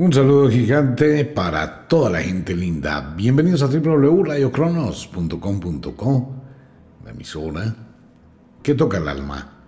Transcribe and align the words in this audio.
Un 0.00 0.12
saludo 0.14 0.48
gigante 0.48 1.26
para 1.26 1.86
toda 1.86 2.08
la 2.08 2.22
gente 2.22 2.56
linda. 2.56 3.12
Bienvenidos 3.14 3.62
a 3.62 3.66
www.radiocronos.com.co, 3.66 6.34
la 7.04 7.10
emisora 7.10 7.76
que 8.62 8.74
toca 8.74 8.96
el 8.96 9.06
alma. 9.06 9.58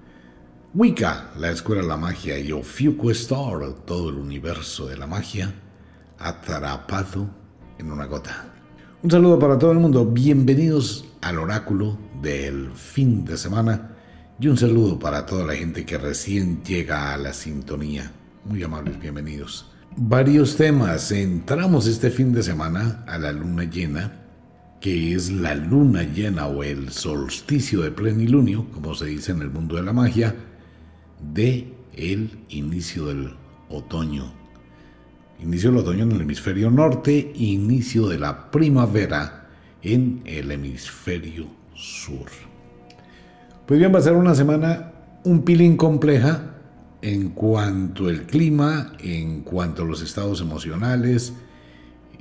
Wicca, 0.73 1.33
la 1.37 1.51
escuela 1.51 1.83
de 1.83 1.89
la 1.89 1.99
magia, 1.99 2.39
y 2.39 2.51
Ofiuco 2.51 3.11
Star, 3.11 3.75
todo 3.85 4.09
el 4.09 4.15
universo 4.15 4.87
de 4.87 4.97
la 4.97 5.07
magia, 5.07 5.53
atrapado 6.19 7.29
en 7.79 7.93
una 7.93 8.07
gota. 8.07 8.47
Un 9.03 9.11
saludo 9.11 9.39
para 9.39 9.59
todo 9.59 9.73
el 9.73 9.81
mundo. 9.81 10.07
Bienvenidos 10.07 11.05
al 11.21 11.41
oráculo 11.41 11.99
del 12.23 12.73
fin 12.73 13.27
de 13.27 13.37
semana. 13.37 13.97
Y 14.41 14.49
un 14.49 14.57
saludo 14.57 14.99
para 14.99 15.27
toda 15.27 15.45
la 15.45 15.57
gente 15.57 15.85
que 15.85 15.99
recién 15.99 16.65
llega 16.65 17.13
a 17.13 17.19
la 17.19 17.35
sintonía. 17.35 18.11
Muy 18.47 18.63
amables, 18.63 18.99
bienvenidos 18.99 19.72
varios 19.97 20.57
temas. 20.57 21.13
Entramos 21.13 21.87
este 21.87 22.11
fin 22.11 22.33
de 22.33 22.43
semana 22.43 23.05
a 23.07 23.19
la 23.19 23.33
luna 23.33 23.65
llena, 23.65 24.13
que 24.81 25.15
es 25.15 25.31
la 25.31 25.55
luna 25.55 26.03
llena 26.03 26.47
o 26.47 26.63
el 26.63 26.91
solsticio 26.91 27.83
de 27.83 27.91
plenilunio, 27.91 28.67
como 28.73 28.95
se 28.95 29.07
dice 29.07 29.33
en 29.33 29.43
el 29.43 29.51
mundo 29.51 29.77
de 29.77 29.83
la 29.83 29.93
magia, 29.93 30.35
de 31.33 31.73
el 31.95 32.31
inicio 32.49 33.07
del 33.07 33.35
otoño. 33.69 34.33
Inicio 35.41 35.71
del 35.71 35.81
otoño 35.81 36.05
en 36.05 36.13
el 36.13 36.21
hemisferio 36.23 36.71
norte, 36.71 37.33
inicio 37.35 38.09
de 38.09 38.19
la 38.19 38.51
primavera 38.51 39.49
en 39.83 40.23
el 40.25 40.51
hemisferio 40.51 41.47
sur. 41.75 42.27
Pues 43.67 43.79
bien, 43.79 43.93
va 43.95 43.99
a 43.99 44.03
ser 44.03 44.15
una 44.15 44.35
semana 44.35 44.93
un 45.25 45.43
pilín 45.43 45.77
compleja, 45.77 46.55
en 47.03 47.31
cuanto 47.31 48.07
al 48.07 48.23
clima, 48.23 48.93
en 49.01 49.43
cuanto 49.43 49.83
a 49.83 49.85
los 49.85 50.01
estados 50.03 50.41
emocionales. 50.41 51.35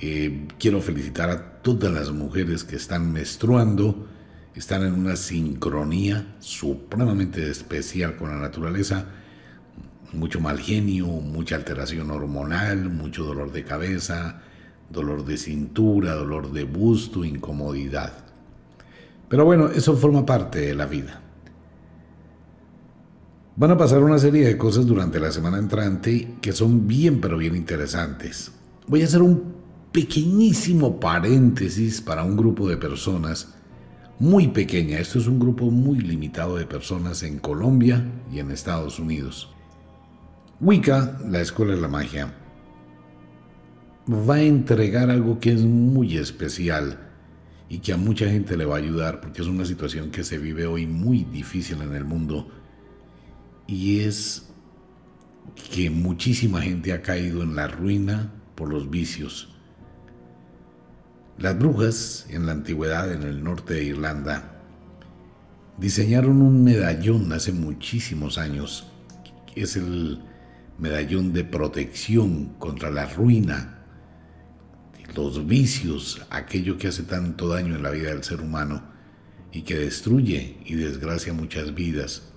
Eh, 0.00 0.48
quiero 0.58 0.82
felicitar 0.82 1.30
a 1.30 1.62
todas 1.62 1.92
las 1.92 2.10
mujeres 2.10 2.64
que 2.64 2.76
están 2.76 3.12
menstruando, 3.12 4.08
están 4.54 4.82
en 4.82 4.94
una 4.94 5.14
sincronía 5.14 6.34
supremamente 6.40 7.48
especial 7.48 8.16
con 8.16 8.30
la 8.30 8.36
naturaleza, 8.36 9.06
mucho 10.12 10.40
mal 10.40 10.58
genio, 10.58 11.06
mucha 11.06 11.54
alteración 11.54 12.10
hormonal, 12.10 12.90
mucho 12.90 13.24
dolor 13.24 13.52
de 13.52 13.64
cabeza, 13.64 14.42
dolor 14.90 15.24
de 15.24 15.38
cintura, 15.38 16.14
dolor 16.14 16.52
de 16.52 16.64
busto, 16.64 17.24
incomodidad. 17.24 18.12
Pero 19.28 19.44
bueno, 19.44 19.68
eso 19.68 19.96
forma 19.96 20.26
parte 20.26 20.60
de 20.60 20.74
la 20.74 20.86
vida. 20.86 21.21
Van 23.54 23.70
a 23.70 23.76
pasar 23.76 24.02
una 24.02 24.18
serie 24.18 24.46
de 24.46 24.56
cosas 24.56 24.86
durante 24.86 25.20
la 25.20 25.30
semana 25.30 25.58
entrante 25.58 26.36
que 26.40 26.52
son 26.52 26.88
bien 26.88 27.20
pero 27.20 27.36
bien 27.36 27.54
interesantes. 27.54 28.50
Voy 28.86 29.02
a 29.02 29.04
hacer 29.04 29.20
un 29.20 29.42
pequeñísimo 29.92 30.98
paréntesis 30.98 32.00
para 32.00 32.24
un 32.24 32.34
grupo 32.34 32.66
de 32.66 32.78
personas 32.78 33.52
muy 34.18 34.48
pequeña. 34.48 34.98
Esto 34.98 35.18
es 35.18 35.26
un 35.26 35.38
grupo 35.38 35.70
muy 35.70 35.98
limitado 35.98 36.56
de 36.56 36.64
personas 36.64 37.22
en 37.24 37.38
Colombia 37.40 38.02
y 38.32 38.38
en 38.38 38.50
Estados 38.50 38.98
Unidos. 38.98 39.50
Wicca, 40.58 41.18
la 41.28 41.42
Escuela 41.42 41.74
de 41.74 41.80
la 41.82 41.88
Magia, 41.88 42.32
va 44.08 44.36
a 44.36 44.42
entregar 44.42 45.10
algo 45.10 45.40
que 45.40 45.52
es 45.52 45.60
muy 45.60 46.16
especial 46.16 47.00
y 47.68 47.80
que 47.80 47.92
a 47.92 47.98
mucha 47.98 48.30
gente 48.30 48.56
le 48.56 48.64
va 48.64 48.76
a 48.76 48.78
ayudar 48.78 49.20
porque 49.20 49.42
es 49.42 49.46
una 49.46 49.66
situación 49.66 50.10
que 50.10 50.24
se 50.24 50.38
vive 50.38 50.64
hoy 50.64 50.86
muy 50.86 51.24
difícil 51.24 51.82
en 51.82 51.94
el 51.94 52.06
mundo 52.06 52.61
y 53.66 54.00
es 54.00 54.48
que 55.72 55.90
muchísima 55.90 56.62
gente 56.62 56.92
ha 56.92 57.02
caído 57.02 57.42
en 57.42 57.56
la 57.56 57.68
ruina 57.68 58.32
por 58.54 58.68
los 58.68 58.90
vicios. 58.90 59.48
Las 61.38 61.58
brujas 61.58 62.26
en 62.28 62.46
la 62.46 62.52
antigüedad 62.52 63.12
en 63.12 63.22
el 63.22 63.42
norte 63.42 63.74
de 63.74 63.84
Irlanda 63.84 64.60
diseñaron 65.78 66.42
un 66.42 66.62
medallón 66.62 67.32
hace 67.32 67.52
muchísimos 67.52 68.38
años. 68.38 68.86
Es 69.56 69.76
el 69.76 70.20
medallón 70.78 71.32
de 71.32 71.44
protección 71.44 72.54
contra 72.58 72.90
la 72.90 73.06
ruina, 73.06 73.78
los 75.14 75.46
vicios, 75.46 76.24
aquello 76.30 76.78
que 76.78 76.88
hace 76.88 77.02
tanto 77.02 77.48
daño 77.48 77.76
en 77.76 77.82
la 77.82 77.90
vida 77.90 78.10
del 78.10 78.24
ser 78.24 78.40
humano 78.40 78.82
y 79.52 79.62
que 79.62 79.76
destruye 79.76 80.58
y 80.64 80.74
desgracia 80.74 81.32
muchas 81.32 81.74
vidas. 81.74 82.31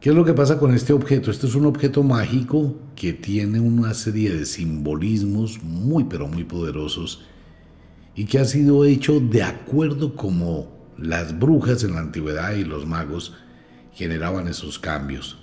¿Qué 0.00 0.10
es 0.10 0.14
lo 0.14 0.24
que 0.24 0.32
pasa 0.32 0.60
con 0.60 0.72
este 0.72 0.92
objeto? 0.92 1.32
Este 1.32 1.48
es 1.48 1.56
un 1.56 1.66
objeto 1.66 2.04
mágico 2.04 2.76
que 2.94 3.12
tiene 3.12 3.58
una 3.58 3.94
serie 3.94 4.32
de 4.32 4.46
simbolismos 4.46 5.60
muy 5.60 6.04
pero 6.04 6.28
muy 6.28 6.44
poderosos 6.44 7.24
y 8.14 8.26
que 8.26 8.38
ha 8.38 8.44
sido 8.44 8.84
hecho 8.84 9.18
de 9.18 9.42
acuerdo 9.42 10.14
como 10.14 10.68
las 10.96 11.36
brujas 11.36 11.82
en 11.82 11.94
la 11.94 12.00
antigüedad 12.00 12.54
y 12.54 12.62
los 12.62 12.86
magos 12.86 13.34
generaban 13.92 14.46
esos 14.46 14.78
cambios. 14.78 15.36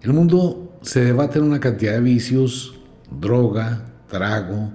El 0.00 0.14
mundo 0.14 0.78
se 0.80 1.04
debate 1.04 1.38
en 1.38 1.44
una 1.44 1.60
cantidad 1.60 1.92
de 1.92 2.00
vicios, 2.00 2.76
droga, 3.10 3.92
trago, 4.08 4.72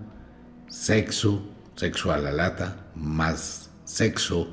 sexo, 0.67 1.41
sexo 1.75 2.11
a 2.11 2.19
la 2.19 2.31
lata, 2.31 2.85
más 2.93 3.71
sexo, 3.83 4.47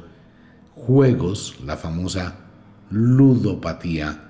juegos, 0.75 1.57
la 1.63 1.77
famosa 1.77 2.46
ludopatía 2.91 4.23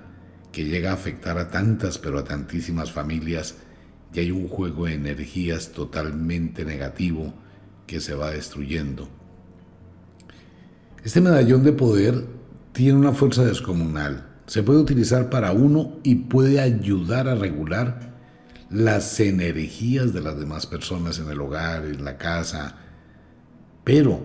que 0.51 0.65
llega 0.65 0.91
a 0.91 0.95
afectar 0.95 1.37
a 1.37 1.49
tantas 1.49 1.97
pero 1.97 2.19
a 2.19 2.23
tantísimas 2.23 2.91
familias 2.91 3.55
y 4.13 4.19
hay 4.19 4.31
un 4.31 4.47
juego 4.47 4.85
de 4.85 4.93
energías 4.93 5.71
totalmente 5.71 6.65
negativo 6.65 7.33
que 7.85 7.99
se 7.99 8.15
va 8.15 8.31
destruyendo. 8.31 9.07
Este 11.03 11.21
medallón 11.21 11.63
de 11.63 11.73
poder 11.73 12.25
tiene 12.73 12.97
una 12.97 13.13
fuerza 13.13 13.43
descomunal. 13.43 14.27
Se 14.45 14.63
puede 14.63 14.79
utilizar 14.79 15.29
para 15.29 15.51
uno 15.51 15.99
y 16.03 16.15
puede 16.15 16.59
ayudar 16.59 17.27
a 17.27 17.35
regular 17.35 18.15
las 18.69 19.19
energías 19.19 20.13
de 20.13 20.21
las 20.21 20.39
demás 20.39 20.65
personas 20.65 21.19
en 21.19 21.29
el 21.29 21.39
hogar, 21.39 21.85
en 21.85 22.03
la 22.03 22.17
casa. 22.17 22.75
Pero 23.83 24.21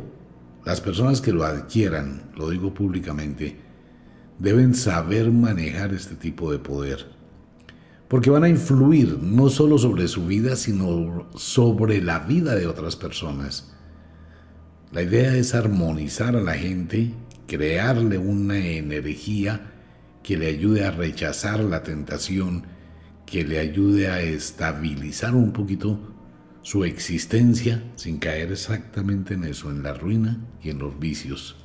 las 0.65 0.81
personas 0.81 1.21
que 1.21 1.33
lo 1.33 1.45
adquieran, 1.45 2.31
lo 2.37 2.51
digo 2.51 2.75
públicamente, 2.75 3.61
deben 4.43 4.75
saber 4.75 5.31
manejar 5.31 5.95
este 5.95 6.17
tipo 6.17 6.51
de 6.51 6.59
poder, 6.59 7.07
porque 8.09 8.29
van 8.29 8.43
a 8.43 8.49
influir 8.49 9.19
no 9.23 9.49
solo 9.49 9.79
sobre 9.79 10.09
su 10.09 10.27
vida, 10.27 10.57
sino 10.57 11.29
sobre 11.37 12.03
la 12.03 12.19
vida 12.19 12.57
de 12.57 12.67
otras 12.67 12.97
personas. 12.97 13.73
La 14.91 15.03
idea 15.03 15.37
es 15.37 15.55
armonizar 15.55 16.35
a 16.35 16.41
la 16.41 16.55
gente, 16.55 17.15
crearle 17.47 18.19
una 18.19 18.59
energía 18.59 19.71
que 20.25 20.37
le 20.37 20.49
ayude 20.49 20.85
a 20.85 20.91
rechazar 20.91 21.61
la 21.61 21.85
tentación, 21.85 22.65
que 23.25 23.45
le 23.45 23.61
ayude 23.61 24.09
a 24.09 24.23
estabilizar 24.23 25.37
un 25.37 25.53
poquito 25.53 26.01
su 26.63 26.85
existencia 26.85 27.85
sin 27.95 28.19
caer 28.19 28.51
exactamente 28.51 29.35
en 29.35 29.45
eso, 29.45 29.71
en 29.71 29.85
la 29.85 29.95
ruina 29.95 30.41
y 30.61 30.71
en 30.71 30.81
los 30.81 30.99
vicios. 30.99 31.62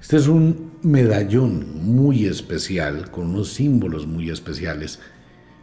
Este 0.00 0.16
es 0.16 0.28
un 0.28 0.72
medallón 0.82 1.66
muy 1.84 2.26
especial, 2.26 3.10
con 3.10 3.28
unos 3.28 3.48
símbolos 3.48 4.06
muy 4.06 4.30
especiales. 4.30 5.00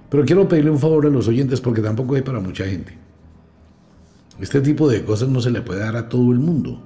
Pero 0.09 0.25
quiero 0.25 0.47
pedirle 0.47 0.71
un 0.71 0.79
favor 0.79 1.05
a 1.05 1.09
los 1.09 1.27
oyentes 1.27 1.61
porque 1.61 1.81
tampoco 1.81 2.15
hay 2.15 2.21
para 2.21 2.39
mucha 2.39 2.65
gente. 2.65 2.97
Este 4.39 4.59
tipo 4.61 4.89
de 4.89 5.03
cosas 5.05 5.29
no 5.29 5.39
se 5.39 5.51
le 5.51 5.61
puede 5.61 5.79
dar 5.79 5.95
a 5.95 6.09
todo 6.09 6.31
el 6.31 6.39
mundo. 6.39 6.81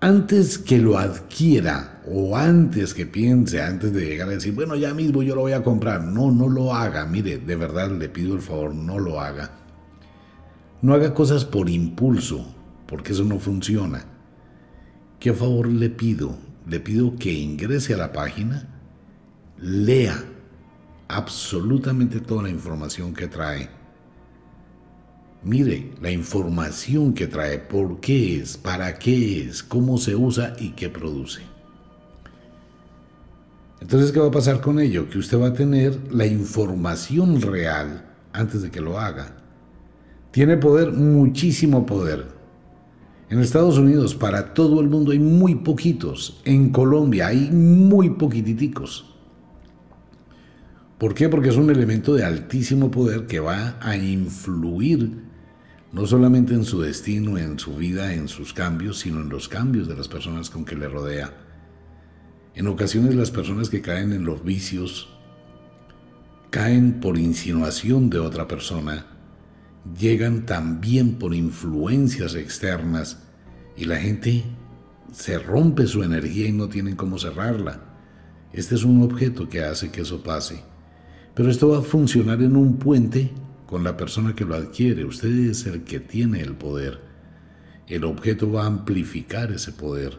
Antes 0.00 0.58
que 0.58 0.78
lo 0.78 0.96
adquiera 0.96 2.02
o 2.06 2.36
antes 2.36 2.94
que 2.94 3.04
piense, 3.04 3.60
antes 3.60 3.92
de 3.92 4.06
llegar 4.06 4.28
a 4.28 4.32
decir, 4.32 4.54
bueno, 4.54 4.76
ya 4.76 4.94
mismo 4.94 5.24
yo 5.24 5.34
lo 5.34 5.40
voy 5.40 5.52
a 5.52 5.64
comprar, 5.64 6.04
no, 6.04 6.30
no 6.30 6.48
lo 6.48 6.72
haga. 6.72 7.04
Mire, 7.04 7.38
de 7.38 7.56
verdad 7.56 7.90
le 7.90 8.08
pido 8.08 8.34
el 8.34 8.40
favor, 8.40 8.72
no 8.72 9.00
lo 9.00 9.20
haga. 9.20 9.50
No 10.80 10.94
haga 10.94 11.12
cosas 11.12 11.44
por 11.44 11.68
impulso, 11.68 12.54
porque 12.86 13.12
eso 13.12 13.24
no 13.24 13.40
funciona. 13.40 14.04
¿Qué 15.20 15.32
favor 15.32 15.66
le 15.66 15.90
pido? 15.90 16.38
Le 16.66 16.78
pido 16.78 17.16
que 17.16 17.32
ingrese 17.32 17.94
a 17.94 17.96
la 17.96 18.12
página, 18.12 18.68
lea 19.58 20.22
absolutamente 21.08 22.20
toda 22.20 22.44
la 22.44 22.50
información 22.50 23.14
que 23.14 23.26
trae. 23.26 23.68
Mire 25.42 25.92
la 26.00 26.10
información 26.10 27.14
que 27.14 27.26
trae, 27.26 27.58
por 27.58 28.00
qué 28.00 28.40
es, 28.40 28.56
para 28.56 28.98
qué 28.98 29.42
es, 29.42 29.62
cómo 29.62 29.98
se 29.98 30.14
usa 30.14 30.54
y 30.58 30.70
qué 30.70 30.88
produce. 30.88 31.42
Entonces, 33.80 34.12
¿qué 34.12 34.20
va 34.20 34.28
a 34.28 34.32
pasar 34.32 34.60
con 34.60 34.78
ello? 34.78 35.08
Que 35.08 35.18
usted 35.18 35.40
va 35.40 35.48
a 35.48 35.52
tener 35.52 36.12
la 36.12 36.26
información 36.26 37.40
real 37.40 38.04
antes 38.32 38.62
de 38.62 38.70
que 38.70 38.80
lo 38.80 38.98
haga. 38.98 39.36
Tiene 40.30 40.56
poder, 40.56 40.92
muchísimo 40.92 41.86
poder. 41.86 42.37
En 43.30 43.40
Estados 43.40 43.76
Unidos 43.76 44.14
para 44.14 44.54
todo 44.54 44.80
el 44.80 44.88
mundo 44.88 45.12
hay 45.12 45.18
muy 45.18 45.56
poquitos. 45.56 46.40
En 46.44 46.70
Colombia 46.70 47.26
hay 47.26 47.50
muy 47.50 48.10
poquititicos. 48.10 49.04
¿Por 50.96 51.14
qué? 51.14 51.28
Porque 51.28 51.50
es 51.50 51.56
un 51.56 51.70
elemento 51.70 52.14
de 52.14 52.24
altísimo 52.24 52.90
poder 52.90 53.26
que 53.26 53.38
va 53.38 53.78
a 53.80 53.96
influir 53.96 55.28
no 55.92 56.06
solamente 56.06 56.54
en 56.54 56.64
su 56.64 56.80
destino, 56.80 57.38
en 57.38 57.58
su 57.58 57.76
vida, 57.76 58.14
en 58.14 58.28
sus 58.28 58.52
cambios, 58.52 58.98
sino 58.98 59.20
en 59.20 59.28
los 59.28 59.48
cambios 59.48 59.88
de 59.88 59.96
las 59.96 60.08
personas 60.08 60.50
con 60.50 60.64
que 60.64 60.76
le 60.76 60.88
rodea. 60.88 61.32
En 62.54 62.66
ocasiones 62.66 63.14
las 63.14 63.30
personas 63.30 63.68
que 63.68 63.82
caen 63.82 64.12
en 64.12 64.24
los 64.24 64.42
vicios 64.42 65.08
caen 66.50 67.00
por 67.00 67.18
insinuación 67.18 68.10
de 68.10 68.18
otra 68.18 68.48
persona, 68.48 69.06
llegan 69.96 70.46
también 70.46 71.14
por 71.14 71.34
influencias 71.34 72.34
externas 72.34 73.18
y 73.76 73.84
la 73.84 73.96
gente 73.96 74.44
se 75.12 75.38
rompe 75.38 75.86
su 75.86 76.02
energía 76.02 76.48
y 76.48 76.52
no 76.52 76.68
tienen 76.68 76.96
cómo 76.96 77.18
cerrarla. 77.18 77.80
Este 78.52 78.74
es 78.74 78.84
un 78.84 79.02
objeto 79.02 79.48
que 79.48 79.62
hace 79.62 79.90
que 79.90 80.02
eso 80.02 80.22
pase. 80.22 80.62
Pero 81.34 81.50
esto 81.50 81.68
va 81.68 81.78
a 81.78 81.82
funcionar 81.82 82.42
en 82.42 82.56
un 82.56 82.76
puente 82.76 83.30
con 83.66 83.84
la 83.84 83.96
persona 83.96 84.34
que 84.34 84.44
lo 84.44 84.54
adquiere. 84.54 85.04
Usted 85.04 85.28
es 85.50 85.66
el 85.66 85.84
que 85.84 86.00
tiene 86.00 86.40
el 86.40 86.54
poder. 86.54 87.00
El 87.86 88.04
objeto 88.04 88.50
va 88.50 88.64
a 88.64 88.66
amplificar 88.66 89.52
ese 89.52 89.72
poder. 89.72 90.18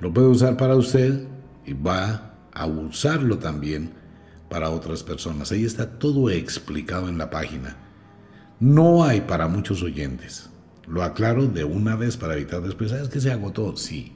Lo 0.00 0.12
puede 0.12 0.28
usar 0.28 0.56
para 0.56 0.76
usted 0.76 1.26
y 1.64 1.72
va 1.72 2.34
a 2.52 2.66
usarlo 2.66 3.38
también 3.38 3.92
para 4.48 4.70
otras 4.70 5.02
personas. 5.02 5.52
Ahí 5.52 5.64
está 5.64 5.98
todo 5.98 6.30
explicado 6.30 7.08
en 7.08 7.18
la 7.18 7.30
página. 7.30 7.76
No 8.60 9.04
hay 9.04 9.22
para 9.22 9.48
muchos 9.48 9.82
oyentes. 9.82 10.48
Lo 10.86 11.02
aclaro 11.02 11.46
de 11.46 11.64
una 11.64 11.96
vez 11.96 12.16
para 12.16 12.34
evitar 12.34 12.62
después. 12.62 12.90
¿Sabes 12.90 13.08
que 13.08 13.20
se 13.20 13.32
agotó? 13.32 13.76
Sí. 13.76 14.12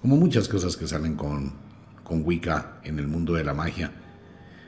Como 0.00 0.16
muchas 0.16 0.48
cosas 0.48 0.76
que 0.76 0.86
salen 0.86 1.14
con, 1.14 1.52
con 2.04 2.22
Wicca 2.24 2.80
en 2.84 2.98
el 2.98 3.08
mundo 3.08 3.34
de 3.34 3.44
la 3.44 3.54
magia. 3.54 3.92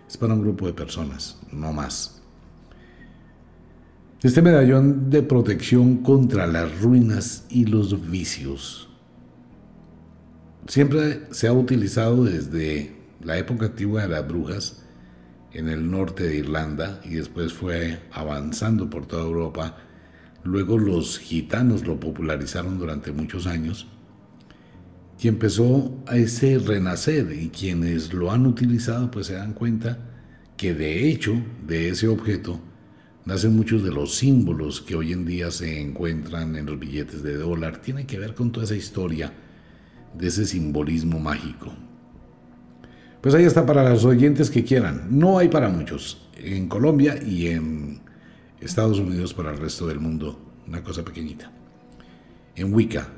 Es 0.07 0.17
para 0.17 0.35
un 0.35 0.43
grupo 0.43 0.67
de 0.67 0.73
personas, 0.73 1.39
no 1.53 1.73
más. 1.73 2.21
Este 4.23 4.43
medallón 4.43 5.11
de 5.11 5.23
protección 5.23 5.99
contra 5.99 6.47
las 6.47 6.81
ruinas 6.81 7.47
y 7.51 7.67
los 7.67 8.11
vicios 8.11 8.89
siempre 10.69 11.23
se 11.31 11.49
ha 11.49 11.53
utilizado 11.53 12.25
desde 12.25 12.95
la 13.23 13.39
época 13.39 13.67
antigua 13.67 14.03
de 14.03 14.09
las 14.09 14.29
brujas 14.29 14.85
en 15.53 15.69
el 15.69 15.91
norte 15.91 16.25
de 16.25 16.37
Irlanda 16.37 17.01
y 17.05 17.15
después 17.15 17.53
fue 17.53 18.01
avanzando 18.13 18.91
por 18.91 19.07
toda 19.07 19.23
Europa. 19.23 19.77
Luego 20.45 20.79
los 20.79 21.19
gitanos 21.19 21.87
lo 21.87 21.99
popularizaron 21.99 22.79
durante 22.79 23.13
muchos 23.13 23.47
años 23.47 23.87
y 25.21 25.29
empezó 25.29 25.97
a 26.07 26.17
ese 26.17 26.59
renacer 26.59 27.33
y 27.33 27.49
quienes 27.49 28.13
lo 28.13 28.31
han 28.31 28.47
utilizado 28.47 29.11
pues 29.11 29.27
se 29.27 29.35
dan 29.35 29.53
cuenta 29.53 29.99
que 30.57 30.75
de 30.75 31.09
hecho 31.09 31.35
de 31.67 31.89
ese 31.89 32.09
objeto 32.09 32.61
nacen 33.25 33.55
muchos 33.55 33.83
de 33.83 33.91
los 33.91 34.15
símbolos 34.15 34.81
que 34.81 34.95
hoy 34.95 35.13
en 35.13 35.27
día 35.27 35.51
se 35.51 35.81
encuentran 35.81 36.57
en 36.57 36.67
los 36.67 36.79
billetes 36.79 37.23
de 37.23 37.37
dólar. 37.37 37.83
Tiene 37.83 38.07
que 38.07 38.19
ver 38.19 38.35
con 38.35 38.53
toda 38.53 38.65
esa 38.65 38.77
historia 38.77 39.33
de 40.17 40.29
ese 40.29 40.47
simbolismo 40.47 41.19
mágico. 41.19 41.75
Pues 43.21 43.35
ahí 43.35 43.45
está 43.45 43.67
para 43.67 43.89
los 43.89 44.05
oyentes 44.05 44.51
que 44.51 44.65
quieran. 44.65 45.09
No 45.11 45.39
hay 45.39 45.49
para 45.49 45.69
muchos. 45.69 46.29
En 46.37 46.69
Colombia 46.69 47.19
y 47.21 47.49
en 47.49 48.01
Estados 48.61 49.01
Unidos 49.01 49.35
para 49.35 49.51
el 49.51 49.59
resto 49.59 49.87
del 49.87 49.99
mundo. 49.99 50.39
Una 50.67 50.83
cosa 50.83 51.05
pequeñita. 51.05 51.51
En 52.55 52.73
Wicca. 52.73 53.09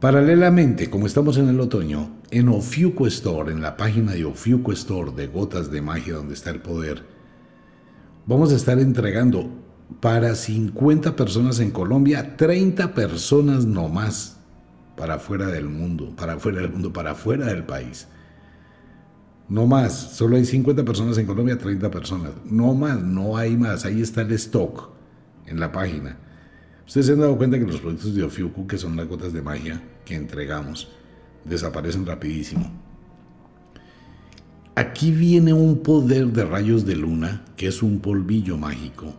Paralelamente, 0.00 0.90
como 0.90 1.06
estamos 1.06 1.38
en 1.38 1.48
el 1.48 1.60
otoño, 1.60 2.20
en 2.30 2.48
Ofiuco 2.48 3.06
Store, 3.06 3.52
en 3.52 3.62
la 3.62 3.76
página 3.76 4.12
de 4.12 4.24
Ofiuco 4.24 4.72
Store 4.72 5.12
de 5.12 5.26
Gotas 5.28 5.70
de 5.70 5.80
Magia, 5.80 6.14
donde 6.14 6.34
está 6.34 6.50
el 6.50 6.60
poder, 6.60 7.02
vamos 8.26 8.52
a 8.52 8.56
estar 8.56 8.78
entregando 8.78 9.50
para 10.00 10.34
50 10.34 11.16
personas 11.16 11.60
en 11.60 11.70
Colombia, 11.70 12.36
30 12.36 12.94
personas 12.94 13.64
no 13.64 13.88
más 13.88 14.38
para 14.96 15.18
fuera 15.18 15.46
del 15.46 15.68
mundo, 15.68 16.14
para 16.16 16.38
fuera 16.38 16.60
del 16.60 16.70
mundo, 16.70 16.92
para 16.92 17.14
fuera 17.14 17.46
del 17.46 17.64
país. 17.64 18.08
No 19.48 19.66
más, 19.66 20.16
solo 20.16 20.36
hay 20.36 20.44
50 20.44 20.84
personas 20.84 21.18
en 21.18 21.26
Colombia, 21.26 21.58
30 21.58 21.90
personas. 21.90 22.32
No 22.44 22.74
más, 22.74 23.00
no 23.00 23.36
hay 23.36 23.56
más. 23.56 23.84
Ahí 23.84 24.00
está 24.00 24.22
el 24.22 24.32
stock 24.32 24.90
en 25.46 25.60
la 25.60 25.70
página. 25.70 26.18
Ustedes 26.86 27.06
se 27.06 27.12
han 27.12 27.20
dado 27.20 27.36
cuenta 27.36 27.58
que 27.58 27.66
los 27.66 27.80
productos 27.80 28.14
de 28.14 28.22
Ofiuku, 28.22 28.66
que 28.66 28.78
son 28.78 28.96
las 28.96 29.08
gotas 29.08 29.32
de 29.32 29.42
magia 29.42 29.82
que 30.04 30.14
entregamos, 30.14 30.88
desaparecen 31.44 32.06
rapidísimo. 32.06 32.70
Aquí 34.76 35.12
viene 35.12 35.52
un 35.52 35.82
poder 35.82 36.26
de 36.28 36.44
rayos 36.44 36.84
de 36.84 36.96
luna, 36.96 37.44
que 37.56 37.68
es 37.68 37.82
un 37.82 38.00
polvillo 38.00 38.58
mágico, 38.58 39.14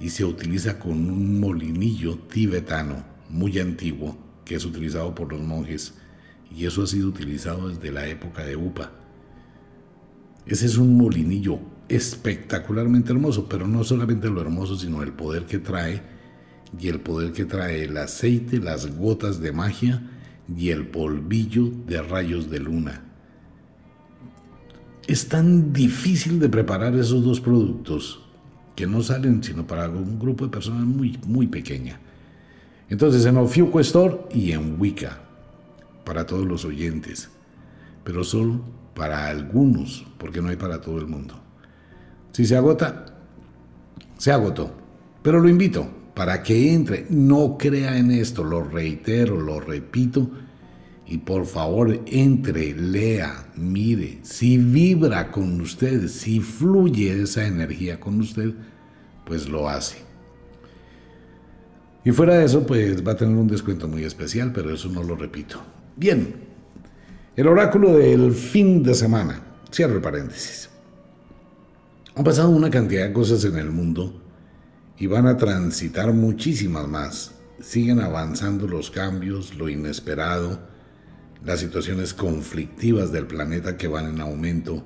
y 0.00 0.10
se 0.10 0.24
utiliza 0.24 0.78
con 0.78 0.92
un 0.92 1.38
molinillo 1.38 2.18
tibetano 2.18 3.04
muy 3.30 3.58
antiguo, 3.58 4.16
que 4.44 4.56
es 4.56 4.64
utilizado 4.64 5.14
por 5.14 5.32
los 5.32 5.40
monjes, 5.40 5.94
y 6.54 6.66
eso 6.66 6.82
ha 6.82 6.86
sido 6.86 7.08
utilizado 7.08 7.68
desde 7.68 7.92
la 7.92 8.08
época 8.08 8.44
de 8.44 8.56
Upa. 8.56 9.03
Ese 10.46 10.66
es 10.66 10.76
un 10.76 10.96
molinillo 10.96 11.58
espectacularmente 11.88 13.12
hermoso, 13.12 13.48
pero 13.48 13.66
no 13.66 13.84
solamente 13.84 14.28
lo 14.28 14.40
hermoso, 14.40 14.76
sino 14.76 15.02
el 15.02 15.12
poder 15.12 15.44
que 15.44 15.58
trae 15.58 16.02
y 16.78 16.88
el 16.88 17.00
poder 17.00 17.32
que 17.32 17.44
trae 17.44 17.84
el 17.84 17.96
aceite, 17.96 18.58
las 18.58 18.96
gotas 18.96 19.40
de 19.40 19.52
magia 19.52 20.02
y 20.54 20.70
el 20.70 20.86
polvillo 20.86 21.70
de 21.86 22.02
rayos 22.02 22.50
de 22.50 22.60
luna. 22.60 23.04
Es 25.06 25.28
tan 25.28 25.72
difícil 25.72 26.40
de 26.40 26.48
preparar 26.48 26.94
esos 26.94 27.22
dos 27.22 27.40
productos 27.40 28.20
que 28.74 28.86
no 28.86 29.02
salen 29.02 29.42
sino 29.42 29.66
para 29.66 29.88
un 29.88 30.18
grupo 30.18 30.44
de 30.44 30.50
personas 30.50 30.84
muy, 30.84 31.18
muy 31.26 31.46
pequeña. 31.46 32.00
Entonces 32.88 33.24
en 33.26 33.36
Ofiuco 33.36 33.80
Store 33.80 34.20
y 34.32 34.52
en 34.52 34.80
Wicca, 34.80 35.20
para 36.04 36.26
todos 36.26 36.46
los 36.46 36.64
oyentes, 36.64 37.30
pero 38.02 38.24
solo 38.24 38.60
para 38.94 39.26
algunos, 39.28 40.06
porque 40.18 40.40
no 40.40 40.48
hay 40.48 40.56
para 40.56 40.80
todo 40.80 40.98
el 40.98 41.06
mundo. 41.06 41.34
Si 42.32 42.44
se 42.44 42.56
agota, 42.56 43.06
se 44.18 44.32
agotó. 44.32 44.72
Pero 45.22 45.40
lo 45.40 45.48
invito 45.48 45.88
para 46.14 46.42
que 46.42 46.72
entre, 46.72 47.06
no 47.10 47.56
crea 47.58 47.98
en 47.98 48.10
esto, 48.10 48.44
lo 48.44 48.62
reitero, 48.62 49.40
lo 49.40 49.60
repito, 49.60 50.30
y 51.06 51.18
por 51.18 51.44
favor 51.44 52.00
entre, 52.06 52.72
lea, 52.72 53.48
mire, 53.56 54.20
si 54.22 54.56
vibra 54.56 55.30
con 55.30 55.60
usted, 55.60 56.08
si 56.08 56.40
fluye 56.40 57.22
esa 57.22 57.46
energía 57.46 58.00
con 58.00 58.20
usted, 58.20 58.54
pues 59.26 59.48
lo 59.48 59.68
hace. 59.68 59.98
Y 62.04 62.12
fuera 62.12 62.38
de 62.38 62.44
eso, 62.44 62.66
pues 62.66 63.06
va 63.06 63.12
a 63.12 63.16
tener 63.16 63.34
un 63.34 63.48
descuento 63.48 63.88
muy 63.88 64.04
especial, 64.04 64.52
pero 64.52 64.72
eso 64.72 64.88
no 64.88 65.02
lo 65.02 65.16
repito. 65.16 65.60
Bien, 65.96 66.34
el 67.36 67.48
oráculo 67.48 67.96
del 67.96 68.32
fin 68.32 68.82
de 68.82 68.94
semana. 68.94 69.42
Cierro 69.72 69.96
el 69.96 70.00
paréntesis. 70.00 70.68
Han 72.14 72.22
pasado 72.22 72.50
una 72.50 72.70
cantidad 72.70 73.08
de 73.08 73.12
cosas 73.12 73.44
en 73.44 73.56
el 73.56 73.70
mundo 73.70 74.22
y 74.96 75.08
van 75.08 75.26
a 75.26 75.36
transitar 75.36 76.12
muchísimas 76.12 76.86
más. 76.86 77.32
Siguen 77.60 78.00
avanzando 78.00 78.68
los 78.68 78.90
cambios, 78.90 79.56
lo 79.56 79.68
inesperado, 79.68 80.60
las 81.44 81.58
situaciones 81.58 82.14
conflictivas 82.14 83.10
del 83.10 83.26
planeta 83.26 83.76
que 83.76 83.88
van 83.88 84.06
en 84.06 84.20
aumento 84.20 84.84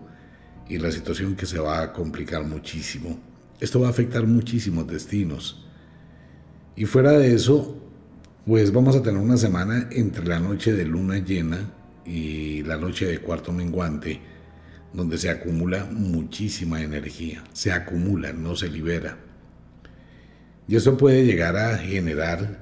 y 0.68 0.78
la 0.78 0.90
situación 0.90 1.36
que 1.36 1.44
se 1.44 1.58
va 1.58 1.82
a 1.82 1.92
complicar 1.92 2.44
muchísimo. 2.44 3.18
Esto 3.60 3.80
va 3.80 3.88
a 3.88 3.90
afectar 3.90 4.26
muchísimos 4.26 4.86
destinos. 4.86 5.66
Y 6.76 6.86
fuera 6.86 7.12
de 7.12 7.34
eso, 7.34 7.76
pues 8.46 8.72
vamos 8.72 8.96
a 8.96 9.02
tener 9.02 9.20
una 9.20 9.36
semana 9.36 9.88
entre 9.90 10.24
la 10.24 10.38
noche 10.38 10.72
de 10.72 10.86
luna 10.86 11.18
llena 11.18 11.77
y 12.08 12.62
la 12.62 12.78
noche 12.78 13.06
de 13.06 13.18
cuarto 13.18 13.52
menguante, 13.52 14.20
donde 14.92 15.18
se 15.18 15.28
acumula 15.28 15.84
muchísima 15.84 16.80
energía, 16.80 17.44
se 17.52 17.70
acumula, 17.70 18.32
no 18.32 18.56
se 18.56 18.70
libera. 18.70 19.18
Y 20.66 20.76
eso 20.76 20.96
puede 20.96 21.26
llegar 21.26 21.56
a 21.56 21.76
generar 21.78 22.60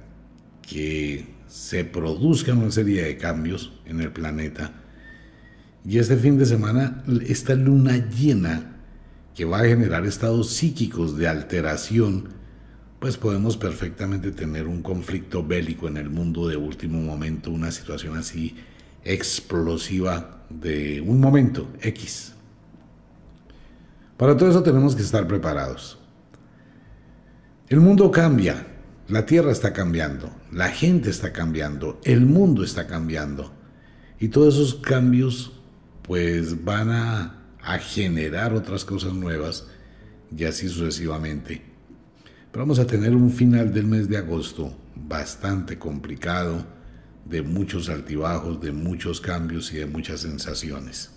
que 0.62 1.26
se 1.46 1.84
produzca 1.84 2.52
una 2.54 2.72
serie 2.72 3.04
de 3.04 3.16
cambios 3.16 3.72
en 3.84 4.00
el 4.00 4.10
planeta. 4.10 4.72
Y 5.84 5.98
este 5.98 6.16
fin 6.16 6.36
de 6.38 6.46
semana, 6.46 7.04
esta 7.26 7.54
luna 7.54 8.08
llena 8.08 8.76
que 9.34 9.44
va 9.44 9.60
a 9.60 9.64
generar 9.66 10.04
estados 10.06 10.50
psíquicos 10.50 11.16
de 11.16 11.28
alteración, 11.28 12.30
pues 12.98 13.16
podemos 13.16 13.56
perfectamente 13.56 14.32
tener 14.32 14.66
un 14.66 14.82
conflicto 14.82 15.46
bélico 15.46 15.86
en 15.86 15.98
el 15.98 16.10
mundo 16.10 16.48
de 16.48 16.56
último 16.56 17.00
momento, 17.00 17.52
una 17.52 17.70
situación 17.70 18.16
así 18.16 18.56
explosiva 19.12 20.44
de 20.50 21.00
un 21.00 21.20
momento 21.20 21.68
X. 21.80 22.34
Para 24.16 24.36
todo 24.36 24.50
eso 24.50 24.62
tenemos 24.62 24.94
que 24.94 25.02
estar 25.02 25.26
preparados. 25.26 25.98
El 27.68 27.80
mundo 27.80 28.10
cambia, 28.10 28.66
la 29.08 29.26
tierra 29.26 29.52
está 29.52 29.72
cambiando, 29.72 30.30
la 30.52 30.68
gente 30.68 31.10
está 31.10 31.32
cambiando, 31.32 32.00
el 32.04 32.26
mundo 32.26 32.64
está 32.64 32.86
cambiando. 32.86 33.52
Y 34.18 34.28
todos 34.28 34.54
esos 34.54 34.74
cambios 34.76 35.52
pues 36.02 36.64
van 36.64 36.90
a 36.90 37.36
a 37.66 37.78
generar 37.78 38.54
otras 38.54 38.84
cosas 38.84 39.12
nuevas 39.12 39.66
y 40.34 40.44
así 40.44 40.68
sucesivamente. 40.68 41.62
Pero 42.52 42.64
vamos 42.64 42.78
a 42.78 42.86
tener 42.86 43.14
un 43.14 43.30
final 43.30 43.74
del 43.74 43.86
mes 43.86 44.08
de 44.08 44.16
agosto 44.16 44.72
bastante 44.94 45.76
complicado, 45.76 46.64
de 47.28 47.42
muchos 47.42 47.88
altibajos, 47.88 48.60
de 48.60 48.72
muchos 48.72 49.20
cambios 49.20 49.72
y 49.72 49.78
de 49.78 49.86
muchas 49.86 50.20
sensaciones. 50.20 51.10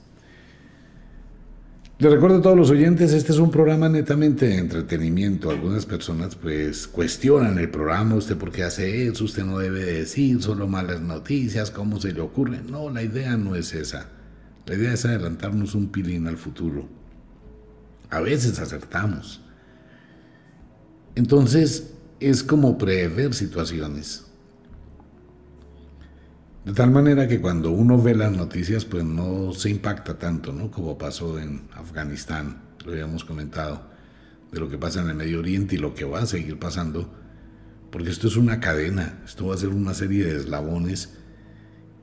Les 1.99 2.09
recuerdo 2.09 2.37
a 2.37 2.41
todos 2.41 2.55
los 2.55 2.69
oyentes, 2.69 3.11
este 3.11 3.33
es 3.33 3.39
un 3.39 3.51
programa 3.51 3.89
netamente 3.89 4.47
de 4.47 4.57
entretenimiento. 4.57 5.49
Algunas 5.49 5.85
personas 5.85 6.33
pues 6.33 6.87
cuestionan 6.87 7.59
el 7.59 7.69
programa, 7.69 8.15
usted 8.15 8.37
por 8.37 8.53
qué 8.53 8.63
hace 8.63 9.05
eso, 9.05 9.25
usted 9.25 9.43
no 9.43 9.59
debe 9.59 9.83
decir 9.83 10.41
solo 10.41 10.65
malas 10.65 11.01
noticias, 11.01 11.71
cómo 11.71 11.99
se 11.99 12.13
le 12.13 12.21
ocurre. 12.21 12.61
No, 12.69 12.89
la 12.89 13.03
idea 13.03 13.35
no 13.35 13.53
es 13.53 13.73
esa. 13.73 14.07
La 14.65 14.75
idea 14.75 14.93
es 14.93 15.03
adelantarnos 15.03 15.75
un 15.75 15.89
pilín 15.89 16.27
al 16.27 16.37
futuro. 16.37 16.87
A 18.09 18.21
veces 18.21 18.59
acertamos. 18.59 19.41
Entonces 21.15 21.91
es 22.21 22.43
como 22.43 22.77
prever 22.77 23.33
situaciones. 23.33 24.28
De 26.65 26.73
tal 26.73 26.91
manera 26.91 27.27
que 27.27 27.39
cuando 27.39 27.71
uno 27.71 28.01
ve 28.01 28.15
las 28.15 28.31
noticias, 28.31 28.83
pues 28.83 29.03
no 29.05 29.53
se 29.53 29.69
impacta 29.69 30.17
tanto, 30.17 30.51
¿no? 30.51 30.69
Como 30.69 30.97
pasó 30.97 31.39
en 31.39 31.61
Afganistán, 31.73 32.61
lo 32.85 32.91
habíamos 32.91 33.23
comentado, 33.23 33.89
de 34.51 34.59
lo 34.59 34.69
que 34.69 34.77
pasa 34.77 35.01
en 35.01 35.09
el 35.09 35.15
Medio 35.15 35.39
Oriente 35.39 35.75
y 35.75 35.79
lo 35.79 35.93
que 35.93 36.03
va 36.03 36.19
a 36.19 36.25
seguir 36.25 36.59
pasando, 36.59 37.13
porque 37.91 38.09
esto 38.09 38.27
es 38.27 38.35
una 38.35 38.59
cadena, 38.59 39.21
esto 39.25 39.47
va 39.47 39.55
a 39.55 39.57
ser 39.57 39.69
una 39.69 39.93
serie 39.93 40.25
de 40.25 40.35
eslabones 40.35 41.17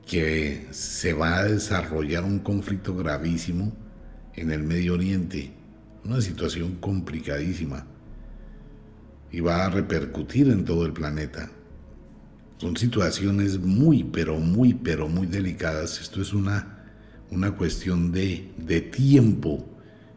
que 0.07 0.67
se 0.71 1.13
va 1.13 1.37
a 1.37 1.43
desarrollar 1.43 2.23
un 2.23 2.39
conflicto 2.39 2.95
gravísimo 2.95 3.73
en 4.33 4.51
el 4.51 4.63
Medio 4.63 4.95
Oriente, 4.95 5.53
una 6.03 6.19
situación 6.21 6.75
complicadísima, 6.75 7.85
y 9.31 9.39
va 9.41 9.65
a 9.65 9.69
repercutir 9.69 10.49
en 10.49 10.65
todo 10.65 10.85
el 10.85 10.93
planeta. 10.93 11.51
Son 12.57 12.75
situaciones 12.75 13.59
muy, 13.59 14.03
pero 14.03 14.39
muy, 14.39 14.73
pero 14.73 15.07
muy 15.07 15.27
delicadas. 15.27 16.01
Esto 16.01 16.21
es 16.21 16.33
una, 16.33 16.85
una 17.29 17.51
cuestión 17.51 18.11
de, 18.11 18.51
de 18.57 18.81
tiempo 18.81 19.65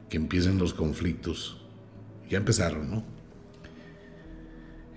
que 0.09 0.17
empiecen 0.17 0.59
los 0.59 0.73
conflictos. 0.73 1.59
Ya 2.29 2.39
empezaron, 2.39 2.91
¿no? 2.91 3.05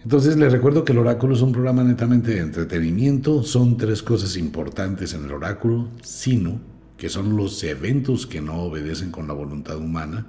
Entonces 0.03 0.35
les 0.35 0.51
recuerdo 0.51 0.83
que 0.83 0.91
el 0.91 0.97
oráculo 0.97 1.33
es 1.33 1.41
un 1.41 1.53
programa 1.53 1.83
netamente 1.83 2.33
de 2.33 2.41
entretenimiento. 2.41 3.43
Son 3.43 3.77
tres 3.77 4.03
cosas 4.03 4.35
importantes 4.35 5.13
en 5.13 5.25
el 5.25 5.31
oráculo, 5.31 5.89
sino 6.01 6.59
que 6.97 7.09
son 7.09 7.35
los 7.35 7.63
eventos 7.63 8.25
que 8.25 8.41
no 8.41 8.61
obedecen 8.61 9.11
con 9.11 9.27
la 9.27 9.33
voluntad 9.33 9.77
humana, 9.77 10.27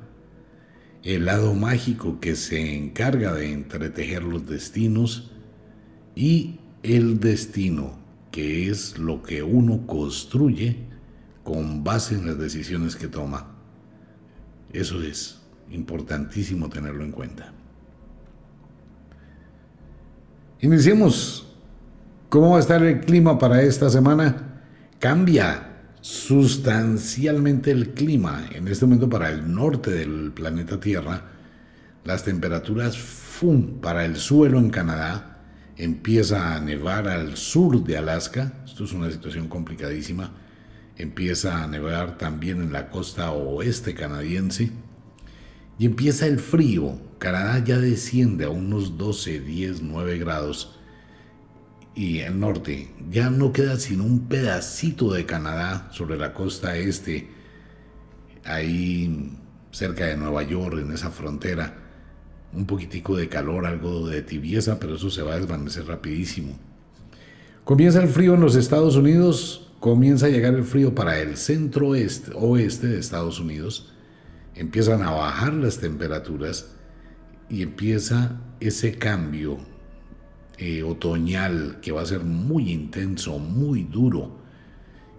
el 1.02 1.26
lado 1.26 1.54
mágico 1.54 2.18
que 2.21 2.35
se 2.35 2.76
encarga 2.76 3.35
de 3.35 3.52
entretejer 3.52 4.23
los 4.23 4.47
destinos 4.47 5.30
y 6.14 6.61
el 6.84 7.18
destino, 7.18 7.98
que 8.30 8.70
es 8.70 8.98
lo 8.98 9.22
que 9.22 9.42
uno 9.42 9.86
construye 9.86 10.76
con 11.42 11.82
base 11.82 12.14
en 12.14 12.26
las 12.26 12.38
decisiones 12.38 12.94
que 12.94 13.08
toma. 13.08 13.46
Eso 14.72 15.02
es 15.02 15.40
importantísimo 15.70 16.68
tenerlo 16.68 17.02
en 17.02 17.10
cuenta. 17.10 17.52
Iniciemos. 20.60 21.50
¿Cómo 22.28 22.50
va 22.50 22.56
a 22.56 22.60
estar 22.60 22.82
el 22.82 23.00
clima 23.00 23.38
para 23.38 23.62
esta 23.62 23.88
semana? 23.88 24.60
Cambia 24.98 25.70
sustancialmente 26.00 27.70
el 27.70 27.90
clima 27.90 28.46
en 28.52 28.66
este 28.68 28.84
momento 28.84 29.08
para 29.08 29.30
el 29.30 29.54
norte 29.54 29.90
del 29.90 30.32
planeta 30.32 30.80
Tierra. 30.80 31.22
Las 32.04 32.24
temperaturas 32.24 32.98
¡fum! 32.98 33.80
para 33.80 34.04
el 34.04 34.16
suelo 34.16 34.58
en 34.58 34.68
Canadá 34.70 35.33
empieza 35.76 36.54
a 36.54 36.61
nevar 36.61 37.09
al 37.09 37.37
sur 37.37 37.83
de 37.83 37.97
Alaska, 37.97 38.52
esto 38.64 38.85
es 38.85 38.93
una 38.93 39.11
situación 39.11 39.49
complicadísima, 39.49 40.33
empieza 40.97 41.62
a 41.62 41.66
nevar 41.66 42.19
también 42.19 42.61
en 42.61 42.73
la 42.73 42.90
costa 42.90 43.33
oeste 43.33 43.95
canadiense 43.95 44.71
y 45.78 45.87
empieza 45.87 46.26
el 46.26 46.38
frío, 46.38 46.99
Canadá 47.19 47.59
ya 47.64 47.78
desciende 47.78 48.45
a 48.45 48.50
unos 48.50 48.97
12, 48.97 49.40
10, 49.40 49.83
9 49.83 50.19
grados 50.19 50.78
y 51.97 52.21
el 52.21 52.38
norte 52.38 52.93
ya 53.11 53.31
no 53.31 53.52
queda 53.52 53.78
sino 53.78 54.04
un 54.04 54.28
pedacito 54.28 55.12
de 55.12 55.26
Canadá 55.26 55.88
sobre 55.93 56.16
la 56.16 56.35
costa 56.35 56.76
este, 56.76 57.28
ahí 58.45 59.37
cerca 59.73 60.07
de 60.07 60.16
Nueva 60.16 60.45
York, 60.45 60.78
en 60.78 60.93
esa 60.93 61.11
frontera 61.11 61.83
un 62.54 62.66
poquitico 62.66 63.16
de 63.16 63.28
calor, 63.28 63.66
algo 63.66 64.08
de 64.08 64.23
tibieza, 64.23 64.78
pero 64.78 64.96
eso 64.96 65.11
se 65.11 65.23
va 65.23 65.34
a 65.34 65.38
desvanecer 65.38 65.87
rapidísimo. 65.87 66.58
Comienza 67.64 68.02
el 68.02 68.08
frío 68.08 68.34
en 68.34 68.40
los 68.40 68.56
Estados 68.56 68.96
Unidos, 68.96 69.73
comienza 69.80 70.26
a 70.26 70.30
llegar 70.30 70.54
el 70.54 70.64
frío 70.64 70.94
para 70.94 71.18
el 71.20 71.37
centro 71.37 71.88
oeste, 71.88 72.32
oeste 72.34 72.87
de 72.88 72.99
Estados 72.99 73.40
Unidos, 73.40 73.92
empiezan 74.54 75.02
a 75.02 75.11
bajar 75.11 75.54
las 75.54 75.78
temperaturas 75.78 76.75
y 77.49 77.62
empieza 77.62 78.40
ese 78.61 78.96
cambio 78.96 79.58
eh, 80.58 80.82
otoñal 80.82 81.78
que 81.80 81.92
va 81.92 82.02
a 82.02 82.06
ser 82.06 82.20
muy 82.20 82.70
intenso, 82.70 83.38
muy 83.38 83.84
duro 83.84 84.38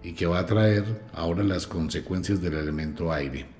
y 0.02 0.12
que 0.12 0.26
va 0.26 0.38
a 0.38 0.46
traer 0.46 0.84
ahora 1.12 1.42
las 1.42 1.66
consecuencias 1.66 2.40
del 2.40 2.54
elemento 2.54 3.12
aire. 3.12 3.55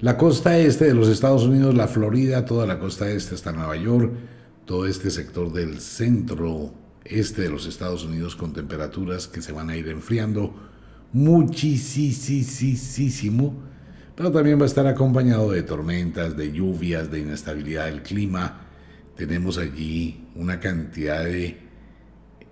La 0.00 0.16
costa 0.16 0.56
este 0.56 0.86
de 0.86 0.94
los 0.94 1.08
Estados 1.08 1.42
Unidos, 1.42 1.74
la 1.74 1.86
Florida, 1.86 2.46
toda 2.46 2.66
la 2.66 2.78
costa 2.78 3.10
este 3.10 3.34
hasta 3.34 3.52
Nueva 3.52 3.76
York, 3.76 4.10
todo 4.64 4.86
este 4.86 5.10
sector 5.10 5.52
del 5.52 5.78
centro 5.78 6.72
este 7.04 7.42
de 7.42 7.50
los 7.50 7.66
Estados 7.66 8.06
Unidos 8.06 8.34
con 8.34 8.54
temperaturas 8.54 9.26
que 9.28 9.42
se 9.42 9.52
van 9.52 9.68
a 9.68 9.76
ir 9.76 9.88
enfriando 9.88 10.54
muchísimo, 11.12 11.82
pero 14.16 14.32
también 14.32 14.58
va 14.58 14.62
a 14.62 14.66
estar 14.66 14.86
acompañado 14.86 15.50
de 15.50 15.62
tormentas, 15.64 16.34
de 16.34 16.50
lluvias, 16.50 17.10
de 17.10 17.20
inestabilidad 17.20 17.84
del 17.84 18.00
clima. 18.02 18.68
Tenemos 19.16 19.58
allí 19.58 20.28
una 20.34 20.60
cantidad 20.60 21.24
de 21.24 21.58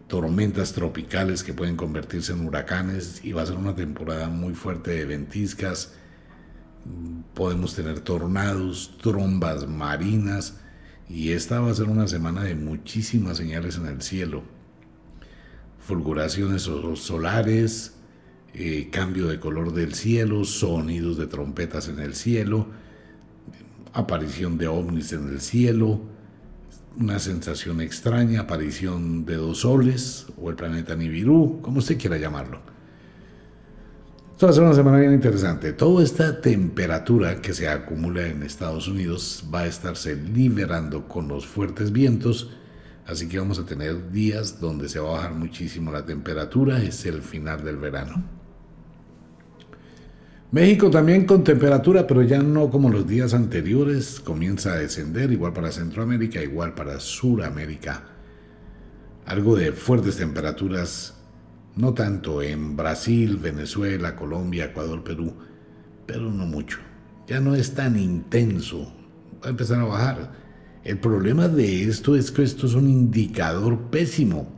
tormentas 0.06 0.74
tropicales 0.74 1.42
que 1.42 1.54
pueden 1.54 1.76
convertirse 1.76 2.32
en 2.32 2.46
huracanes 2.46 3.24
y 3.24 3.32
va 3.32 3.40
a 3.40 3.46
ser 3.46 3.56
una 3.56 3.74
temporada 3.74 4.28
muy 4.28 4.52
fuerte 4.52 4.90
de 4.90 5.06
ventiscas, 5.06 5.94
podemos 7.34 7.74
tener 7.74 8.00
tornados, 8.00 8.96
trombas 9.00 9.68
marinas 9.68 10.60
y 11.08 11.32
esta 11.32 11.60
va 11.60 11.70
a 11.70 11.74
ser 11.74 11.88
una 11.88 12.06
semana 12.06 12.44
de 12.44 12.54
muchísimas 12.54 13.36
señales 13.36 13.76
en 13.76 13.86
el 13.86 14.02
cielo. 14.02 14.42
Fulguraciones 15.80 16.62
solares, 16.62 17.94
eh, 18.52 18.88
cambio 18.90 19.28
de 19.28 19.40
color 19.40 19.72
del 19.72 19.94
cielo, 19.94 20.44
sonidos 20.44 21.16
de 21.16 21.26
trompetas 21.26 21.88
en 21.88 21.98
el 21.98 22.14
cielo, 22.14 22.66
aparición 23.92 24.58
de 24.58 24.68
ovnis 24.68 25.12
en 25.12 25.28
el 25.28 25.40
cielo, 25.40 26.00
una 26.98 27.18
sensación 27.18 27.80
extraña, 27.80 28.40
aparición 28.40 29.24
de 29.24 29.36
dos 29.36 29.60
soles 29.60 30.26
o 30.36 30.50
el 30.50 30.56
planeta 30.56 30.96
Nibiru, 30.96 31.60
como 31.62 31.78
usted 31.78 31.98
quiera 31.98 32.18
llamarlo. 32.18 32.60
Esto 34.38 34.46
va 34.46 34.50
a 34.52 34.54
ser 34.54 34.62
una 34.62 34.74
semana 34.74 34.98
bien 34.98 35.12
interesante. 35.14 35.72
Toda 35.72 36.04
esta 36.04 36.40
temperatura 36.40 37.42
que 37.42 37.52
se 37.52 37.68
acumula 37.68 38.28
en 38.28 38.44
Estados 38.44 38.86
Unidos 38.86 39.42
va 39.52 39.62
a 39.62 39.66
estarse 39.66 40.14
liberando 40.14 41.08
con 41.08 41.26
los 41.26 41.44
fuertes 41.44 41.90
vientos, 41.90 42.48
así 43.04 43.28
que 43.28 43.40
vamos 43.40 43.58
a 43.58 43.66
tener 43.66 44.12
días 44.12 44.60
donde 44.60 44.88
se 44.88 45.00
va 45.00 45.08
a 45.08 45.12
bajar 45.14 45.34
muchísimo 45.34 45.90
la 45.90 46.06
temperatura, 46.06 46.80
es 46.80 47.04
el 47.04 47.20
final 47.20 47.64
del 47.64 47.78
verano. 47.78 48.22
México 50.52 50.88
también 50.88 51.26
con 51.26 51.42
temperatura, 51.42 52.06
pero 52.06 52.22
ya 52.22 52.40
no 52.40 52.70
como 52.70 52.90
los 52.90 53.08
días 53.08 53.34
anteriores, 53.34 54.20
comienza 54.20 54.74
a 54.74 54.76
descender, 54.76 55.32
igual 55.32 55.52
para 55.52 55.72
Centroamérica, 55.72 56.40
igual 56.40 56.76
para 56.76 57.00
Suramérica. 57.00 58.04
Algo 59.26 59.56
de 59.56 59.72
fuertes 59.72 60.16
temperaturas 60.16 61.17
no 61.78 61.94
tanto 61.94 62.42
en 62.42 62.76
Brasil, 62.76 63.36
Venezuela, 63.36 64.16
Colombia, 64.16 64.66
Ecuador, 64.66 65.04
Perú, 65.04 65.32
pero 66.06 66.30
no 66.30 66.44
mucho. 66.44 66.78
Ya 67.28 67.38
no 67.38 67.54
es 67.54 67.72
tan 67.72 67.96
intenso. 67.96 68.92
Va 69.40 69.46
a 69.46 69.50
empezar 69.50 69.78
a 69.78 69.84
bajar. 69.84 70.32
El 70.82 70.98
problema 70.98 71.46
de 71.46 71.84
esto 71.84 72.16
es 72.16 72.32
que 72.32 72.42
esto 72.42 72.66
es 72.66 72.74
un 72.74 72.90
indicador 72.90 73.78
pésimo. 73.90 74.48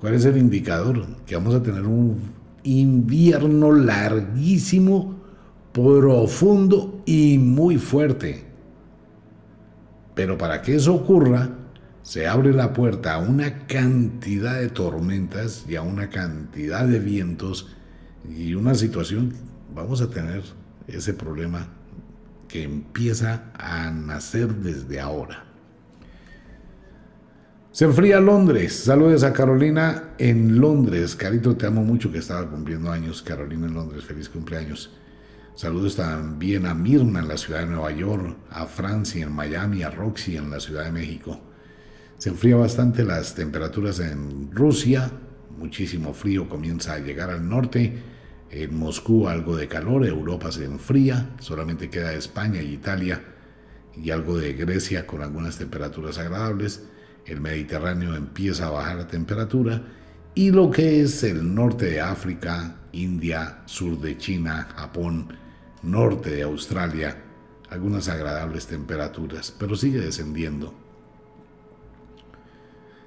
¿Cuál 0.00 0.14
es 0.14 0.24
el 0.24 0.36
indicador? 0.36 1.06
Que 1.26 1.36
vamos 1.36 1.54
a 1.54 1.62
tener 1.62 1.86
un 1.86 2.18
invierno 2.64 3.70
larguísimo, 3.70 5.14
profundo 5.72 7.02
y 7.06 7.38
muy 7.38 7.78
fuerte. 7.78 8.44
Pero 10.16 10.36
para 10.36 10.60
que 10.60 10.74
eso 10.74 10.92
ocurra, 10.92 11.50
se 12.02 12.26
abre 12.26 12.52
la 12.52 12.72
puerta 12.72 13.14
a 13.14 13.18
una 13.18 13.66
cantidad 13.66 14.60
de 14.60 14.68
tormentas 14.68 15.64
y 15.68 15.76
a 15.76 15.82
una 15.82 16.10
cantidad 16.10 16.86
de 16.86 16.98
vientos 16.98 17.68
y 18.28 18.54
una 18.54 18.74
situación 18.74 19.32
vamos 19.74 20.00
a 20.00 20.10
tener 20.10 20.42
ese 20.88 21.14
problema 21.14 21.68
que 22.48 22.64
empieza 22.64 23.52
a 23.54 23.90
nacer 23.90 24.48
desde 24.54 25.00
ahora. 25.00 25.44
Se 27.70 27.86
enfría 27.86 28.20
Londres. 28.20 28.74
Saludos 28.84 29.22
a 29.24 29.32
Carolina 29.32 30.10
en 30.18 30.60
Londres. 30.60 31.16
Carito, 31.16 31.56
te 31.56 31.66
amo 31.66 31.82
mucho 31.82 32.12
que 32.12 32.18
estaba 32.18 32.50
cumpliendo 32.50 32.92
años. 32.92 33.22
Carolina 33.22 33.66
en 33.66 33.72
Londres, 33.72 34.04
feliz 34.04 34.28
cumpleaños. 34.28 34.90
Saludos 35.54 35.96
también 35.96 36.66
a 36.66 36.74
Mirna 36.74 37.20
en 37.20 37.28
la 37.28 37.38
ciudad 37.38 37.60
de 37.60 37.66
Nueva 37.66 37.92
York, 37.92 38.36
a 38.50 38.66
Francia 38.66 39.24
en 39.24 39.32
Miami, 39.32 39.82
a 39.82 39.90
Roxy 39.90 40.36
en 40.36 40.50
la 40.50 40.60
ciudad 40.60 40.84
de 40.84 40.92
México. 40.92 41.40
Se 42.22 42.28
enfría 42.28 42.54
bastante 42.54 43.02
las 43.02 43.34
temperaturas 43.34 43.98
en 43.98 44.52
Rusia, 44.52 45.10
muchísimo 45.58 46.14
frío 46.14 46.48
comienza 46.48 46.92
a 46.94 47.00
llegar 47.00 47.30
al 47.30 47.48
norte. 47.48 48.00
En 48.48 48.78
Moscú 48.78 49.26
algo 49.26 49.56
de 49.56 49.66
calor, 49.66 50.06
Europa 50.06 50.52
se 50.52 50.64
enfría, 50.64 51.30
solamente 51.40 51.90
queda 51.90 52.14
España 52.14 52.62
y 52.62 52.74
Italia 52.74 53.20
y 53.96 54.12
algo 54.12 54.38
de 54.38 54.52
Grecia 54.52 55.04
con 55.04 55.20
algunas 55.20 55.58
temperaturas 55.58 56.16
agradables. 56.18 56.84
El 57.26 57.40
Mediterráneo 57.40 58.14
empieza 58.14 58.68
a 58.68 58.70
bajar 58.70 58.98
la 58.98 59.08
temperatura 59.08 59.82
y 60.36 60.52
lo 60.52 60.70
que 60.70 61.00
es 61.00 61.24
el 61.24 61.52
norte 61.52 61.86
de 61.86 62.02
África, 62.02 62.82
India, 62.92 63.62
sur 63.66 64.00
de 64.00 64.16
China, 64.16 64.68
Japón, 64.76 65.26
norte 65.82 66.30
de 66.30 66.42
Australia, 66.42 67.20
algunas 67.68 68.08
agradables 68.08 68.68
temperaturas, 68.68 69.52
pero 69.58 69.74
sigue 69.74 69.98
descendiendo. 69.98 70.81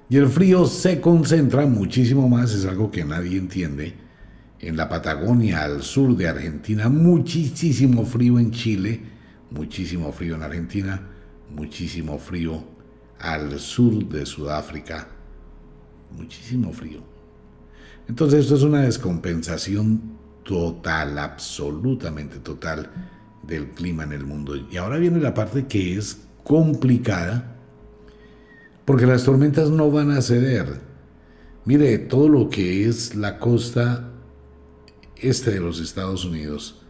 Y 0.08 0.16
el 0.16 0.28
frío 0.28 0.66
se 0.66 1.00
concentra 1.00 1.66
muchísimo 1.66 2.28
más, 2.28 2.52
es 2.52 2.64
algo 2.64 2.90
que 2.90 3.04
nadie 3.04 3.38
entiende. 3.38 3.94
En 4.60 4.76
la 4.76 4.88
Patagonia, 4.88 5.64
al 5.64 5.82
sur 5.82 6.16
de 6.16 6.28
Argentina, 6.28 6.88
muchísimo 6.88 8.04
frío 8.04 8.38
en 8.38 8.52
Chile, 8.52 9.00
muchísimo 9.50 10.12
frío 10.12 10.36
en 10.36 10.42
Argentina, 10.42 11.02
muchísimo 11.54 12.18
frío 12.18 12.64
al 13.18 13.58
sur 13.58 14.08
de 14.08 14.24
Sudáfrica, 14.24 15.08
muchísimo 16.16 16.72
frío. 16.72 17.00
Entonces 18.08 18.44
esto 18.44 18.54
es 18.54 18.62
una 18.62 18.82
descompensación 18.82 20.16
total, 20.44 21.18
absolutamente 21.18 22.38
total 22.38 22.88
del 23.42 23.70
clima 23.70 24.04
en 24.04 24.12
el 24.12 24.24
mundo. 24.24 24.54
Y 24.70 24.76
ahora 24.76 24.98
viene 24.98 25.18
la 25.18 25.34
parte 25.34 25.66
que 25.66 25.96
es 25.96 26.22
complicada 26.44 27.55
porque 28.86 29.04
las 29.04 29.24
tormentas 29.24 29.68
no 29.68 29.90
van 29.90 30.12
a 30.12 30.22
ceder. 30.22 30.80
Mire, 31.66 31.98
todo 31.98 32.30
lo 32.30 32.48
que 32.48 32.88
es 32.88 33.14
la 33.14 33.38
costa 33.38 34.12
este 35.16 35.50
de 35.50 35.60
los 35.60 35.80
Estados 35.80 36.24
Unidos. 36.24 36.82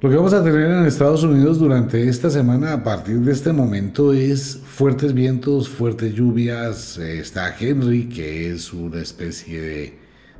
Lo 0.00 0.10
que 0.10 0.16
vamos 0.16 0.34
a 0.34 0.44
tener 0.44 0.70
en 0.70 0.84
Estados 0.84 1.22
Unidos 1.22 1.58
durante 1.58 2.06
esta 2.08 2.28
semana 2.28 2.74
a 2.74 2.84
partir 2.84 3.20
de 3.20 3.32
este 3.32 3.52
momento 3.52 4.12
es 4.12 4.56
fuertes 4.56 5.14
vientos, 5.14 5.68
fuertes 5.68 6.14
lluvias. 6.14 6.98
Está 6.98 7.56
Henry, 7.58 8.08
que 8.08 8.50
es 8.50 8.72
una 8.72 9.00
especie 9.00 9.60
de 9.60 9.98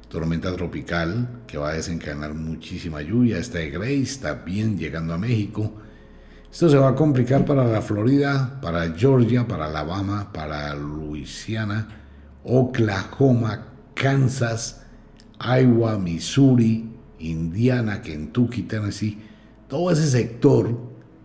tormenta 0.09 0.55
tropical 0.55 1.43
que 1.47 1.57
va 1.57 1.71
a 1.71 1.75
desencadenar 1.75 2.35
muchísima 2.35 3.01
lluvia. 3.01 3.39
Está 3.39 3.61
Grace, 3.61 4.19
también 4.21 4.77
llegando 4.77 5.15
a 5.15 5.19
México. 5.19 5.73
Esto 6.51 6.71
se 6.71 6.77
va 6.79 6.89
a 6.89 6.95
complicar 6.95 7.45
para 7.45 7.67
la 7.67 7.83
Florida, 7.83 8.59
para 8.63 8.91
Georgia, 8.93 9.47
para 9.47 9.67
Alabama, 9.67 10.33
para 10.33 10.75
Louisiana, 10.75 11.89
Oklahoma, 12.45 13.67
Kansas, 13.95 14.83
Iowa, 15.39 15.99
Missouri, 15.99 16.89
Indiana, 17.19 18.01
Kentucky, 18.01 18.63
Tennessee. 18.63 19.19
Todo 19.69 19.91
ese 19.91 20.07
sector 20.07 20.79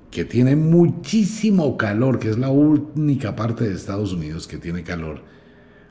que 0.09 0.25
tiene 0.25 0.57
muchísimo 0.57 1.77
calor, 1.77 2.19
que 2.19 2.29
es 2.29 2.37
la 2.37 2.49
única 2.49 3.35
parte 3.35 3.63
de 3.63 3.75
Estados 3.75 4.11
Unidos 4.11 4.47
que 4.47 4.57
tiene 4.57 4.83
calor, 4.83 5.23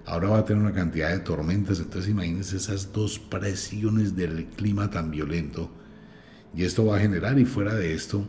ahora 0.05 0.29
va 0.29 0.39
a 0.39 0.45
tener 0.45 0.63
una 0.63 0.75
cantidad 0.75 1.11
de 1.11 1.21
tormentas. 1.21 1.81
Entonces 1.81 2.11
imagínense 2.11 2.57
esas 2.57 2.93
dos 2.93 3.19
presiones 3.19 4.17
del 4.17 4.47
clima 4.49 4.91
tan 4.91 5.11
violento. 5.11 5.71
Y 6.55 6.65
esto 6.65 6.85
va 6.85 6.97
a 6.97 7.01
generar, 7.01 7.39
y 7.39 7.45
fuera 7.45 7.75
de 7.75 7.95
esto, 7.95 8.27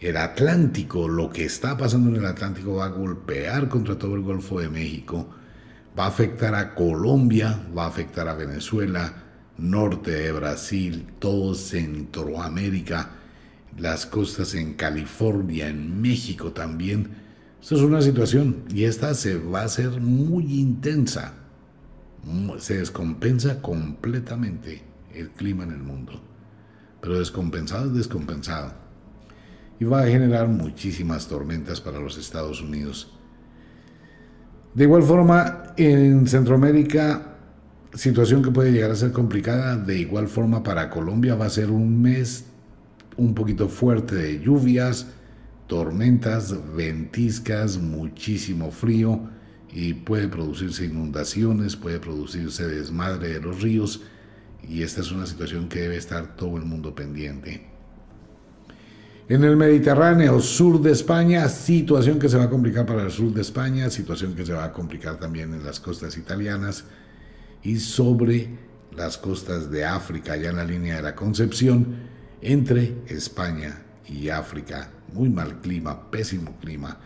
el 0.00 0.16
Atlántico, 0.16 1.08
lo 1.08 1.30
que 1.30 1.44
está 1.44 1.76
pasando 1.76 2.10
en 2.10 2.16
el 2.16 2.26
Atlántico 2.26 2.76
va 2.76 2.86
a 2.86 2.90
golpear 2.90 3.68
contra 3.68 3.98
todo 3.98 4.14
el 4.14 4.22
Golfo 4.22 4.60
de 4.60 4.68
México, 4.68 5.28
va 5.98 6.04
a 6.04 6.08
afectar 6.08 6.54
a 6.54 6.74
Colombia, 6.74 7.66
va 7.76 7.84
a 7.84 7.88
afectar 7.88 8.28
a 8.28 8.34
Venezuela, 8.34 9.24
norte 9.56 10.10
de 10.10 10.32
Brasil, 10.32 11.06
todo 11.18 11.54
Centroamérica, 11.54 13.10
las 13.78 14.04
costas 14.04 14.54
en 14.54 14.74
California, 14.74 15.68
en 15.68 16.00
México 16.00 16.52
también. 16.52 17.08
Esto 17.60 17.76
es 17.76 17.82
una 17.82 18.02
situación 18.02 18.64
y 18.68 18.84
esta 18.84 19.14
se 19.14 19.38
va 19.38 19.62
a 19.62 19.64
hacer 19.64 20.00
muy 20.00 20.60
intensa. 20.60 21.32
Se 22.58 22.78
descompensa 22.78 23.62
completamente 23.62 24.82
el 25.14 25.30
clima 25.30 25.64
en 25.64 25.70
el 25.70 25.82
mundo. 25.82 26.20
Pero 27.00 27.18
descompensado 27.18 27.86
es 27.86 27.94
descompensado 27.94 28.85
y 29.78 29.84
va 29.84 30.02
a 30.02 30.06
generar 30.06 30.48
muchísimas 30.48 31.28
tormentas 31.28 31.80
para 31.80 32.00
los 32.00 32.18
Estados 32.18 32.60
Unidos. 32.62 33.12
De 34.74 34.84
igual 34.84 35.02
forma, 35.02 35.72
en 35.76 36.26
Centroamérica, 36.26 37.36
situación 37.94 38.42
que 38.42 38.50
puede 38.50 38.72
llegar 38.72 38.90
a 38.90 38.96
ser 38.96 39.12
complicada, 39.12 39.76
de 39.76 39.98
igual 39.98 40.28
forma 40.28 40.62
para 40.62 40.90
Colombia 40.90 41.34
va 41.34 41.46
a 41.46 41.50
ser 41.50 41.70
un 41.70 42.02
mes 42.02 42.44
un 43.16 43.34
poquito 43.34 43.68
fuerte 43.68 44.14
de 44.14 44.40
lluvias, 44.40 45.06
tormentas, 45.66 46.54
ventiscas, 46.74 47.78
muchísimo 47.78 48.70
frío 48.70 49.20
y 49.72 49.94
puede 49.94 50.28
producirse 50.28 50.84
inundaciones, 50.84 51.76
puede 51.76 51.98
producirse 51.98 52.66
desmadre 52.66 53.28
de 53.28 53.40
los 53.40 53.62
ríos 53.62 54.02
y 54.68 54.82
esta 54.82 55.00
es 55.00 55.10
una 55.10 55.26
situación 55.26 55.68
que 55.68 55.80
debe 55.80 55.96
estar 55.96 56.36
todo 56.36 56.56
el 56.56 56.64
mundo 56.64 56.94
pendiente. 56.94 57.75
En 59.28 59.42
el 59.42 59.56
Mediterráneo, 59.56 60.38
sur 60.38 60.80
de 60.80 60.92
España, 60.92 61.48
situación 61.48 62.20
que 62.20 62.28
se 62.28 62.36
va 62.36 62.44
a 62.44 62.50
complicar 62.50 62.86
para 62.86 63.02
el 63.02 63.10
sur 63.10 63.34
de 63.34 63.40
España, 63.40 63.90
situación 63.90 64.36
que 64.36 64.46
se 64.46 64.52
va 64.52 64.62
a 64.62 64.72
complicar 64.72 65.18
también 65.18 65.52
en 65.52 65.64
las 65.64 65.80
costas 65.80 66.16
italianas 66.16 66.84
y 67.64 67.80
sobre 67.80 68.50
las 68.96 69.18
costas 69.18 69.68
de 69.68 69.84
África, 69.84 70.36
ya 70.36 70.50
en 70.50 70.56
la 70.56 70.64
línea 70.64 70.94
de 70.94 71.02
la 71.02 71.16
Concepción, 71.16 71.96
entre 72.40 72.98
España 73.08 73.82
y 74.06 74.28
África. 74.28 74.92
Muy 75.12 75.28
mal 75.28 75.60
clima, 75.60 76.08
pésimo 76.08 76.56
clima. 76.60 76.96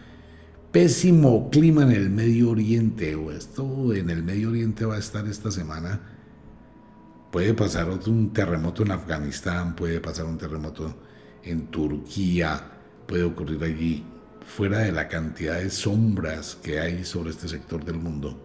Pésimo 0.71 1.49
clima 1.49 1.85
en 1.85 1.93
el 1.93 2.11
Medio 2.11 2.51
Oriente, 2.51 3.17
esto 3.35 3.95
en 3.95 4.11
el 4.11 4.23
Medio 4.23 4.51
Oriente 4.51 4.85
va 4.85 4.97
a 4.97 4.99
estar 4.99 5.27
esta 5.27 5.51
semana. 5.51 5.99
Puede 7.33 7.55
pasar 7.55 7.89
otro, 7.89 8.13
un 8.13 8.35
terremoto 8.35 8.83
en 8.83 8.91
Afganistán, 8.91 9.75
puede 9.75 10.01
pasar 10.01 10.27
un 10.27 10.37
terremoto 10.37 11.09
en 11.45 11.67
Turquía, 11.67 12.63
puede 13.07 13.25
ocurrir 13.25 13.63
allí, 13.65 14.05
fuera 14.45 14.79
de 14.79 14.93
la 14.93 15.09
cantidad 15.09 15.59
de 15.59 15.71
sombras 15.71 16.57
que 16.63 16.81
hay 16.81 17.05
sobre 17.05 17.31
este 17.31 17.49
sector 17.49 17.85
del 17.85 17.97
mundo. 17.97 18.39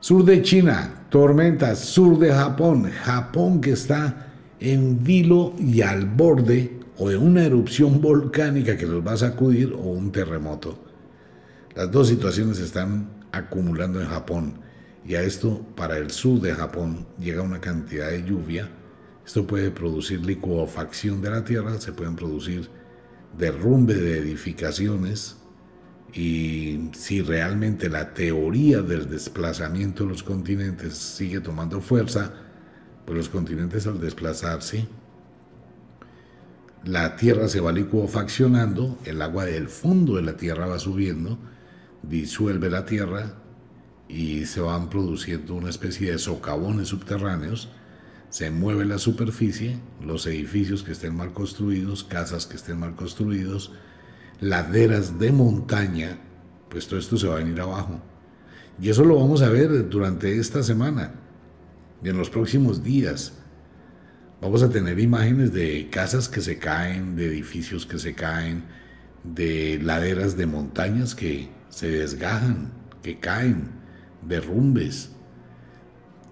Sur 0.00 0.24
de 0.24 0.42
China, 0.42 1.06
tormentas, 1.10 1.78
sur 1.78 2.18
de 2.18 2.32
Japón, 2.32 2.90
Japón 2.90 3.60
que 3.60 3.72
está 3.72 4.32
en 4.58 5.02
vilo 5.02 5.54
y 5.58 5.82
al 5.82 6.06
borde 6.06 6.80
o 6.98 7.08
de 7.08 7.16
una 7.16 7.44
erupción 7.44 8.00
volcánica 8.00 8.76
que 8.76 8.86
los 8.86 9.06
va 9.06 9.12
a 9.12 9.16
sacudir 9.18 9.72
o 9.72 9.82
un 9.82 10.10
terremoto. 10.10 10.78
Las 11.74 11.90
dos 11.90 12.08
situaciones 12.08 12.58
se 12.58 12.64
están 12.64 13.08
acumulando 13.30 14.00
en 14.00 14.08
Japón 14.08 14.54
y 15.06 15.14
a 15.14 15.22
esto 15.22 15.64
para 15.76 15.96
el 15.96 16.10
sur 16.10 16.40
de 16.40 16.52
Japón 16.54 17.06
llega 17.18 17.42
una 17.42 17.60
cantidad 17.60 18.10
de 18.10 18.24
lluvia 18.24 18.68
esto 19.24 19.46
puede 19.46 19.70
producir 19.70 20.24
licuefacción 20.24 21.22
de 21.22 21.30
la 21.30 21.44
tierra, 21.44 21.80
se 21.80 21.92
pueden 21.92 22.16
producir 22.16 22.68
derrumbe 23.36 23.94
de 23.94 24.18
edificaciones 24.18 25.36
y 26.12 26.90
si 26.92 27.22
realmente 27.22 27.88
la 27.88 28.12
teoría 28.12 28.82
del 28.82 29.08
desplazamiento 29.08 30.04
de 30.04 30.10
los 30.10 30.22
continentes 30.22 30.94
sigue 30.94 31.40
tomando 31.40 31.80
fuerza, 31.80 32.34
pues 33.06 33.16
los 33.16 33.28
continentes 33.28 33.86
al 33.86 34.00
desplazarse, 34.00 34.86
la 36.84 37.16
tierra 37.16 37.48
se 37.48 37.60
va 37.60 37.72
licuefaccionando, 37.72 38.98
el 39.04 39.22
agua 39.22 39.44
del 39.44 39.68
fondo 39.68 40.16
de 40.16 40.22
la 40.22 40.36
tierra 40.36 40.66
va 40.66 40.78
subiendo, 40.78 41.38
disuelve 42.02 42.68
la 42.68 42.84
tierra 42.84 43.34
y 44.08 44.44
se 44.46 44.60
van 44.60 44.90
produciendo 44.90 45.54
una 45.54 45.70
especie 45.70 46.10
de 46.10 46.18
socavones 46.18 46.88
subterráneos 46.88 47.70
se 48.32 48.50
mueve 48.50 48.86
la 48.86 48.96
superficie, 48.96 49.76
los 50.02 50.26
edificios 50.26 50.82
que 50.82 50.92
estén 50.92 51.14
mal 51.14 51.34
construidos, 51.34 52.02
casas 52.02 52.46
que 52.46 52.56
estén 52.56 52.78
mal 52.78 52.96
construidos, 52.96 53.72
laderas 54.40 55.18
de 55.18 55.32
montaña, 55.32 56.18
pues 56.70 56.86
todo 56.86 56.98
esto 56.98 57.18
se 57.18 57.26
va 57.28 57.34
a 57.34 57.40
venir 57.40 57.60
abajo. 57.60 58.00
Y 58.80 58.88
eso 58.88 59.04
lo 59.04 59.16
vamos 59.16 59.42
a 59.42 59.50
ver 59.50 59.86
durante 59.90 60.38
esta 60.38 60.62
semana 60.62 61.12
y 62.02 62.08
en 62.08 62.16
los 62.16 62.30
próximos 62.30 62.82
días. 62.82 63.34
Vamos 64.40 64.62
a 64.62 64.70
tener 64.70 64.98
imágenes 64.98 65.52
de 65.52 65.90
casas 65.90 66.26
que 66.26 66.40
se 66.40 66.56
caen, 66.56 67.16
de 67.16 67.26
edificios 67.26 67.84
que 67.84 67.98
se 67.98 68.14
caen, 68.14 68.64
de 69.24 69.78
laderas 69.82 70.38
de 70.38 70.46
montañas 70.46 71.14
que 71.14 71.50
se 71.68 71.90
desgajan, 71.90 72.72
que 73.02 73.20
caen, 73.20 73.68
derrumbes. 74.26 75.10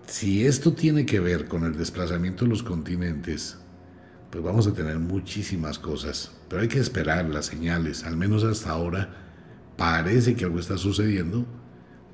Si 0.06 0.46
esto 0.46 0.72
tiene 0.72 1.06
que 1.06 1.20
ver 1.20 1.46
con 1.46 1.64
el 1.64 1.76
desplazamiento 1.76 2.44
de 2.44 2.50
los 2.50 2.62
continentes, 2.62 3.58
pues 4.30 4.42
vamos 4.44 4.66
a 4.66 4.72
tener 4.72 4.98
muchísimas 4.98 5.78
cosas, 5.78 6.32
pero 6.48 6.62
hay 6.62 6.68
que 6.68 6.78
esperar 6.78 7.28
las 7.28 7.46
señales, 7.46 8.04
al 8.04 8.16
menos 8.16 8.44
hasta 8.44 8.70
ahora 8.70 9.10
parece 9.76 10.34
que 10.34 10.44
algo 10.44 10.58
está 10.58 10.76
sucediendo, 10.78 11.46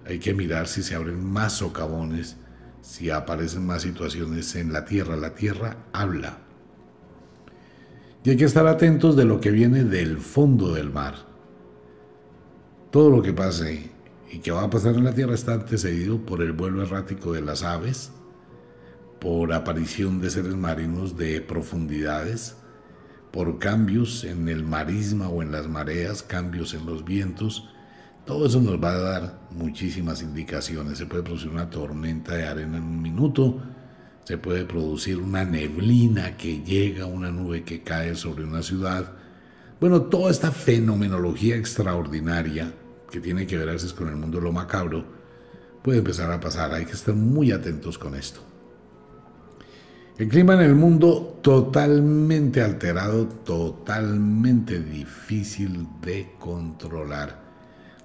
hay 0.07 0.18
que 0.18 0.35
mirar 0.35 0.68
si 0.68 0.83
se 0.83 0.94
abren 0.94 1.25
más 1.25 1.55
socavones, 1.55 2.37
si 2.81 3.11
aparecen 3.11 3.66
más 3.66 3.83
situaciones 3.83 4.55
en 4.55 4.72
la 4.72 4.85
tierra, 4.85 5.16
la 5.16 5.35
tierra 5.35 5.77
habla. 5.92 6.38
Y 8.22 8.31
hay 8.31 8.37
que 8.37 8.44
estar 8.44 8.66
atentos 8.66 9.16
de 9.16 9.25
lo 9.25 9.40
que 9.40 9.51
viene 9.51 9.85
del 9.85 10.18
fondo 10.18 10.72
del 10.75 10.90
mar. 10.90 11.14
Todo 12.90 13.11
lo 13.11 13.22
que 13.22 13.33
pase 13.33 13.90
y 14.37 14.40
que 14.40 14.51
va 14.51 14.64
a 14.64 14.70
pasar 14.70 14.96
en 14.96 15.05
la 15.05 15.14
tierra 15.14 15.33
está 15.33 15.55
antecedido 15.55 16.18
por 16.18 16.42
el 16.42 16.53
vuelo 16.53 16.83
errático 16.83 17.33
de 17.33 17.40
las 17.40 17.62
aves, 17.62 18.12
por 19.18 19.51
aparición 19.55 20.20
de 20.20 20.29
seres 20.29 20.55
marinos 20.55 21.16
de 21.16 21.40
profundidades, 21.40 22.55
por 23.33 23.59
cambios 23.59 24.25
en 24.25 24.51
el 24.51 24.62
marisma 24.62 25.31
o 25.31 25.42
en 25.42 25.53
las 25.53 25.68
mareas, 25.68 26.22
cambios 26.22 26.75
en 26.75 26.85
los 26.85 27.03
vientos. 27.03 27.70
Todo 28.27 28.44
eso 28.44 28.61
nos 28.61 28.75
va 28.75 28.90
a 28.90 28.99
dar 28.99 29.40
muchísimas 29.53 30.20
indicaciones. 30.20 30.99
Se 30.99 31.07
puede 31.07 31.22
producir 31.22 31.49
una 31.49 31.70
tormenta 31.70 32.35
de 32.35 32.46
arena 32.46 32.77
en 32.77 32.85
un 32.85 33.01
minuto, 33.01 33.62
se 34.25 34.37
puede 34.37 34.66
producir 34.66 35.16
una 35.16 35.46
neblina 35.46 36.37
que 36.37 36.62
llega, 36.62 37.07
una 37.07 37.31
nube 37.31 37.64
que 37.64 37.83
cae 37.83 38.14
sobre 38.14 38.44
una 38.44 38.62
ciudad. 38.62 39.12
Bueno, 39.81 40.03
toda 40.03 40.31
esta 40.31 40.51
fenomenología 40.51 41.57
extraordinaria 41.57 42.75
que 43.11 43.21
tiene 43.21 43.47
que 43.47 43.57
ver 43.57 43.69
a 43.69 43.73
veces 43.73 43.92
con 43.92 44.09
el 44.09 44.16
mundo 44.16 44.40
lo 44.40 44.53
macabro 44.53 45.05
puede 45.87 45.99
empezar 45.99 46.33
a 46.33 46.40
pasar. 46.40 46.75
Hay 46.75 46.85
que 46.85 46.92
estar 46.92 47.14
muy 47.14 47.53
atentos 47.53 47.97
con 47.97 48.16
esto. 48.16 48.40
El 50.19 50.29
clima 50.29 50.55
en 50.55 50.62
el 50.62 50.75
mundo 50.75 51.38
totalmente 51.42 52.61
alterado, 52.61 53.29
totalmente 53.29 54.81
difícil 54.81 55.87
de 56.01 56.33
controlar. 56.40 57.40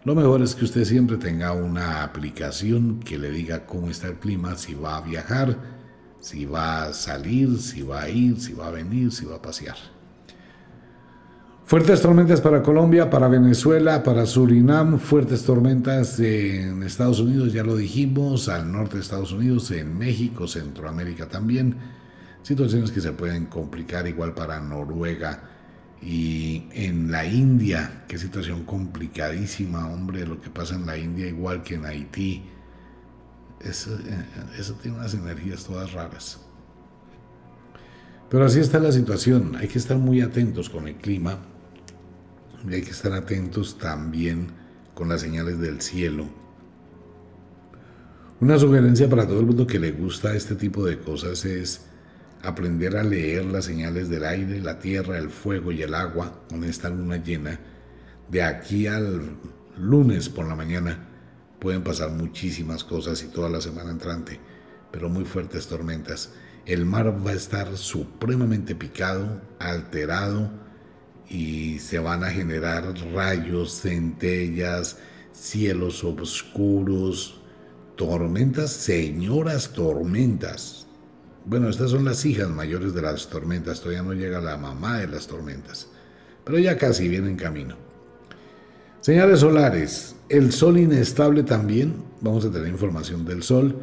Lo 0.04 0.14
mejor 0.14 0.44
es 0.44 0.54
que 0.54 0.66
usted 0.66 0.84
siempre 0.84 1.18
tenga 1.18 1.54
una 1.54 2.04
aplicación 2.04 3.00
que 3.00 3.18
le 3.18 3.32
diga 3.32 3.66
cómo 3.66 3.90
está 3.90 4.10
el 4.10 4.20
clima, 4.20 4.58
si 4.58 4.76
va 4.76 4.98
a 4.98 5.02
viajar, 5.02 5.58
si 6.20 6.46
va 6.46 6.84
a 6.84 6.94
salir, 6.94 7.60
si 7.60 7.82
va 7.82 8.04
a 8.04 8.10
ir, 8.10 8.40
si 8.40 8.54
va 8.54 8.68
a 8.68 8.72
venir, 8.72 9.12
si 9.12 9.26
va 9.26 9.38
a 9.38 9.42
pasear. 9.42 9.78
Fuertes 11.72 12.02
tormentas 12.02 12.42
para 12.42 12.62
Colombia, 12.62 13.10
para 13.10 13.30
Venezuela, 13.30 14.04
para 14.04 14.26
Surinam, 14.26 15.00
fuertes 15.00 15.44
tormentas 15.44 16.20
en 16.20 16.84
Estados 16.84 17.22
Unidos, 17.22 17.54
ya 17.54 17.64
lo 17.64 17.78
dijimos, 17.78 18.50
al 18.50 18.70
norte 18.70 18.96
de 18.96 19.04
Estados 19.04 19.32
Unidos, 19.32 19.72
en 19.72 19.98
México, 19.98 20.50
Centroamérica 20.50 21.30
también. 21.30 21.78
Situaciones 22.44 22.92
que 22.92 23.00
se 23.00 23.14
pueden 23.14 23.46
complicar 23.46 24.06
igual 24.06 24.34
para 24.34 24.60
Noruega 24.60 25.44
y 26.02 26.66
en 26.74 27.10
la 27.10 27.26
India, 27.26 28.04
qué 28.06 28.18
situación 28.18 28.66
complicadísima, 28.66 29.88
hombre, 29.88 30.28
lo 30.28 30.42
que 30.42 30.50
pasa 30.50 30.76
en 30.76 30.86
la 30.86 30.98
India 30.98 31.26
igual 31.26 31.64
que 31.64 31.76
en 31.76 31.86
Haití. 31.86 32.44
Eso, 33.62 33.98
eh, 33.98 34.26
eso 34.60 34.74
tiene 34.74 34.98
unas 34.98 35.14
energías 35.14 35.64
todas 35.64 35.94
raras. 35.94 36.38
Pero 38.30 38.44
así 38.44 38.60
está 38.60 38.78
la 38.80 38.92
situación, 38.92 39.56
hay 39.56 39.70
que 39.70 39.80
estar 39.80 39.96
muy 39.96 40.20
atentos 40.20 40.70
con 40.70 40.90
el 40.90 40.96
clima 40.96 41.38
y 42.70 42.74
hay 42.74 42.82
que 42.82 42.92
estar 42.92 43.14
atentos 43.14 43.78
también 43.78 44.48
con 44.94 45.10
las 45.10 45.22
señales 45.22 45.60
del 45.60 45.82
cielo. 45.82 46.28
Una 48.40 48.58
sugerencia 48.58 49.10
para 49.10 49.28
todo 49.28 49.40
el 49.40 49.46
mundo 49.46 49.68
que 49.68 49.80
le 49.80 49.92
gusta 49.92 50.36
este 50.36 50.56
tipo 50.56 50.86
de 50.86 51.00
cosas 51.00 51.46
es 51.46 51.82
aprender 52.42 52.98
a 52.98 53.04
leer 53.04 53.46
las 53.46 53.66
señales 53.66 54.10
del 54.10 54.26
aire, 54.26 54.60
la 54.62 54.80
tierra, 54.80 55.18
el 55.18 55.30
fuego 55.30 55.72
y 55.72 55.84
el 55.84 55.94
agua 55.94 56.42
con 56.50 56.64
esta 56.64 56.90
luna 56.90 57.18
llena. 57.18 57.60
De 58.30 58.42
aquí 58.42 58.88
al 58.88 59.38
lunes 59.78 60.30
por 60.30 60.48
la 60.48 60.56
mañana 60.56 61.08
pueden 61.60 61.84
pasar 61.84 62.12
muchísimas 62.12 62.84
cosas 62.84 63.22
y 63.24 63.28
toda 63.28 63.50
la 63.50 63.62
semana 63.62 63.92
entrante, 63.92 64.40
pero 64.92 65.08
muy 65.08 65.26
fuertes 65.26 65.68
tormentas. 65.68 66.32
El 66.66 66.86
mar 66.86 67.26
va 67.26 67.32
a 67.32 67.36
estar 67.36 67.78
supremamente 67.78 68.76
picado, 68.76 69.42
alterado 69.60 70.61
y 71.32 71.80
se 71.80 71.98
van 71.98 72.26
a 72.26 72.30
generar 72.30 72.94
rayos, 73.14 73.82
centellas, 73.82 74.98
cielos 75.32 76.04
oscuros, 76.04 77.40
tormentas, 77.96 78.72
señoras 78.72 79.72
tormentas. 79.72 80.88
Bueno, 81.46 81.70
estas 81.70 81.92
son 81.92 82.04
las 82.04 82.26
hijas 82.26 82.50
mayores 82.50 82.94
de 82.94 83.02
las 83.02 83.30
tormentas, 83.30 83.80
todavía 83.80 84.04
no 84.04 84.14
llega 84.14 84.42
la 84.42 84.58
mamá 84.58 85.00
de 85.00 85.08
las 85.08 85.28
tormentas, 85.28 85.88
pero 86.44 86.60
ya 86.60 86.78
casi 86.78 87.08
viene 87.08 87.30
en 87.30 87.38
camino. 87.38 87.78
Señales 89.00 89.40
solares, 89.40 90.18
el 90.28 90.52
sol 90.52 90.78
inestable 90.80 91.44
también, 91.44 91.96
vamos 92.20 92.44
a 92.44 92.52
tener 92.52 92.68
información 92.68 93.24
del 93.24 93.42
sol, 93.42 93.80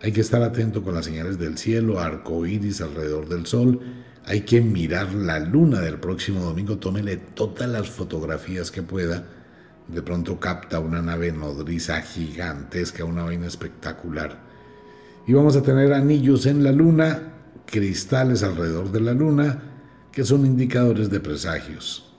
hay 0.00 0.12
que 0.12 0.20
estar 0.20 0.42
atento 0.42 0.84
con 0.84 0.94
las 0.94 1.04
señales 1.04 1.36
del 1.36 1.58
cielo, 1.58 1.98
arco 1.98 2.46
iris 2.46 2.80
alrededor 2.80 3.28
del 3.28 3.44
sol, 3.46 3.80
hay 4.24 4.42
que 4.42 4.60
mirar 4.60 5.12
la 5.14 5.38
luna 5.38 5.80
del 5.80 5.98
próximo 5.98 6.40
domingo, 6.40 6.78
tómele 6.78 7.16
todas 7.16 7.68
las 7.68 7.88
fotografías 7.88 8.70
que 8.70 8.82
pueda, 8.82 9.24
de 9.88 10.02
pronto 10.02 10.38
capta 10.38 10.78
una 10.78 11.02
nave 11.02 11.32
nodriza 11.32 12.00
gigantesca, 12.00 13.04
una 13.04 13.24
vaina 13.24 13.46
espectacular 13.46 14.52
y 15.26 15.32
vamos 15.32 15.56
a 15.56 15.62
tener 15.62 15.92
anillos 15.92 16.46
en 16.46 16.64
la 16.64 16.72
luna, 16.72 17.34
cristales 17.66 18.42
alrededor 18.42 18.90
de 18.90 19.00
la 19.00 19.12
luna, 19.12 19.62
que 20.10 20.24
son 20.24 20.44
indicadores 20.44 21.10
de 21.10 21.20
presagios. 21.20 22.12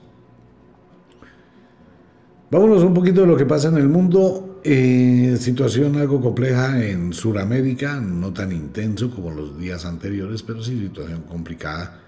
Vámonos 2.50 2.82
un 2.82 2.94
poquito 2.94 3.22
de 3.22 3.26
lo 3.26 3.36
que 3.36 3.46
pasa 3.46 3.68
en 3.68 3.76
el 3.76 3.88
mundo. 3.88 4.53
Eh, 4.66 5.36
situación 5.40 5.96
algo 5.96 6.22
compleja 6.22 6.82
en 6.82 7.12
Sudamérica, 7.12 8.00
no 8.00 8.32
tan 8.32 8.50
intenso 8.50 9.10
como 9.10 9.30
los 9.30 9.58
días 9.58 9.84
anteriores, 9.84 10.42
pero 10.42 10.62
sí 10.62 10.80
situación 10.80 11.20
complicada. 11.24 12.00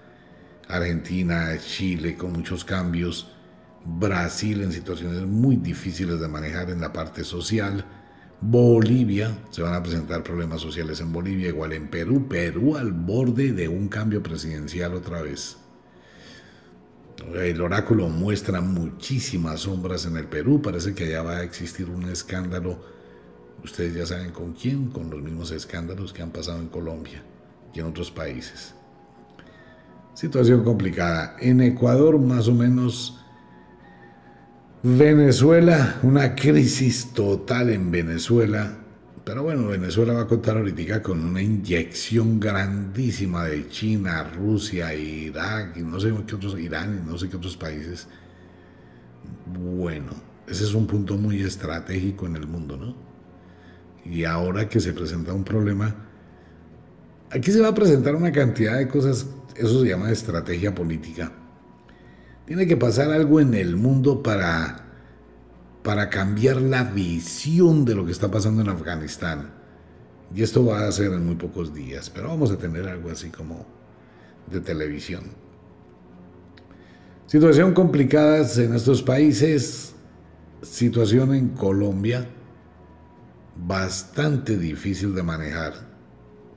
Argentina, 0.67 1.55
Chile 1.59 2.17
con 2.17 2.33
muchos 2.33 2.65
cambios. 2.65 3.31
Brasil 3.85 4.63
en 4.63 4.71
situaciones 4.71 5.21
muy 5.27 5.57
difíciles 5.57 6.19
de 6.19 6.27
manejar 6.27 6.71
en 6.71 6.81
la 6.81 6.91
parte 6.91 7.23
social. 7.23 7.85
Bolivia, 8.41 9.37
se 9.51 9.61
van 9.61 9.75
a 9.75 9.83
presentar 9.83 10.23
problemas 10.23 10.59
sociales 10.59 10.99
en 10.99 11.13
Bolivia, 11.13 11.49
igual 11.49 11.73
en 11.73 11.87
Perú, 11.89 12.27
Perú 12.27 12.75
al 12.75 12.91
borde 12.91 13.51
de 13.51 13.67
un 13.67 13.87
cambio 13.87 14.23
presidencial 14.23 14.95
otra 14.95 15.21
vez. 15.21 15.57
El 17.33 17.61
oráculo 17.61 18.09
muestra 18.09 18.61
muchísimas 18.61 19.61
sombras 19.61 20.05
en 20.05 20.17
el 20.17 20.25
Perú, 20.25 20.61
parece 20.61 20.93
que 20.93 21.05
allá 21.05 21.23
va 21.23 21.37
a 21.37 21.43
existir 21.43 21.89
un 21.89 22.03
escándalo, 22.09 22.79
ustedes 23.63 23.95
ya 23.95 24.05
saben 24.05 24.31
con 24.31 24.53
quién, 24.53 24.89
con 24.89 25.09
los 25.09 25.21
mismos 25.21 25.51
escándalos 25.51 26.13
que 26.13 26.21
han 26.21 26.31
pasado 26.31 26.59
en 26.59 26.67
Colombia 26.67 27.23
y 27.73 27.79
en 27.79 27.87
otros 27.87 28.11
países. 28.11 28.73
Situación 30.13 30.63
complicada. 30.63 31.35
En 31.39 31.61
Ecuador 31.61 32.17
más 32.17 32.47
o 32.47 32.53
menos 32.53 33.19
Venezuela, 34.81 35.99
una 36.01 36.35
crisis 36.35 37.13
total 37.13 37.69
en 37.69 37.91
Venezuela. 37.91 38.76
Pero 39.27 39.43
bueno, 39.43 39.67
Venezuela 39.67 40.13
va 40.13 40.21
a 40.21 40.27
contar 40.27 40.55
ahorita 40.55 41.03
con 41.03 41.19
una 41.19 41.41
inyección 41.41 42.39
grandísima 42.39 43.43
de 43.43 43.67
China, 43.67 44.23
Rusia, 44.23 44.93
Irak 44.93 45.75
y 45.75 45.81
no 45.81 45.99
sé 45.99 46.13
qué 46.25 46.35
otros, 46.35 46.57
Irán 46.57 47.01
y 47.03 47.05
no 47.05 47.17
sé 47.17 47.27
qué 47.27 47.35
otros 47.35 47.57
países. 47.57 48.07
Bueno, 49.45 50.13
ese 50.47 50.63
es 50.63 50.73
un 50.73 50.87
punto 50.87 51.17
muy 51.17 51.41
estratégico 51.41 52.25
en 52.25 52.37
el 52.37 52.47
mundo, 52.47 52.77
¿no? 52.77 52.95
Y 54.09 54.23
ahora 54.23 54.69
que 54.69 54.79
se 54.79 54.93
presenta 54.93 55.33
un 55.33 55.43
problema, 55.43 55.93
aquí 57.29 57.51
se 57.51 57.59
va 57.59 57.67
a 57.67 57.75
presentar 57.75 58.15
una 58.15 58.31
cantidad 58.31 58.77
de 58.77 58.87
cosas, 58.87 59.27
eso 59.57 59.81
se 59.81 59.89
llama 59.89 60.09
estrategia 60.09 60.73
política 60.73 61.33
tiene 62.47 62.65
que 62.65 62.77
pasar 62.77 63.11
algo 63.11 63.41
en 63.41 63.53
el 63.53 63.75
mundo 63.75 64.23
para, 64.23 64.86
para 65.87 66.09
cambiar 66.09 66.57
la 66.57 66.83
visión 66.83 67.85
de 67.85 67.95
lo 67.95 68.05
que 68.05 68.11
está 68.11 68.29
pasando 68.29 68.61
en 68.61 68.67
Afganistán. 68.67 69.51
Y 70.35 70.43
esto 70.43 70.65
va 70.65 70.85
a 70.85 70.91
ser 70.91 71.13
en 71.13 71.25
muy 71.25 71.35
pocos 71.35 71.73
días, 71.73 72.09
pero 72.09 72.27
vamos 72.27 72.51
a 72.51 72.57
tener 72.57 72.89
algo 72.89 73.09
así 73.09 73.29
como 73.29 73.65
de 74.51 74.59
televisión. 74.59 75.23
Situación 77.25 77.73
complicada 77.73 78.45
en 78.61 78.75
estos 78.75 79.01
países, 79.01 79.95
situación 80.61 81.33
en 81.33 81.47
Colombia 81.51 82.27
bastante 83.55 84.57
difícil 84.57 85.15
de 85.15 85.23
manejar, 85.23 85.71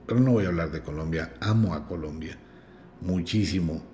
pero 0.09 0.19
no 0.19 0.33
voy 0.33 0.47
a 0.47 0.49
hablar 0.49 0.73
de 0.73 0.81
Colombia, 0.81 1.35
amo 1.39 1.75
a 1.75 1.87
Colombia 1.87 2.37
muchísimo. 3.01 3.90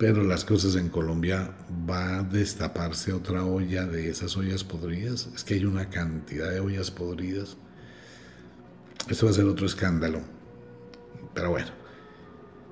Pero 0.00 0.22
las 0.24 0.46
cosas 0.46 0.76
en 0.76 0.88
Colombia 0.88 1.50
va 1.86 2.20
a 2.20 2.22
destaparse 2.22 3.12
otra 3.12 3.44
olla 3.44 3.84
de 3.84 4.08
esas 4.08 4.34
ollas 4.34 4.64
podridas. 4.64 5.28
Es 5.34 5.44
que 5.44 5.52
hay 5.52 5.66
una 5.66 5.90
cantidad 5.90 6.50
de 6.50 6.58
ollas 6.58 6.90
podridas. 6.90 7.58
Esto 9.10 9.26
va 9.26 9.32
a 9.32 9.34
ser 9.34 9.44
otro 9.44 9.66
escándalo. 9.66 10.22
Pero 11.34 11.50
bueno. 11.50 11.66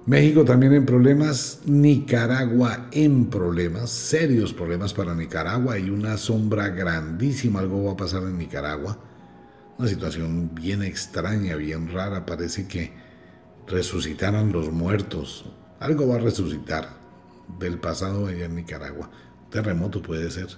México 0.07 0.43
también 0.43 0.73
en 0.73 0.87
problemas, 0.87 1.61
Nicaragua 1.67 2.89
en 2.93 3.27
problemas, 3.27 3.91
serios 3.91 4.55
problemas 4.55 4.95
para 4.95 5.15
Nicaragua. 5.15 5.75
Hay 5.75 5.91
una 5.91 6.17
sombra 6.17 6.69
grandísima, 6.69 7.61
algo 7.61 7.85
va 7.85 7.93
a 7.93 7.97
pasar 7.99 8.23
en 8.23 8.39
Nicaragua. 8.39 8.99
Una 9.77 9.87
situación 9.87 10.55
bien 10.55 10.83
extraña, 10.83 11.57
bien 11.57 11.93
rara. 11.93 12.25
Parece 12.25 12.67
que 12.67 12.91
resucitaran 13.67 14.51
los 14.51 14.73
muertos. 14.73 15.45
Algo 15.79 16.09
va 16.09 16.15
a 16.15 16.21
resucitar 16.21 16.99
del 17.59 17.79
pasado 17.79 18.27
allá 18.27 18.47
en 18.47 18.57
Nicaragua. 18.57 19.11
Terremoto 19.51 20.03
puede 20.03 20.31
ser. 20.31 20.49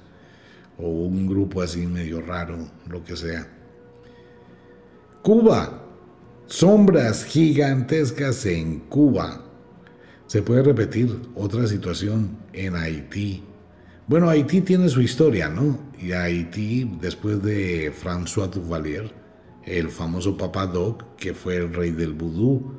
O 0.78 0.88
un 0.88 1.26
grupo 1.26 1.62
así 1.62 1.86
medio 1.86 2.20
raro, 2.22 2.56
lo 2.88 3.04
que 3.04 3.16
sea. 3.16 3.46
Cuba. 5.22 5.86
Sombras 6.46 7.24
gigantescas 7.24 8.44
en 8.46 8.80
Cuba. 8.80 9.44
Se 10.26 10.42
puede 10.42 10.62
repetir 10.62 11.20
otra 11.36 11.66
situación 11.66 12.38
en 12.52 12.74
Haití. 12.74 13.44
Bueno, 14.08 14.28
Haití 14.28 14.60
tiene 14.60 14.88
su 14.88 15.00
historia, 15.00 15.48
¿no? 15.48 15.78
Y 16.00 16.12
Haití, 16.12 16.90
después 17.00 17.40
de 17.42 17.92
François 17.92 18.50
Duvalier, 18.50 19.12
el 19.64 19.88
famoso 19.90 20.36
Papa 20.36 20.66
Doc, 20.66 21.04
que 21.16 21.34
fue 21.34 21.56
el 21.56 21.72
rey 21.72 21.92
del 21.92 22.14
vudú, 22.14 22.74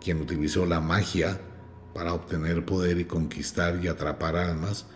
quien 0.00 0.20
utilizó 0.20 0.66
la 0.66 0.80
magia 0.80 1.38
para 1.94 2.14
obtener 2.14 2.64
poder 2.64 2.98
y 2.98 3.04
conquistar 3.04 3.78
y 3.82 3.88
atrapar 3.88 4.36
almas, 4.36 4.86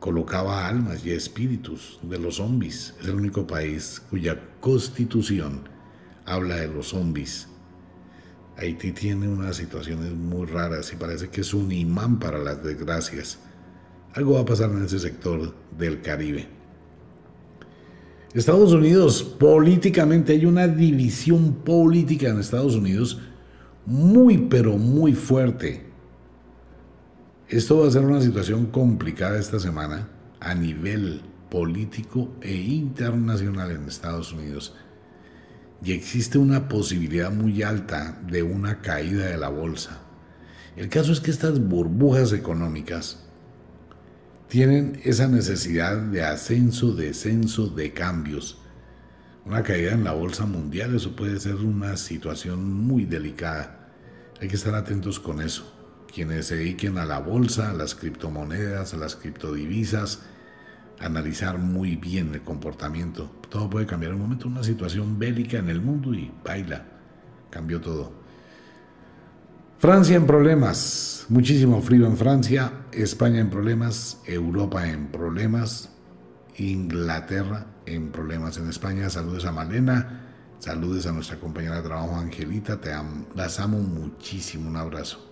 colocaba 0.00 0.68
almas 0.68 1.04
y 1.04 1.10
espíritus 1.10 1.98
de 2.02 2.18
los 2.18 2.36
zombies. 2.36 2.94
Es 3.00 3.08
el 3.08 3.14
único 3.14 3.46
país 3.46 4.02
cuya 4.10 4.40
constitución 4.60 5.68
habla 6.24 6.56
de 6.56 6.68
los 6.68 6.88
zombies. 6.88 7.48
Haití 8.56 8.92
tiene 8.92 9.28
unas 9.28 9.56
situaciones 9.56 10.12
muy 10.12 10.46
raras 10.46 10.92
y 10.92 10.96
parece 10.96 11.28
que 11.28 11.42
es 11.42 11.54
un 11.54 11.70
imán 11.70 12.18
para 12.18 12.38
las 12.38 12.62
desgracias. 12.62 13.38
Algo 14.14 14.34
va 14.34 14.40
a 14.40 14.46
pasar 14.46 14.70
en 14.70 14.84
ese 14.84 14.98
sector 14.98 15.54
del 15.76 16.00
Caribe. 16.02 16.48
Estados 18.34 18.72
Unidos, 18.72 19.22
políticamente 19.22 20.32
hay 20.32 20.44
una 20.44 20.68
división 20.68 21.54
política 21.64 22.28
en 22.28 22.40
Estados 22.40 22.74
Unidos 22.74 23.20
muy 23.86 24.36
pero 24.36 24.76
muy 24.76 25.14
fuerte. 25.14 25.87
Esto 27.48 27.78
va 27.78 27.88
a 27.88 27.90
ser 27.90 28.04
una 28.04 28.20
situación 28.20 28.66
complicada 28.66 29.38
esta 29.38 29.58
semana 29.58 30.06
a 30.38 30.54
nivel 30.54 31.22
político 31.50 32.30
e 32.42 32.54
internacional 32.54 33.70
en 33.70 33.88
Estados 33.88 34.34
Unidos. 34.34 34.76
Y 35.82 35.92
existe 35.92 36.36
una 36.36 36.68
posibilidad 36.68 37.32
muy 37.32 37.62
alta 37.62 38.20
de 38.30 38.42
una 38.42 38.82
caída 38.82 39.24
de 39.24 39.38
la 39.38 39.48
bolsa. 39.48 40.02
El 40.76 40.90
caso 40.90 41.10
es 41.10 41.20
que 41.20 41.30
estas 41.30 41.58
burbujas 41.58 42.34
económicas 42.34 43.24
tienen 44.48 45.00
esa 45.04 45.26
necesidad 45.26 45.96
de 45.96 46.24
ascenso, 46.24 46.94
descenso, 46.94 47.68
de 47.68 47.94
cambios. 47.94 48.58
Una 49.46 49.62
caída 49.62 49.92
en 49.92 50.04
la 50.04 50.12
bolsa 50.12 50.44
mundial, 50.44 50.94
eso 50.94 51.16
puede 51.16 51.40
ser 51.40 51.54
una 51.54 51.96
situación 51.96 52.74
muy 52.74 53.06
delicada. 53.06 53.88
Hay 54.38 54.48
que 54.48 54.56
estar 54.56 54.74
atentos 54.74 55.18
con 55.18 55.40
eso 55.40 55.77
quienes 56.12 56.46
se 56.46 56.56
dediquen 56.56 56.98
a 56.98 57.04
la 57.04 57.18
bolsa, 57.18 57.70
a 57.70 57.74
las 57.74 57.94
criptomonedas, 57.94 58.94
a 58.94 58.96
las 58.96 59.16
criptodivisas, 59.16 60.22
analizar 61.00 61.58
muy 61.58 61.96
bien 61.96 62.34
el 62.34 62.42
comportamiento. 62.42 63.30
Todo 63.48 63.70
puede 63.70 63.86
cambiar. 63.86 64.12
En 64.12 64.16
un 64.16 64.22
momento, 64.22 64.48
una 64.48 64.64
situación 64.64 65.18
bélica 65.18 65.58
en 65.58 65.68
el 65.68 65.80
mundo 65.80 66.14
y 66.14 66.32
baila, 66.44 66.84
cambió 67.50 67.80
todo. 67.80 68.12
Francia 69.78 70.16
en 70.16 70.26
problemas, 70.26 71.26
muchísimo 71.28 71.80
frío 71.80 72.06
en 72.06 72.16
Francia, 72.16 72.72
España 72.90 73.38
en 73.38 73.48
problemas, 73.48 74.20
Europa 74.26 74.88
en 74.88 75.06
problemas, 75.06 75.90
Inglaterra 76.56 77.66
en 77.86 78.10
problemas 78.10 78.58
en 78.58 78.68
España. 78.68 79.08
Saludos 79.08 79.44
a 79.44 79.52
Malena, 79.52 80.26
saludos 80.58 81.06
a 81.06 81.12
nuestra 81.12 81.38
compañera 81.38 81.76
de 81.76 81.82
trabajo 81.82 82.16
Angelita, 82.16 82.80
te 82.80 82.90
las 83.36 83.60
amo 83.60 83.78
muchísimo, 83.78 84.68
un 84.68 84.76
abrazo. 84.76 85.27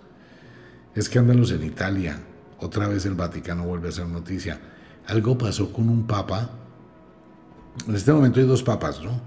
Escándalos 0.96 1.52
en 1.52 1.62
Italia. 1.62 2.18
Otra 2.59 2.88
vez 2.88 3.04
el 3.04 3.12
Vaticano 3.12 3.64
vuelve 3.64 3.90
a 3.90 3.92
ser 3.92 4.06
noticia. 4.06 4.59
Algo 5.06 5.37
pasó 5.37 5.70
con 5.70 5.90
un 5.90 6.06
papa. 6.06 6.50
En 7.87 7.94
este 7.94 8.14
momento 8.14 8.40
hay 8.40 8.46
dos 8.46 8.62
papas, 8.62 9.02
¿no? 9.02 9.20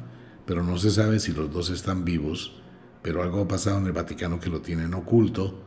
Pero 0.47 0.63
no 0.63 0.79
se 0.79 0.89
sabe 0.89 1.19
si 1.19 1.31
los 1.31 1.53
dos 1.53 1.69
están 1.69 2.03
vivos. 2.03 2.59
Pero 3.03 3.21
algo 3.21 3.41
ha 3.41 3.47
pasado 3.47 3.77
en 3.77 3.85
el 3.85 3.91
Vaticano 3.91 4.39
que 4.39 4.49
lo 4.49 4.61
tienen 4.61 4.95
oculto. 4.95 5.63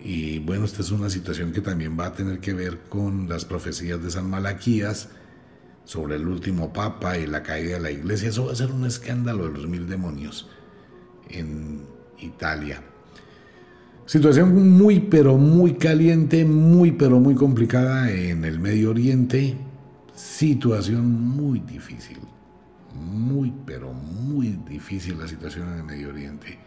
Y 0.00 0.40
bueno, 0.40 0.64
esta 0.64 0.82
es 0.82 0.90
una 0.90 1.08
situación 1.08 1.52
que 1.52 1.60
también 1.60 1.96
va 1.96 2.06
a 2.06 2.12
tener 2.14 2.40
que 2.40 2.52
ver 2.52 2.80
con 2.88 3.28
las 3.28 3.44
profecías 3.44 4.02
de 4.02 4.10
San 4.10 4.28
Malaquías 4.28 5.10
sobre 5.84 6.16
el 6.16 6.26
último 6.26 6.72
papa 6.72 7.16
y 7.16 7.28
la 7.28 7.44
caída 7.44 7.74
de 7.74 7.80
la 7.80 7.92
iglesia. 7.92 8.30
Eso 8.30 8.46
va 8.46 8.52
a 8.52 8.56
ser 8.56 8.72
un 8.72 8.84
escándalo 8.84 9.44
de 9.44 9.52
los 9.52 9.68
mil 9.68 9.88
demonios 9.88 10.48
en 11.28 11.86
Italia. 12.18 12.82
Situación 14.08 14.78
muy 14.78 15.00
pero 15.00 15.36
muy 15.36 15.74
caliente, 15.74 16.42
muy 16.42 16.92
pero 16.92 17.20
muy 17.20 17.34
complicada 17.34 18.10
en 18.10 18.42
el 18.46 18.58
Medio 18.58 18.88
Oriente. 18.88 19.58
Situación 20.14 21.12
muy 21.12 21.60
difícil. 21.60 22.16
Muy 22.94 23.52
pero 23.66 23.92
muy 23.92 24.58
difícil 24.66 25.18
la 25.18 25.28
situación 25.28 25.68
en 25.68 25.74
el 25.80 25.84
Medio 25.84 26.08
Oriente. 26.08 26.58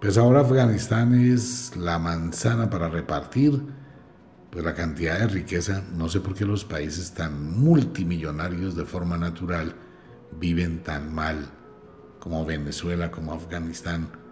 Pues 0.00 0.16
ahora 0.16 0.42
Afganistán 0.42 1.12
es 1.12 1.76
la 1.76 1.98
manzana 1.98 2.70
para 2.70 2.88
repartir. 2.88 3.60
Pues 4.52 4.64
la 4.64 4.74
cantidad 4.74 5.18
de 5.18 5.26
riqueza, 5.26 5.82
no 5.92 6.08
sé 6.08 6.20
por 6.20 6.34
qué 6.34 6.44
los 6.44 6.64
países 6.64 7.14
tan 7.14 7.58
multimillonarios 7.58 8.76
de 8.76 8.84
forma 8.84 9.18
natural 9.18 9.74
viven 10.40 10.84
tan 10.84 11.12
mal 11.12 11.50
como 12.20 12.46
Venezuela, 12.46 13.10
como 13.10 13.32
Afganistán 13.32 14.27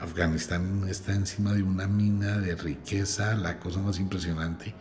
Afganistán 0.00 0.86
está 0.88 1.14
encima 1.14 1.52
de 1.54 1.62
una 1.62 1.86
mina 1.86 2.38
de 2.38 2.54
riqueza, 2.54 3.34
la 3.34 3.58
cosa 3.58 3.80
más 3.80 3.98
impresionante. 3.98 4.74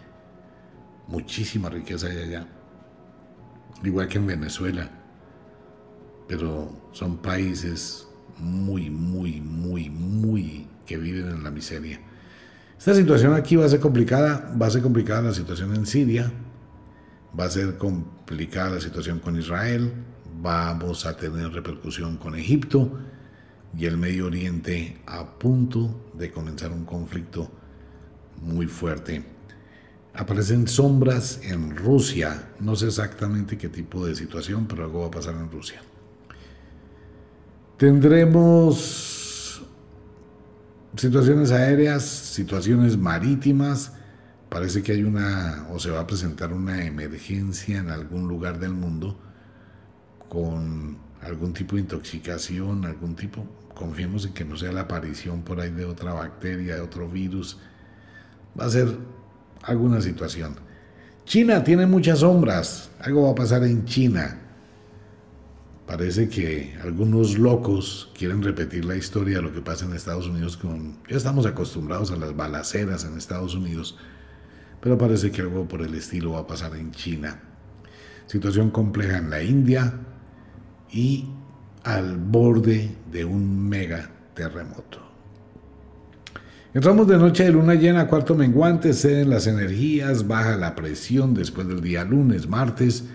Muchísima 1.08 1.70
riqueza 1.70 2.08
hay 2.08 2.18
allá. 2.18 2.48
Igual 3.84 4.08
que 4.08 4.18
en 4.18 4.28
Venezuela. 4.28 4.90
Pero 6.28 6.90
son 6.92 7.18
países 7.18 8.06
muy, 8.38 8.90
muy, 8.90 9.40
muy, 9.40 9.90
muy 9.90 10.68
que 10.86 10.98
viven 10.98 11.30
en 11.30 11.44
la 11.44 11.52
miseria. 11.52 12.02
Esta 12.78 12.94
situación 12.94 13.34
aquí 13.34 13.56
va 13.56 13.66
a 13.66 13.70
ser 13.70 13.80
complicada. 13.80 14.54
Va 14.62 14.68
a 14.68 14.72
ser 14.72 14.82
complicada 14.82 15.22
la 15.22 15.34
situación 15.34 15.74
en 15.74 15.86
Siria. 15.86 16.32
Va 17.40 17.46
a 17.46 17.50
ser 17.50 17.78
complicada 17.78 18.72
la 18.72 18.82
situación 18.82 19.20
con 19.20 19.40
Israel. 19.40 19.94
Vamos 20.42 21.06
a 21.06 21.16
tener 21.16 21.50
repercusión 21.52 22.18
con 22.18 22.36
Egipto 22.36 22.92
y 23.76 23.86
el 23.86 23.98
Medio 23.98 24.28
Oriente 24.28 24.98
a 25.06 25.26
punto 25.38 26.10
de 26.14 26.32
comenzar 26.32 26.72
un 26.72 26.86
conflicto 26.86 27.50
muy 28.42 28.68
fuerte. 28.68 29.24
Aparecen 30.14 30.68
sombras 30.68 31.40
en 31.44 31.76
Rusia, 31.76 32.50
no 32.60 32.76
sé 32.76 32.88
exactamente 32.88 33.58
qué 33.58 33.70
tipo 33.70 34.06
de 34.06 34.16
situación, 34.16 34.66
pero 34.68 34.84
algo 34.84 35.02
va 35.02 35.08
a 35.08 35.12
pasar 35.12 35.36
en 35.36 35.52
Rusia. 35.52 35.82
Tendremos 37.78 39.64
situaciones 40.96 41.52
aéreas, 41.52 42.04
situaciones 42.04 42.98
marítimas, 42.98 43.94
parece 44.50 44.82
que 44.82 44.94
hay 44.94 45.04
una 45.04 45.68
o 45.72 45.80
se 45.80 45.92
va 45.92 46.00
a 46.00 46.08
presentar 46.08 46.54
una 46.54 46.86
emergencia 46.86 47.78
en 47.78 47.90
algún 47.90 48.28
lugar 48.28 48.60
del 48.60 48.74
mundo 48.74 49.20
con 50.30 50.98
algún 51.28 51.54
tipo 51.54 51.76
de 51.76 51.82
intoxicación, 51.82 52.86
algún 52.86 53.16
tipo, 53.16 53.46
confiemos 53.76 54.26
en 54.26 54.34
que 54.34 54.46
no 54.46 54.58
sea 54.58 54.72
la 54.72 54.82
aparición 54.82 55.44
por 55.44 55.60
ahí 55.60 55.72
de 55.72 55.86
otra 55.86 56.14
bacteria, 56.14 56.76
de 56.76 56.82
otro 56.82 57.08
virus, 57.08 57.58
va 58.60 58.66
a 58.66 58.70
ser 58.70 58.88
alguna 59.64 60.02
situación. 60.02 60.56
China 61.26 61.64
tiene 61.64 61.86
muchas 61.86 62.20
sombras, 62.20 62.90
algo 63.00 63.24
va 63.24 63.32
a 63.32 63.36
pasar 63.36 63.64
en 63.64 63.86
China. 63.86 64.40
Parece 65.86 66.28
que 66.28 66.76
algunos 66.82 67.38
locos 67.38 68.12
quieren 68.18 68.42
repetir 68.44 68.84
la 68.86 68.96
historia 68.96 69.38
de 69.38 69.42
lo 69.42 69.54
que 69.54 69.62
pasa 69.62 69.86
en 69.86 69.94
Estados 69.94 70.28
Unidos 70.28 70.58
con... 70.58 70.98
Ya 71.10 71.18
estamos 71.18 71.46
acostumbrados 71.46 72.12
a 72.12 72.18
las 72.18 72.36
balaceras 72.36 73.06
en 73.06 73.18
Estados 73.18 73.56
Unidos, 73.56 73.98
pero 74.82 74.98
parece 74.98 75.32
que 75.32 75.42
algo 75.42 75.68
por 75.68 75.82
el 75.82 75.96
estilo 75.96 76.32
va 76.32 76.40
a 76.40 76.48
pasar 76.48 76.76
en 76.76 76.92
China. 76.92 77.40
Situación 78.26 78.70
compleja 78.70 79.18
en 79.18 79.30
la 79.30 79.42
India, 79.42 79.94
y 80.92 81.26
al 81.84 82.18
borde 82.18 82.92
de 83.12 83.26
un 83.26 83.68
mega 83.68 84.10
terremoto. 84.34 85.08
Entramos 86.74 87.08
de 87.08 87.18
noche 87.18 87.46
de 87.46 87.52
luna 87.52 87.76
llena, 87.76 88.08
cuarto 88.08 88.36
menguante, 88.36 88.94
ceden 88.94 89.30
las 89.30 89.48
energías, 89.48 90.28
baja 90.28 90.58
la 90.58 90.76
presión 90.76 91.34
después 91.34 91.68
del 91.68 91.82
día 91.82 92.04
lunes, 92.04 92.48
martes, 92.48 93.06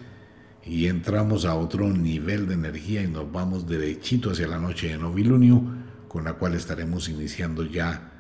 y 0.65 0.87
entramos 0.87 1.45
a 1.45 1.55
otro 1.55 1.89
nivel 1.89 2.49
de 2.49 2.55
energía 2.55 3.03
y 3.03 3.09
nos 3.09 3.31
vamos 3.31 3.69
derechito 3.69 4.31
hacia 4.31 4.49
la 4.49 4.59
noche 4.59 4.89
de 4.89 4.99
novilunio, 4.99 5.63
con 6.09 6.25
la 6.25 6.33
cual 6.35 6.55
estaremos 6.55 7.09
iniciando 7.09 7.65
ya 7.65 8.11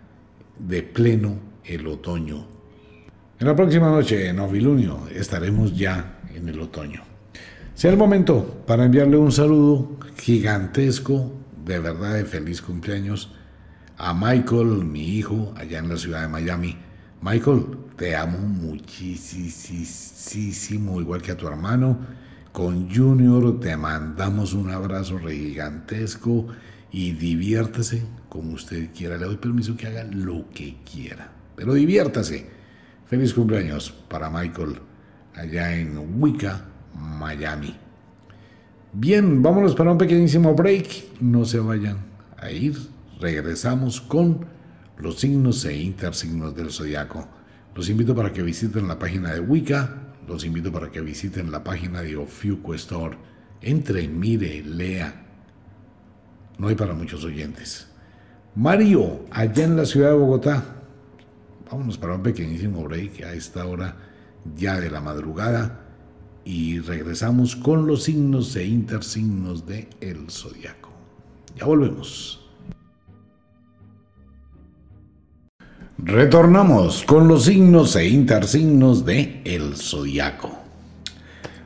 de 0.58 0.82
pleno 0.82 1.38
el 1.64 1.86
otoño. 1.86 2.46
En 3.40 3.46
la 3.46 3.56
próxima 3.56 3.90
noche 3.90 4.18
de 4.18 4.32
novilunio 4.32 5.08
estaremos 5.12 5.76
ya 5.76 6.20
en 6.34 6.48
el 6.48 6.60
otoño. 6.60 7.11
Sea 7.74 7.90
el 7.90 7.96
momento 7.96 8.62
para 8.66 8.84
enviarle 8.84 9.16
un 9.16 9.32
saludo 9.32 9.98
gigantesco, 10.18 11.32
de 11.64 11.78
verdad 11.78 12.14
de 12.14 12.26
feliz 12.26 12.60
cumpleaños 12.60 13.32
a 13.96 14.12
Michael, 14.12 14.84
mi 14.84 15.16
hijo, 15.16 15.54
allá 15.56 15.78
en 15.78 15.88
la 15.88 15.96
ciudad 15.96 16.20
de 16.22 16.28
Miami. 16.28 16.76
Michael, 17.22 17.64
te 17.96 18.14
amo 18.14 18.38
muchísimo, 18.38 19.00
igual 21.00 21.22
que 21.22 21.32
a 21.32 21.36
tu 21.36 21.48
hermano. 21.48 21.98
Con 22.52 22.94
Junior 22.94 23.58
te 23.58 23.74
mandamos 23.76 24.52
un 24.52 24.70
abrazo 24.70 25.18
gigantesco 25.18 26.48
y 26.90 27.12
diviértase 27.12 28.02
como 28.28 28.52
usted 28.52 28.90
quiera. 28.94 29.16
Le 29.16 29.24
doy 29.24 29.38
permiso 29.38 29.76
que 29.76 29.86
haga 29.86 30.04
lo 30.04 30.50
que 30.50 30.76
quiera, 30.84 31.32
pero 31.56 31.72
diviértase. 31.72 32.50
Feliz 33.06 33.32
cumpleaños 33.32 33.92
para 34.08 34.28
Michael 34.28 34.80
allá 35.34 35.74
en 35.74 36.20
Wicca, 36.20 36.66
Miami. 36.94 37.76
Bien, 38.92 39.42
vámonos 39.42 39.74
para 39.74 39.92
un 39.92 39.98
pequeñísimo 39.98 40.54
break. 40.54 41.20
No 41.20 41.44
se 41.44 41.58
vayan 41.58 41.98
a 42.36 42.50
ir 42.50 42.76
regresamos 43.22 44.00
con 44.00 44.44
los 44.98 45.20
signos 45.20 45.64
e 45.64 45.76
intersignos 45.76 46.54
del 46.54 46.70
zodiaco. 46.70 47.26
Los 47.74 47.88
invito 47.88 48.14
para 48.14 48.32
que 48.32 48.42
visiten 48.42 48.88
la 48.88 48.98
página 48.98 49.32
de 49.32 49.40
Wicca, 49.40 50.12
los 50.28 50.44
invito 50.44 50.70
para 50.70 50.90
que 50.90 51.00
visiten 51.00 51.50
la 51.50 51.64
página 51.64 52.02
de 52.02 52.16
Ofiuco 52.16 52.74
Store. 52.74 53.16
Entre, 53.62 54.08
mire, 54.08 54.62
lea. 54.62 55.24
No 56.58 56.68
hay 56.68 56.74
para 56.74 56.94
muchos 56.94 57.24
oyentes. 57.24 57.88
Mario, 58.56 59.24
allá 59.30 59.64
en 59.64 59.76
la 59.76 59.86
ciudad 59.86 60.10
de 60.10 60.16
Bogotá. 60.16 60.64
Vámonos 61.70 61.96
para 61.96 62.16
un 62.16 62.22
pequeñísimo 62.22 62.82
break 62.84 63.22
a 63.22 63.32
esta 63.32 63.64
hora 63.64 63.96
ya 64.56 64.78
de 64.80 64.90
la 64.90 65.00
madrugada 65.00 65.91
y 66.44 66.80
regresamos 66.80 67.56
con 67.56 67.86
los 67.86 68.04
signos 68.04 68.56
e 68.56 68.64
intersignos 68.64 69.66
de 69.66 69.88
el 70.00 70.30
zodiaco. 70.30 70.90
Ya 71.56 71.66
volvemos. 71.66 72.40
Retornamos 75.98 77.04
con 77.04 77.28
los 77.28 77.44
signos 77.44 77.94
e 77.94 78.08
intersignos 78.08 79.04
de 79.04 79.40
el 79.44 79.76
zodiaco. 79.76 80.50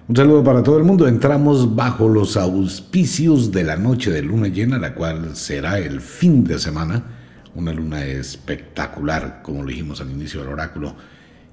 Un 0.08 0.14
saludo 0.14 0.44
para 0.44 0.62
todo 0.62 0.78
el 0.78 0.84
mundo. 0.84 1.08
Entramos 1.08 1.74
bajo 1.74 2.08
los 2.08 2.36
auspicios 2.36 3.50
de 3.50 3.64
la 3.64 3.76
noche 3.76 4.10
de 4.10 4.22
luna 4.22 4.48
llena, 4.48 4.78
la 4.78 4.94
cual 4.94 5.34
será 5.34 5.78
el 5.78 6.00
fin 6.00 6.44
de 6.44 6.58
semana. 6.58 7.02
Una 7.54 7.72
luna 7.72 8.04
espectacular, 8.04 9.40
como 9.42 9.62
lo 9.62 9.68
dijimos 9.68 10.00
al 10.00 10.10
inicio 10.10 10.40
del 10.40 10.50
oráculo, 10.50 10.94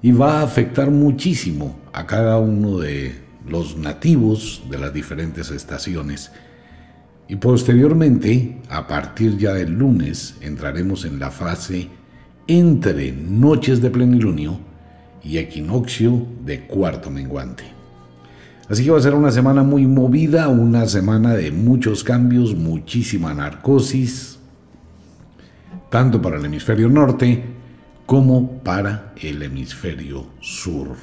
y 0.04 0.12
va 0.12 0.40
a 0.40 0.42
afectar 0.42 0.90
muchísimo 0.90 1.78
a 1.94 2.06
cada 2.06 2.36
uno 2.36 2.76
de 2.76 3.14
los 3.48 3.78
nativos 3.78 4.62
de 4.68 4.76
las 4.76 4.92
diferentes 4.92 5.50
estaciones. 5.50 6.30
Y 7.26 7.36
posteriormente, 7.36 8.60
a 8.68 8.86
partir 8.86 9.38
ya 9.38 9.54
del 9.54 9.72
lunes, 9.72 10.36
entraremos 10.42 11.06
en 11.06 11.18
la 11.18 11.30
fase 11.30 11.88
entre 12.46 13.12
noches 13.12 13.80
de 13.80 13.88
plenilunio 13.88 14.60
y 15.22 15.38
equinoccio 15.38 16.26
de 16.44 16.66
cuarto 16.66 17.10
menguante. 17.10 17.64
Así 18.68 18.84
que 18.84 18.90
va 18.90 18.98
a 18.98 19.02
ser 19.02 19.14
una 19.14 19.32
semana 19.32 19.62
muy 19.62 19.86
movida, 19.86 20.48
una 20.48 20.86
semana 20.86 21.32
de 21.32 21.50
muchos 21.50 22.04
cambios, 22.04 22.54
muchísima 22.54 23.32
narcosis, 23.32 24.38
tanto 25.88 26.20
para 26.20 26.36
el 26.36 26.44
hemisferio 26.44 26.90
norte 26.90 27.53
como 28.06 28.62
para 28.62 29.14
el 29.20 29.42
hemisferio 29.42 30.26
sur. 30.40 30.96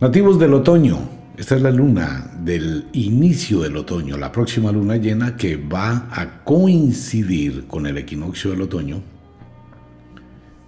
Nativos 0.00 0.38
del 0.38 0.54
otoño, 0.54 0.98
esta 1.36 1.56
es 1.56 1.62
la 1.62 1.70
luna 1.70 2.30
del 2.40 2.86
inicio 2.92 3.60
del 3.60 3.76
otoño, 3.76 4.16
la 4.16 4.30
próxima 4.30 4.70
luna 4.70 4.96
llena 4.96 5.36
que 5.36 5.56
va 5.56 6.08
a 6.10 6.44
coincidir 6.44 7.66
con 7.66 7.86
el 7.86 7.98
equinoccio 7.98 8.50
del 8.50 8.62
otoño. 8.62 9.02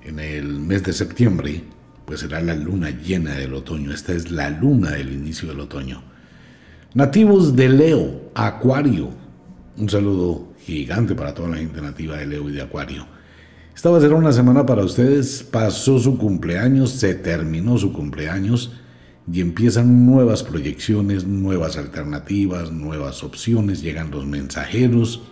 En 0.02 0.18
el 0.18 0.58
mes 0.60 0.82
de 0.84 0.92
septiembre, 0.92 1.62
pues 2.04 2.20
será 2.20 2.40
la 2.40 2.54
luna 2.54 2.90
llena 2.90 3.34
del 3.34 3.54
otoño. 3.54 3.92
Esta 3.92 4.12
es 4.12 4.30
la 4.30 4.50
luna 4.50 4.92
del 4.92 5.12
inicio 5.12 5.48
del 5.48 5.60
otoño. 5.60 6.02
Nativos 6.94 7.54
de 7.54 7.68
Leo, 7.68 8.30
Acuario. 8.34 9.10
Un 9.76 9.88
saludo 9.90 10.48
gigante 10.66 11.14
para 11.14 11.32
toda 11.32 11.50
la 11.50 11.56
gente 11.56 11.80
nativa 11.80 12.16
de 12.16 12.26
Leo 12.26 12.48
y 12.48 12.52
de 12.52 12.62
Acuario. 12.62 13.06
Esta 13.74 13.90
va 13.90 13.98
a 13.98 14.00
ser 14.00 14.12
una 14.12 14.32
semana 14.32 14.66
para 14.66 14.84
ustedes. 14.84 15.42
Pasó 15.42 15.98
su 15.98 16.18
cumpleaños, 16.18 16.90
se 16.90 17.14
terminó 17.14 17.78
su 17.78 17.92
cumpleaños 17.92 18.72
y 19.30 19.40
empiezan 19.40 20.06
nuevas 20.06 20.42
proyecciones, 20.42 21.24
nuevas 21.24 21.76
alternativas, 21.76 22.72
nuevas 22.72 23.22
opciones, 23.22 23.82
llegan 23.82 24.10
los 24.10 24.26
mensajeros 24.26 25.22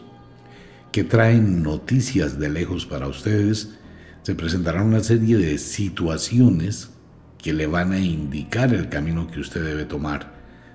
que 0.93 1.03
traen 1.03 1.63
noticias 1.63 2.39
de 2.39 2.49
lejos 2.51 2.87
para 2.87 3.09
ustedes, 3.09 3.75
se 4.23 4.37
presentarán 4.37 4.87
una 4.87 5.01
serie 5.01 5.37
de 5.37 5.59
situaciones 5.59 6.91
que 7.39 7.53
le 7.53 7.67
van 7.67 7.91
a 7.91 7.99
indicar 7.99 8.73
el 8.73 8.89
camino 8.89 9.27
que 9.27 9.41
usted 9.41 9.65
debe 9.65 9.87
tomar. 9.87 10.35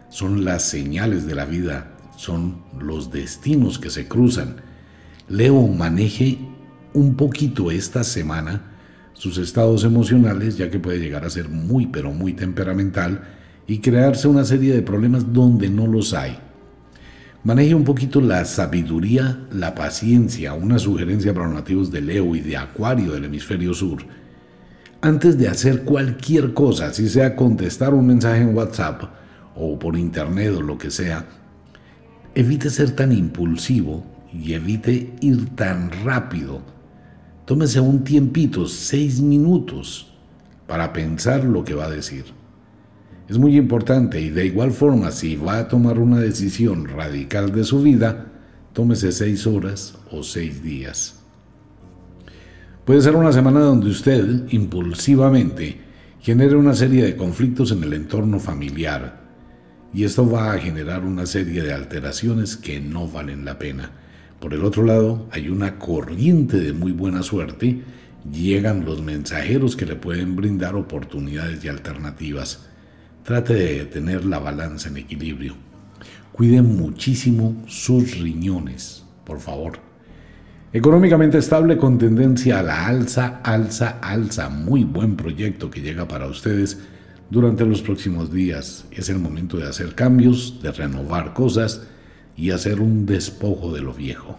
Son 0.10 0.43
las 0.43 0.67
señales 0.67 1.26
de 1.26 1.36
la 1.36 1.45
vida, 1.45 1.95
son 2.19 2.58
los 2.77 3.13
destinos 3.13 3.79
que 3.79 3.89
se 3.89 4.10
cruzan. 4.10 4.58
Leo 5.29 5.65
maneje 5.69 6.38
un 6.93 7.15
poquito 7.15 7.71
esta 7.71 8.03
semana 8.03 8.73
sus 9.13 9.38
estados 9.38 9.86
emocionales, 9.86 10.58
ya 10.58 10.69
que 10.69 10.79
puede 10.79 10.99
llegar 10.99 11.23
a 11.23 11.29
ser 11.29 11.47
muy 11.47 11.88
pero 11.88 12.12
muy 12.12 12.34
temperamental 12.34 13.23
y 13.67 13.79
crearse 13.79 14.27
una 14.27 14.43
serie 14.43 14.73
de 14.73 14.82
problemas 14.82 15.32
donde 15.32 15.69
no 15.69 15.88
los 15.88 16.13
hay. 16.13 16.38
Maneje 17.45 17.73
un 17.73 17.86
poquito 17.86 18.19
la 18.19 18.43
sabiduría, 18.43 19.47
la 19.53 19.73
paciencia, 19.73 20.53
una 20.53 20.77
sugerencia 20.77 21.34
para 21.34 21.45
los 21.45 21.55
nativos 21.55 21.89
de 21.89 22.01
Leo 22.01 22.36
y 22.36 22.41
de 22.41 22.58
Acuario 22.58 23.13
del 23.13 23.23
hemisferio 23.23 23.73
sur. 23.73 23.99
Antes 24.99 25.38
de 25.38 25.47
hacer 25.47 25.84
cualquier 25.86 26.53
cosa, 26.53 26.91
si 26.91 27.08
sea 27.08 27.38
contestar 27.38 27.93
un 27.93 28.08
mensaje 28.08 28.41
en 28.41 28.53
WhatsApp 28.53 29.03
o 29.55 29.79
por 29.79 29.97
internet 29.97 30.53
o 30.58 30.62
lo 30.62 30.77
que 30.77 30.91
sea, 30.91 31.38
evite 32.39 32.69
ser 32.69 32.91
tan 32.91 33.12
impulsivo 33.12 34.04
y 34.34 34.54
evite 34.54 35.13
ir 35.21 35.56
tan 35.56 35.91
rápido 36.04 36.62
Tómese 37.49 37.80
un 37.80 38.04
tiempito, 38.04 38.67
seis 38.67 39.21
minutos, 39.21 40.13
para 40.67 40.93
pensar 40.93 41.43
lo 41.43 41.63
que 41.63 41.73
va 41.73 41.86
a 41.86 41.89
decir. 41.89 42.25
Es 43.28 43.39
muy 43.39 43.58
importante 43.58 44.21
y 44.21 44.30
de 44.30 44.45
igual 44.45 44.69
forma, 44.69 45.10
si 45.10 45.36
va 45.36 45.58
a 45.58 45.67
tomar 45.67 45.97
una 45.97 46.19
decisión 46.19 46.88
radical 46.88 47.52
de 47.52 47.63
su 47.63 47.82
vida, 47.82 48.28
tómese 48.71 49.12
seis 49.12 49.47
horas 49.47 49.97
o 50.12 50.21
seis 50.21 50.62
días. 50.62 51.23
Puede 52.86 53.02
ser 53.02 53.15
una 53.15 53.34
semana 53.34 53.62
donde 53.62 53.89
usted 53.89 54.47
impulsivamente 54.52 55.80
genere 56.19 56.56
una 56.56 56.75
serie 56.75 57.04
de 57.04 57.15
conflictos 57.15 57.71
en 57.71 57.84
el 57.84 57.93
entorno 57.93 58.39
familiar 58.39 59.18
y 59.93 60.04
esto 60.04 60.30
va 60.30 60.54
a 60.54 60.60
generar 60.60 61.04
una 61.04 61.25
serie 61.25 61.63
de 61.63 61.74
alteraciones 61.74 62.55
que 62.57 62.80
no 62.80 63.07
valen 63.07 63.45
la 63.45 63.57
pena. 63.57 63.91
Por 64.39 64.53
el 64.53 64.63
otro 64.63 64.84
lado, 64.84 65.28
hay 65.32 65.49
una 65.49 65.80
corriente 65.80 66.57
de 66.59 66.74
muy 66.74 66.91
buena 66.91 67.24
suerte, 67.24 67.82
llegan 68.32 68.86
los 68.86 69.01
mensajeros 69.01 69.76
que 69.76 69.86
le 69.86 69.95
pueden 69.95 70.36
brindar 70.36 70.76
oportunidades 70.76 71.63
y 71.63 71.68
alternativas. 71.68 72.68
Trate 73.24 73.53
de 73.53 73.86
tener 73.86 74.26
la 74.26 74.39
balanza 74.39 74.89
en 74.89 74.97
equilibrio. 74.97 75.55
Cuide 76.32 76.61
muchísimo 76.61 77.63
sus 77.68 78.18
riñones, 78.18 79.03
por 79.26 79.39
favor. 79.39 79.80
Económicamente 80.72 81.39
estable 81.39 81.78
con 81.78 81.97
tendencia 81.97 82.59
a 82.59 82.63
la 82.63 82.86
alza, 82.86 83.41
alza, 83.43 83.97
alza. 84.01 84.49
Muy 84.49 84.84
buen 84.84 85.16
proyecto 85.16 85.70
que 85.72 85.82
llega 85.82 86.07
para 86.07 86.28
ustedes 86.28 86.80
durante 87.30 87.65
los 87.65 87.82
próximos 87.82 88.32
días. 88.32 88.86
Es 88.91 89.09
el 89.09 89.19
momento 89.19 89.57
de 89.57 89.67
hacer 89.67 89.95
cambios, 89.95 90.59
de 90.61 90.71
renovar 90.71 91.34
cosas 91.34 91.84
y 92.36 92.51
hacer 92.51 92.82
un 92.82 93.05
despojo 93.05 93.73
de 93.73 93.82
lo 93.82 93.93
viejo. 93.93 94.38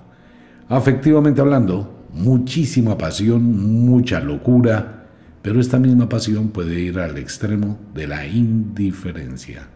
Afectivamente 0.68 1.40
hablando, 1.40 2.06
muchísima 2.12 2.96
pasión, 2.96 3.84
mucha 3.84 4.20
locura, 4.20 5.06
pero 5.42 5.60
esta 5.60 5.78
misma 5.78 6.08
pasión 6.08 6.48
puede 6.48 6.80
ir 6.80 6.98
al 6.98 7.18
extremo 7.18 7.78
de 7.94 8.06
la 8.06 8.26
indiferencia. 8.26 9.68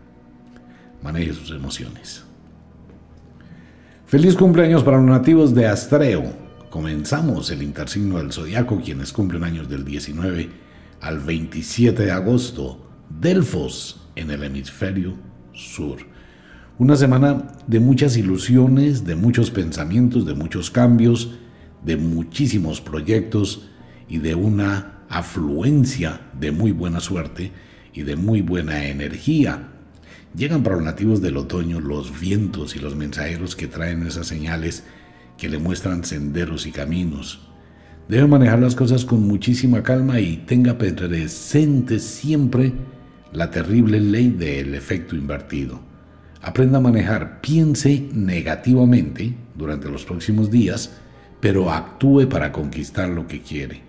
Maneje 1.03 1.33
sus 1.35 1.51
emociones. 1.51 2.25
Feliz 4.07 4.37
cumpleaños 4.37 4.85
para 4.85 4.99
los 4.99 5.07
nativos 5.07 5.55
de 5.55 5.67
Astreo, 5.67 6.25
comenzamos 6.71 7.51
el 7.51 7.63
intersigno 7.63 8.19
del 8.19 8.33
zodiaco, 8.33 8.81
quienes 8.81 9.13
cumplen 9.13 9.45
años 9.45 9.69
del 9.69 9.85
19 9.85 10.51
al 11.01 11.19
27 11.21 12.05
de 12.05 12.11
agosto, 12.13 12.85
Delfos 13.21 14.01
en 14.17 14.31
el 14.31 14.43
hemisferio 14.43 15.15
sur. 15.53 15.99
Una 16.79 16.97
semana 16.97 17.53
de 17.67 17.79
muchas 17.79 18.17
ilusiones, 18.17 19.05
de 19.05 19.15
muchos 19.15 19.51
pensamientos, 19.51 20.27
de 20.27 20.35
muchos 20.35 20.71
cambios, 20.71 21.39
de 21.85 21.97
muchísimos 21.97 22.81
proyectos 22.81 23.71
y 24.09 24.19
de 24.19 24.35
una 24.35 25.05
afluencia 25.09 26.23
de 26.39 26.51
muy 26.51 26.73
buena 26.73 26.99
suerte 26.99 27.53
y 27.93 28.03
de 28.03 28.17
muy 28.17 28.43
buena 28.43 28.85
energía. 28.87 29.69
Llegan 30.37 30.65
para 30.65 30.77
los 30.77 30.85
nativos 30.85 31.23
del 31.23 31.37
otoño 31.37 31.81
los 31.81 32.19
vientos 32.19 32.75
y 32.75 32.81
los 32.81 32.97
mensajeros 32.97 33.55
que 33.55 33.69
traen 33.69 34.05
esas 34.05 34.27
señales 34.27 34.83
que 35.39 35.49
le 35.49 35.59
muestran 35.59 36.05
senderos 36.05 36.67
y 36.67 36.73
caminos. 36.73 37.49
Debe 38.09 38.27
manejar 38.27 38.59
las 38.59 38.75
cosas 38.75 39.05
con 39.05 39.27
muchísima 39.27 39.83
calma 39.85 40.21
y 40.21 40.39
tenga 40.39 40.77
presente 40.77 42.01
siempre 42.01 42.73
la 43.35 43.51
terrible 43.51 44.01
ley 44.01 44.31
del 44.31 44.75
efecto 44.75 45.15
invertido. 45.15 45.81
Aprenda 46.41 46.79
a 46.79 46.81
manejar, 46.81 47.43
piense 47.43 48.09
negativamente 48.15 49.35
durante 49.55 49.91
los 49.91 50.07
próximos 50.07 50.51
días, 50.51 50.97
pero 51.41 51.71
actúe 51.71 52.27
para 52.29 52.51
conquistar 52.51 53.11
lo 53.11 53.27
que 53.27 53.43
quiere. 53.43 53.83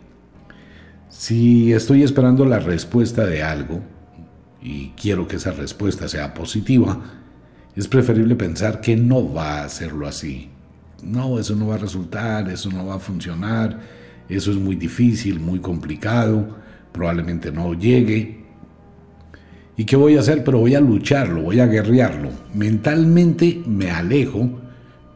Si 1.08 1.72
estoy 1.72 2.04
esperando 2.04 2.44
la 2.44 2.60
respuesta 2.60 3.26
de 3.26 3.42
algo 3.42 3.82
y 4.62 4.90
quiero 4.90 5.28
que 5.28 5.38
esa 5.38 5.52
respuesta 5.52 6.10
sea 6.10 6.34
positiva, 6.34 7.00
es 7.74 7.88
preferible 7.88 8.36
pensar 8.36 8.82
que 8.82 8.98
no 8.98 9.34
va 9.34 9.60
a 9.62 9.64
hacerlo 9.64 10.08
así 10.08 10.50
no, 11.06 11.40
eso 11.40 11.56
no 11.56 11.68
va 11.68 11.76
a 11.76 11.80
resultar, 11.80 12.50
eso 12.50 12.70
no 12.70 12.86
va 12.86 12.96
a 12.96 13.00
funcionar, 13.00 13.80
eso 14.28 14.52
es 14.52 14.58
muy 14.58 14.76
difícil, 14.76 15.40
muy 15.40 15.60
complicado, 15.60 16.58
probablemente 16.92 17.52
no 17.52 17.74
llegue. 17.74 18.45
¿Y 19.78 19.86
qué 19.86 19.96
voy 19.96 20.16
a 20.16 20.22
hacer? 20.22 20.44
Pero 20.44 20.60
voy 20.60 20.76
a 20.76 20.80
lucharlo, 20.80 21.42
voy 21.42 21.60
a 21.60 21.68
guerrearlo. 21.68 22.30
Mentalmente 22.54 23.62
me 23.66 23.92
alejo, 23.92 24.62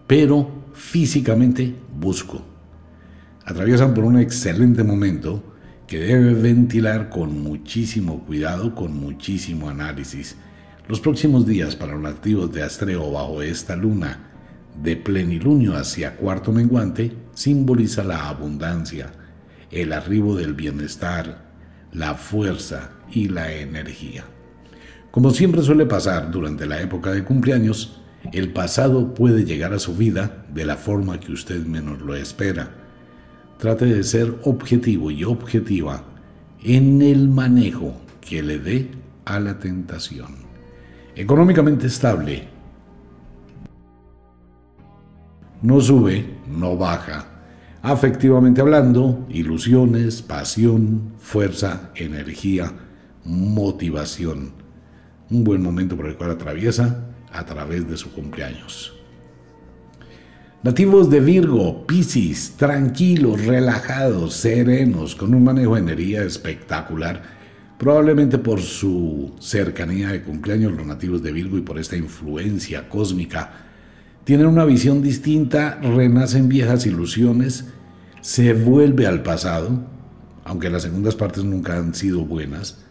pero 0.05 0.49
físicamente 0.73 1.75
busco. 1.97 2.41
Atraviesan 3.45 3.93
por 3.93 4.03
un 4.03 4.19
excelente 4.19 4.83
momento 4.83 5.43
que 5.87 5.99
debe 5.99 6.33
ventilar 6.33 7.09
con 7.09 7.41
muchísimo 7.41 8.25
cuidado, 8.25 8.75
con 8.75 8.95
muchísimo 8.95 9.69
análisis. 9.69 10.35
Los 10.87 10.99
próximos 10.99 11.47
días 11.47 11.75
para 11.75 11.93
los 11.93 12.01
nativos 12.01 12.51
de 12.51 12.63
Astreo 12.63 13.11
bajo 13.11 13.41
esta 13.41 13.75
luna 13.75 14.29
de 14.81 14.95
plenilunio 14.95 15.75
hacia 15.75 16.15
cuarto 16.15 16.51
menguante 16.51 17.11
simboliza 17.33 18.03
la 18.03 18.27
abundancia, 18.27 19.11
el 19.71 19.93
arribo 19.93 20.35
del 20.35 20.53
bienestar, 20.53 21.49
la 21.91 22.15
fuerza 22.15 22.91
y 23.11 23.29
la 23.29 23.51
energía. 23.53 24.25
Como 25.11 25.31
siempre 25.31 25.63
suele 25.63 25.87
pasar 25.87 26.29
durante 26.29 26.67
la 26.67 26.81
época 26.81 27.11
de 27.11 27.23
cumpleaños, 27.23 27.99
el 28.31 28.53
pasado 28.53 29.13
puede 29.15 29.43
llegar 29.43 29.73
a 29.73 29.79
su 29.79 29.95
vida 29.95 30.45
de 30.53 30.65
la 30.65 30.77
forma 30.77 31.19
que 31.19 31.31
usted 31.31 31.65
menos 31.65 32.01
lo 32.01 32.15
espera. 32.15 32.69
Trate 33.57 33.85
de 33.85 34.03
ser 34.03 34.37
objetivo 34.43 35.09
y 35.09 35.23
objetiva 35.23 36.03
en 36.63 37.01
el 37.01 37.27
manejo 37.27 37.93
que 38.21 38.43
le 38.43 38.59
dé 38.59 38.91
a 39.25 39.39
la 39.39 39.57
tentación. 39.57 40.35
Económicamente 41.15 41.87
estable, 41.87 42.47
no 45.61 45.81
sube, 45.81 46.37
no 46.47 46.77
baja. 46.77 47.25
Afectivamente 47.81 48.61
hablando, 48.61 49.25
ilusiones, 49.29 50.21
pasión, 50.21 51.13
fuerza, 51.17 51.89
energía, 51.95 52.71
motivación. 53.25 54.68
Un 55.31 55.43
buen 55.43 55.61
momento 55.61 55.95
por 55.95 56.07
el 56.07 56.15
cual 56.15 56.31
atraviesa 56.31 57.05
a 57.31 57.45
través 57.45 57.87
de 57.87 57.97
su 57.97 58.11
cumpleaños. 58.11 58.93
Nativos 60.61 61.09
de 61.09 61.21
Virgo, 61.21 61.87
Piscis, 61.87 62.55
tranquilos, 62.57 63.45
relajados, 63.45 64.33
serenos, 64.33 65.15
con 65.15 65.33
un 65.33 65.43
manejo 65.43 65.75
de 65.75 65.81
energía 65.81 66.23
espectacular, 66.23 67.21
probablemente 67.77 68.37
por 68.37 68.59
su 68.59 69.35
cercanía 69.39 70.09
de 70.09 70.21
cumpleaños 70.21 70.73
los 70.73 70.85
nativos 70.85 71.23
de 71.23 71.31
Virgo 71.31 71.57
y 71.57 71.61
por 71.61 71.79
esta 71.79 71.95
influencia 71.95 72.89
cósmica 72.89 73.67
tienen 74.29 74.45
una 74.45 74.63
visión 74.63 75.01
distinta, 75.01 75.79
renacen 75.81 76.49
viejas 76.49 76.85
ilusiones, 76.85 77.65
se 78.21 78.53
vuelve 78.53 79.07
al 79.07 79.23
pasado, 79.23 79.81
aunque 80.43 80.69
las 80.69 80.83
segundas 80.83 81.15
partes 81.15 81.43
nunca 81.43 81.77
han 81.77 81.95
sido 81.95 82.25
buenas, 82.25 82.85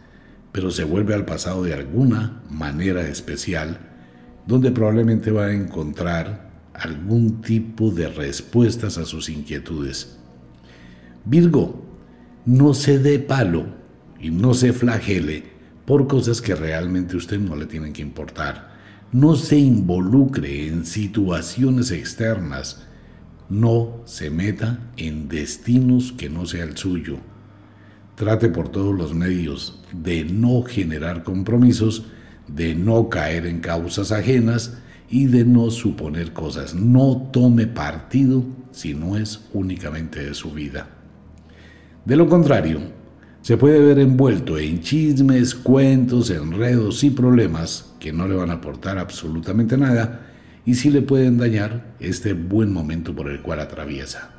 pero 0.59 0.73
se 0.73 0.83
vuelve 0.83 1.15
al 1.15 1.25
pasado 1.25 1.63
de 1.63 1.73
alguna 1.73 2.43
manera 2.51 3.07
especial, 3.07 3.79
donde 4.45 4.73
probablemente 4.73 5.31
va 5.31 5.47
a 5.47 5.55
encontrar 5.55 6.51
algún 6.75 7.43
tipo 7.43 7.93
de 7.93 8.09
respuestas 8.09 8.99
a 8.99 9.05
sus 9.05 9.29
inquietudes. 9.29 10.19
Virgo, 11.25 11.81
no 12.45 12.75
se 12.75 12.99
dé 12.99 13.21
palo 13.21 13.67
y 14.19 14.31
no 14.33 14.53
se 14.53 14.73
flagele 14.73 15.45
por 15.87 16.09
cosas 16.09 16.41
que 16.41 16.57
realmente 16.57 17.15
a 17.15 17.19
usted 17.19 17.39
no 17.39 17.55
le 17.55 17.67
tienen 17.67 17.93
que 17.93 18.03
importar 18.03 18.69
no 19.13 19.37
se 19.37 19.59
involucre 19.59 20.67
en 20.67 20.85
situaciones 20.85 21.93
externas, 21.93 22.83
no 23.49 24.03
se 24.07 24.29
meta 24.29 24.91
en 24.97 25.29
destinos 25.29 26.11
que 26.11 26.29
no 26.29 26.47
sea 26.47 26.65
el 26.65 26.77
suyo. 26.77 27.19
Trate 28.19 28.49
por 28.49 28.69
todos 28.69 28.97
los 28.97 29.15
medios 29.15 29.79
de 29.93 30.25
no 30.25 30.65
generar 30.65 31.23
compromisos, 31.23 32.07
de 32.49 32.75
no 32.75 33.09
caer 33.09 33.47
en 33.47 33.61
causas 33.61 34.11
ajenas 34.11 34.77
y 35.09 35.27
de 35.27 35.45
no 35.45 35.71
suponer 35.71 36.33
cosas. 36.33 36.75
No 36.75 37.31
tome 37.33 37.69
partido 37.69 38.45
si 38.73 38.93
no 38.93 39.17
es 39.17 39.47
únicamente 39.53 40.25
de 40.25 40.35
su 40.35 40.51
vida. 40.51 40.89
De 42.05 42.17
lo 42.17 42.29
contrario, 42.29 42.81
se 43.41 43.57
puede 43.57 43.79
ver 43.79 44.01
envuelto 44.01 44.59
en 44.59 44.81
chismes, 44.81 45.55
cuentos, 45.55 46.31
enredos 46.31 47.05
y 47.05 47.11
problemas 47.11 47.95
que 48.01 48.13
no 48.13 48.27
le 48.27 48.35
van 48.35 48.51
a 48.51 48.55
aportar 48.55 48.99
absolutamente 48.99 49.79
nada 49.79 50.27
y 50.67 50.75
sí 50.75 50.91
le 50.91 51.03
pueden 51.03 51.39
dañar 51.39 51.95
este 52.01 52.33
buen 52.33 52.73
momento 52.73 53.15
por 53.15 53.31
el 53.31 53.43
cual 53.43 53.61
atraviesa. 53.61 54.38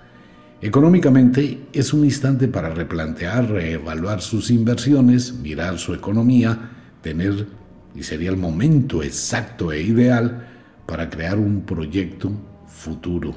Económicamente 0.62 1.68
es 1.72 1.94
un 1.94 2.04
instante 2.04 2.50
para 2.50 2.70
replantear, 2.70 3.50
reevaluar 3.50 4.20
sus 4.22 4.52
inversiones, 4.52 5.34
mirar 5.36 5.78
su 5.78 5.94
economía, 5.94 6.72
tener, 7.02 7.48
y 7.96 8.04
sería 8.04 8.30
el 8.30 8.36
momento 8.36 9.02
exacto 9.02 9.72
e 9.72 9.82
ideal 9.82 10.48
para 10.86 11.10
crear 11.10 11.40
un 11.40 11.62
proyecto 11.62 12.32
futuro. 12.68 13.34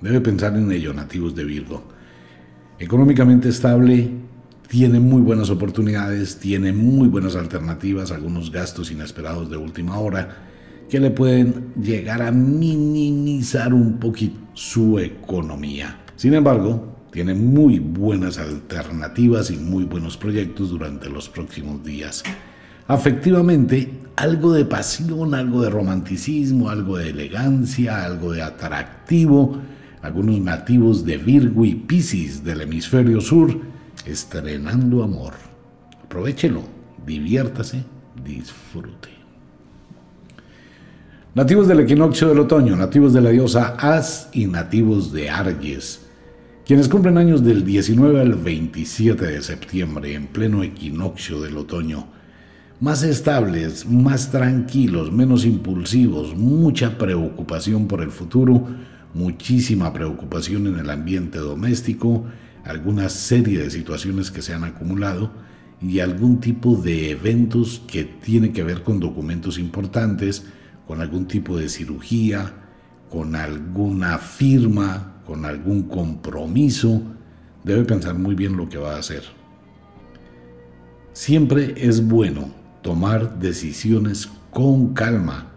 Debe 0.00 0.20
pensar 0.20 0.56
en 0.56 0.72
ello, 0.72 0.92
nativos 0.92 1.36
de 1.36 1.44
Virgo. 1.44 1.84
Económicamente 2.80 3.48
estable, 3.48 4.10
tiene 4.66 4.98
muy 4.98 5.22
buenas 5.22 5.50
oportunidades, 5.50 6.36
tiene 6.38 6.72
muy 6.72 7.06
buenas 7.06 7.36
alternativas, 7.36 8.10
algunos 8.10 8.50
gastos 8.50 8.90
inesperados 8.90 9.48
de 9.48 9.56
última 9.56 9.98
hora 10.00 10.48
que 10.90 10.98
le 10.98 11.10
pueden 11.10 11.72
llegar 11.80 12.22
a 12.22 12.32
minimizar 12.32 13.72
un 13.72 14.00
poquito 14.00 14.41
su 14.54 14.98
economía. 14.98 16.00
Sin 16.16 16.34
embargo, 16.34 16.96
tiene 17.10 17.34
muy 17.34 17.78
buenas 17.78 18.38
alternativas 18.38 19.50
y 19.50 19.56
muy 19.56 19.84
buenos 19.84 20.16
proyectos 20.16 20.70
durante 20.70 21.10
los 21.10 21.28
próximos 21.28 21.84
días. 21.84 22.22
Afectivamente, 22.86 23.92
algo 24.16 24.52
de 24.52 24.64
pasión, 24.64 25.34
algo 25.34 25.62
de 25.62 25.70
romanticismo, 25.70 26.70
algo 26.70 26.98
de 26.98 27.10
elegancia, 27.10 28.04
algo 28.04 28.32
de 28.32 28.42
atractivo. 28.42 29.58
Algunos 30.02 30.40
nativos 30.40 31.04
de 31.04 31.16
Virgo 31.16 31.64
y 31.64 31.76
Piscis 31.76 32.42
del 32.42 32.62
hemisferio 32.62 33.20
sur 33.20 33.56
estrenando 34.04 35.04
amor. 35.04 35.34
Aprovechelo, 36.04 36.62
diviértase, 37.06 37.84
disfrute. 38.24 39.21
Nativos 41.34 41.66
del 41.66 41.80
equinoccio 41.80 42.28
del 42.28 42.40
otoño, 42.40 42.76
nativos 42.76 43.14
de 43.14 43.22
la 43.22 43.30
diosa 43.30 43.74
As 43.78 44.28
y 44.34 44.44
nativos 44.44 45.14
de 45.14 45.30
Arges, 45.30 46.02
quienes 46.66 46.90
cumplen 46.90 47.16
años 47.16 47.42
del 47.42 47.64
19 47.64 48.20
al 48.20 48.34
27 48.34 49.24
de 49.24 49.40
septiembre 49.40 50.12
en 50.12 50.26
pleno 50.26 50.62
equinoccio 50.62 51.40
del 51.40 51.56
otoño, 51.56 52.06
más 52.80 53.02
estables, 53.02 53.88
más 53.88 54.30
tranquilos, 54.30 55.10
menos 55.10 55.46
impulsivos, 55.46 56.36
mucha 56.36 56.98
preocupación 56.98 57.88
por 57.88 58.02
el 58.02 58.10
futuro, 58.10 58.66
muchísima 59.14 59.90
preocupación 59.90 60.66
en 60.66 60.80
el 60.80 60.90
ambiente 60.90 61.38
doméstico, 61.38 62.26
alguna 62.62 63.08
serie 63.08 63.58
de 63.58 63.70
situaciones 63.70 64.30
que 64.30 64.42
se 64.42 64.52
han 64.52 64.64
acumulado 64.64 65.30
y 65.80 66.00
algún 66.00 66.40
tipo 66.40 66.76
de 66.76 67.12
eventos 67.12 67.80
que 67.90 68.04
tiene 68.04 68.52
que 68.52 68.64
ver 68.64 68.82
con 68.82 69.00
documentos 69.00 69.58
importantes, 69.58 70.44
con 70.92 71.00
algún 71.00 71.26
tipo 71.26 71.56
de 71.56 71.70
cirugía, 71.70 72.52
con 73.08 73.34
alguna 73.34 74.18
firma, 74.18 75.22
con 75.24 75.46
algún 75.46 75.84
compromiso, 75.84 77.00
debe 77.64 77.84
pensar 77.84 78.14
muy 78.14 78.34
bien 78.34 78.58
lo 78.58 78.68
que 78.68 78.76
va 78.76 78.96
a 78.96 78.98
hacer. 78.98 79.22
Siempre 81.14 81.72
es 81.78 82.06
bueno 82.06 82.50
tomar 82.82 83.38
decisiones 83.38 84.28
con 84.50 84.92
calma. 84.92 85.52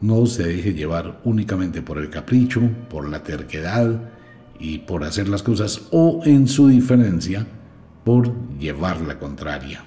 No 0.00 0.24
se 0.24 0.44
deje 0.44 0.72
llevar 0.72 1.20
únicamente 1.24 1.82
por 1.82 1.98
el 1.98 2.08
capricho, 2.08 2.62
por 2.88 3.10
la 3.10 3.22
terquedad 3.22 4.08
y 4.58 4.78
por 4.78 5.04
hacer 5.04 5.28
las 5.28 5.42
cosas 5.42 5.82
o 5.90 6.22
en 6.24 6.48
su 6.48 6.68
diferencia 6.68 7.46
por 8.04 8.32
llevar 8.58 9.02
la 9.02 9.18
contraria. 9.18 9.84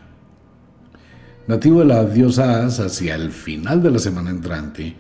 Nativo 1.50 1.80
de 1.80 1.86
la 1.86 2.06
diosa 2.06 2.64
As 2.64 2.80
hacia 2.80 3.16
el 3.16 3.32
final 3.32 3.82
de 3.82 3.90
la 3.90 3.98
semana 3.98 4.30
entrante, 4.30 4.96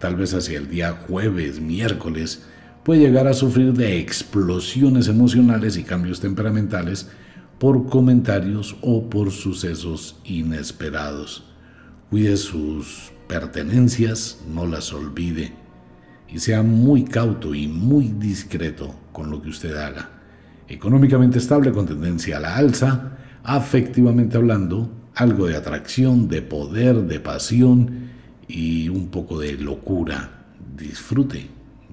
tal 0.00 0.16
vez 0.16 0.34
hacia 0.34 0.58
el 0.58 0.68
día 0.68 0.90
jueves, 1.06 1.60
miércoles, 1.60 2.42
puede 2.82 3.02
llegar 3.02 3.28
a 3.28 3.32
sufrir 3.32 3.74
de 3.74 4.00
explosiones 4.00 5.06
emocionales 5.06 5.76
y 5.76 5.84
cambios 5.84 6.18
temperamentales 6.18 7.10
por 7.60 7.86
comentarios 7.86 8.74
o 8.80 9.08
por 9.08 9.30
sucesos 9.30 10.18
inesperados. 10.24 11.44
Cuide 12.10 12.38
sus 12.38 13.12
pertenencias, 13.28 14.40
no 14.52 14.66
las 14.66 14.92
olvide 14.92 15.52
y 16.28 16.40
sea 16.40 16.64
muy 16.64 17.04
cauto 17.04 17.54
y 17.54 17.68
muy 17.68 18.08
discreto 18.08 18.96
con 19.12 19.30
lo 19.30 19.40
que 19.40 19.50
usted 19.50 19.76
haga. 19.76 20.10
Económicamente 20.66 21.38
estable 21.38 21.70
con 21.70 21.86
tendencia 21.86 22.38
a 22.38 22.40
la 22.40 22.56
alza, 22.56 23.12
afectivamente 23.44 24.36
hablando, 24.36 25.03
algo 25.14 25.46
de 25.46 25.56
atracción, 25.56 26.28
de 26.28 26.42
poder, 26.42 27.02
de 27.02 27.20
pasión 27.20 28.10
y 28.48 28.88
un 28.88 29.08
poco 29.08 29.38
de 29.38 29.52
locura. 29.52 30.46
Disfrute 30.76 31.48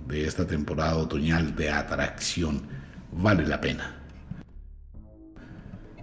de 0.08 0.26
esta 0.26 0.46
temporada 0.46 0.98
otoñal 0.98 1.56
de 1.56 1.70
atracción. 1.70 2.62
Vale 3.12 3.46
la 3.48 3.62
pena. 3.62 3.96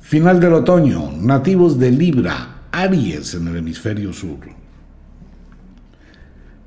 Final 0.01 0.41
del 0.41 0.55
otoño, 0.55 1.12
nativos 1.12 1.79
de 1.79 1.91
Libra, 1.91 2.62
Aries 2.73 3.35
en 3.35 3.49
el 3.49 3.57
hemisferio 3.57 4.12
sur. 4.12 4.39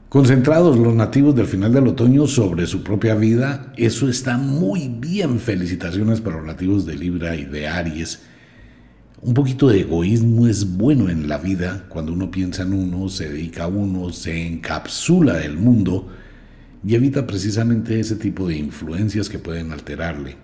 Concentrados 0.10 0.78
los 0.78 0.94
nativos 0.94 1.34
del 1.34 1.48
final 1.48 1.72
del 1.72 1.88
otoño 1.88 2.28
sobre 2.28 2.68
su 2.68 2.84
propia 2.84 3.16
vida, 3.16 3.72
eso 3.78 4.10
está 4.10 4.38
muy 4.38 4.90
bien. 4.90 5.40
Felicitaciones 5.40 6.20
para 6.20 6.36
los 6.36 6.46
nativos 6.46 6.86
de 6.86 6.96
Libra 6.96 7.36
y 7.36 7.46
de 7.46 7.68
Aries. 7.70 8.22
Un 9.24 9.36
poquito 9.36 9.68
de 9.68 9.82
egoísmo 9.82 10.48
es 10.48 10.78
bueno 10.78 11.08
en 11.08 11.30
la 11.30 11.38
vida. 11.38 11.86
Cuando 11.90 12.12
uno 12.12 12.32
piensa 12.32 12.64
en 12.64 12.74
uno, 12.74 13.08
se 13.08 13.30
dedica 13.30 13.66
a 13.66 13.68
uno, 13.68 14.10
se 14.12 14.48
encapsula 14.48 15.34
del 15.34 15.58
mundo 15.58 16.08
y 16.84 16.96
evita 16.96 17.28
precisamente 17.28 18.00
ese 18.00 18.16
tipo 18.16 18.48
de 18.48 18.58
influencias 18.58 19.30
que 19.30 19.38
pueden 19.38 19.72
alterarle. 19.72 20.38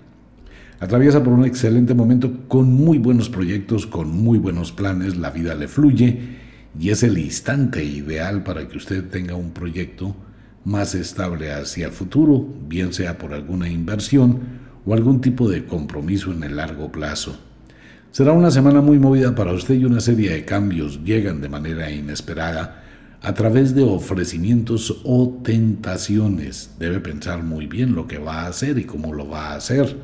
Atraviesa 0.80 1.24
por 1.24 1.34
un 1.34 1.46
excelente 1.46 1.96
momento 1.96 2.48
con 2.48 2.72
muy 2.72 3.00
buenos 3.00 3.30
proyectos, 3.30 3.88
con 3.88 4.12
muy 4.12 4.38
buenos 4.38 4.72
planes, 4.72 5.18
la 5.18 5.32
vida 5.32 5.56
le 5.56 5.68
fluye 5.68 6.38
y 6.80 6.92
es 6.92 7.02
el 7.02 7.18
instante 7.18 7.84
ideal 7.84 8.44
para 8.44 8.68
que 8.68 8.78
usted 8.78 9.10
tenga 9.10 9.34
un 9.34 9.54
proyecto 9.54 10.16
más 10.66 10.94
estable 10.94 11.52
hacia 11.52 11.88
el 11.88 11.94
futuro, 11.94 12.48
bien 12.68 12.94
sea 12.94 13.18
por 13.18 13.34
alguna 13.34 13.68
inversión 13.68 14.40
o 14.86 14.94
algún 14.94 15.20
tipo 15.20 15.50
de 15.50 15.66
compromiso 15.66 16.32
en 16.32 16.44
el 16.44 16.58
largo 16.58 16.92
plazo. 16.92 17.47
Será 18.12 18.32
una 18.32 18.52
semana 18.52 18.82
muy 18.82 18.98
movida 18.98 19.36
para 19.36 19.54
usted 19.54 19.76
y 19.76 19.86
una 19.86 20.00
serie 20.00 20.32
de 20.32 20.46
cambios 20.46 21.04
llegan 21.04 21.42
de 21.42 21.50
manera 21.50 21.92
inesperada 21.92 22.84
a 23.22 23.34
través 23.34 23.76
de 23.76 23.84
ofrecimientos 23.84 25.02
o 25.04 25.42
tentaciones. 25.44 26.72
Debe 26.80 27.00
pensar 27.00 27.44
muy 27.44 27.68
bien 27.68 27.94
lo 27.94 28.08
que 28.08 28.18
va 28.18 28.42
a 28.42 28.48
hacer 28.48 28.78
y 28.80 28.86
cómo 28.86 29.14
lo 29.14 29.28
va 29.28 29.50
a 29.50 29.56
hacer. 29.56 29.98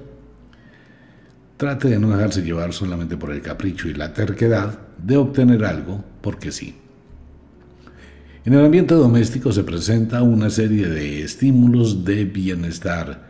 Trate 1.57 1.87
de 1.87 1.99
no 1.99 2.09
dejarse 2.09 2.41
llevar 2.41 2.73
solamente 2.73 3.17
por 3.17 3.31
el 3.31 3.41
capricho 3.41 3.87
y 3.87 3.93
la 3.93 4.13
terquedad 4.13 4.79
de 4.97 5.17
obtener 5.17 5.63
algo 5.65 6.03
porque 6.21 6.51
sí. 6.51 6.75
En 8.45 8.53
el 8.53 8.65
ambiente 8.65 8.93
doméstico 8.93 9.53
se 9.53 9.63
presenta 9.63 10.21
una 10.21 10.49
serie 10.49 10.87
de 10.87 11.23
estímulos 11.23 12.03
de 12.03 12.25
bienestar, 12.25 13.29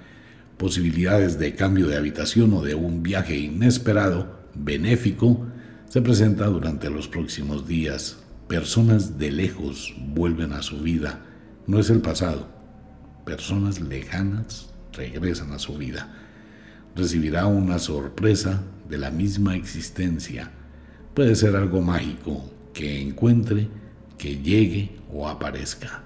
posibilidades 0.58 1.38
de 1.38 1.54
cambio 1.54 1.86
de 1.86 1.98
habitación 1.98 2.54
o 2.54 2.64
de 2.64 2.74
un 2.74 3.04
viaje 3.04 3.38
inesperado, 3.38 4.43
benéfico, 4.56 5.46
se 5.88 6.02
presenta 6.02 6.48
durante 6.48 6.90
los 6.90 7.08
próximos 7.08 7.68
días 7.68 8.24
personas 8.48 9.18
de 9.18 9.32
lejos 9.32 9.96
vuelven 10.10 10.54
a 10.54 10.62
su 10.62 10.80
vida. 10.80 11.22
No 11.66 11.80
es 11.80 11.90
el 11.90 12.02
pasado. 12.02 12.48
Personas 13.26 13.80
lejanas 13.80 14.70
regresan 14.92 15.52
a 15.54 15.60
su 15.60 15.78
vida. 15.78 16.14
Recibirá 16.96 17.48
una 17.48 17.80
sorpresa 17.80 18.62
de 18.88 18.98
la 18.98 19.12
misma 19.12 19.56
existencia. 19.56 20.52
Puede 21.14 21.36
ser 21.36 21.56
algo 21.56 21.82
mágico 21.82 22.48
que 22.74 23.02
encuentre, 23.02 23.70
que 24.18 24.38
llegue 24.38 24.98
o 25.12 25.28
aparezca. 25.28 26.04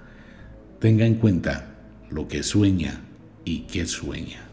Tenga 0.79 1.05
en 1.05 1.15
cuenta 1.15 1.75
lo 2.09 2.27
que 2.27 2.43
sueña 2.43 3.01
y 3.43 3.61
qué 3.61 3.85
sueña. 3.85 4.46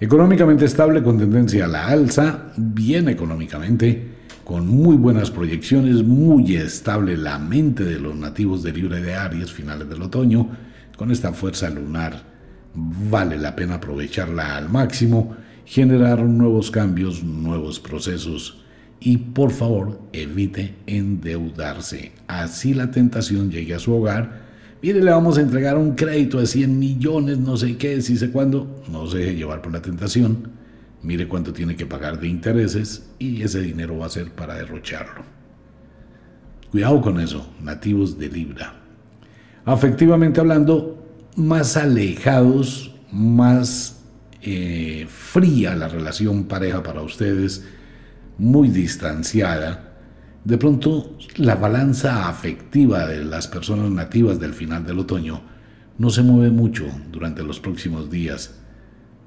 Económicamente 0.00 0.64
estable 0.64 1.02
con 1.02 1.18
tendencia 1.18 1.66
a 1.66 1.68
la 1.68 1.86
alza, 1.88 2.52
bien 2.56 3.08
económicamente, 3.10 4.08
con 4.44 4.66
muy 4.66 4.96
buenas 4.96 5.30
proyecciones, 5.30 6.02
muy 6.02 6.56
estable 6.56 7.18
la 7.18 7.38
mente 7.38 7.84
de 7.84 8.00
los 8.00 8.16
nativos 8.16 8.62
de 8.62 8.72
Libre 8.72 9.02
de 9.02 9.14
Aries, 9.14 9.52
finales 9.52 9.88
del 9.90 10.00
otoño, 10.00 10.48
con 10.96 11.10
esta 11.10 11.34
fuerza 11.34 11.68
lunar 11.68 12.30
vale 12.74 13.36
la 13.36 13.54
pena 13.54 13.74
aprovecharla 13.74 14.56
al 14.56 14.68
máximo, 14.68 15.36
generar 15.64 16.20
nuevos 16.22 16.70
cambios, 16.70 17.22
nuevos 17.22 17.78
procesos 17.78 18.62
y 19.00 19.16
por 19.18 19.50
favor 19.50 20.00
evite 20.12 20.76
endeudarse. 20.86 22.12
Así 22.26 22.74
la 22.74 22.90
tentación 22.90 23.50
llegue 23.50 23.74
a 23.74 23.78
su 23.78 23.94
hogar. 23.94 24.49
Mire, 24.82 25.02
le 25.02 25.10
vamos 25.10 25.36
a 25.38 25.42
entregar 25.42 25.76
un 25.76 25.94
crédito 25.94 26.38
de 26.38 26.46
100 26.46 26.78
millones, 26.78 27.38
no 27.38 27.56
sé 27.56 27.76
qué, 27.76 28.00
si 28.00 28.16
sé 28.16 28.30
cuándo. 28.30 28.82
No 28.90 29.06
se 29.06 29.18
deje 29.18 29.36
llevar 29.36 29.60
por 29.60 29.72
la 29.72 29.82
tentación 29.82 30.60
mire 31.02 31.28
cuánto 31.28 31.52
tiene 31.52 31.76
que 31.76 31.86
pagar 31.86 32.20
de 32.20 32.28
intereses 32.28 33.06
y 33.18 33.42
ese 33.42 33.60
dinero 33.60 33.98
va 33.98 34.06
a 34.06 34.10
ser 34.10 34.30
para 34.32 34.54
derrocharlo. 34.54 35.22
Cuidado 36.70 37.00
con 37.00 37.20
eso, 37.20 37.52
nativos 37.60 38.18
de 38.18 38.28
Libra. 38.28 38.74
Afectivamente 39.64 40.40
hablando, 40.40 41.04
más 41.36 41.76
alejados, 41.76 42.94
más 43.10 44.00
eh, 44.42 45.06
fría 45.08 45.74
la 45.74 45.88
relación 45.88 46.44
pareja 46.44 46.82
para 46.82 47.02
ustedes, 47.02 47.64
muy 48.38 48.68
distanciada. 48.68 49.89
De 50.44 50.56
pronto, 50.56 51.18
la 51.36 51.54
balanza 51.54 52.28
afectiva 52.28 53.06
de 53.06 53.24
las 53.24 53.46
personas 53.46 53.90
nativas 53.90 54.40
del 54.40 54.54
final 54.54 54.86
del 54.86 55.00
otoño 55.00 55.42
no 55.98 56.08
se 56.08 56.22
mueve 56.22 56.50
mucho 56.50 56.86
durante 57.12 57.42
los 57.42 57.60
próximos 57.60 58.10
días. 58.10 58.54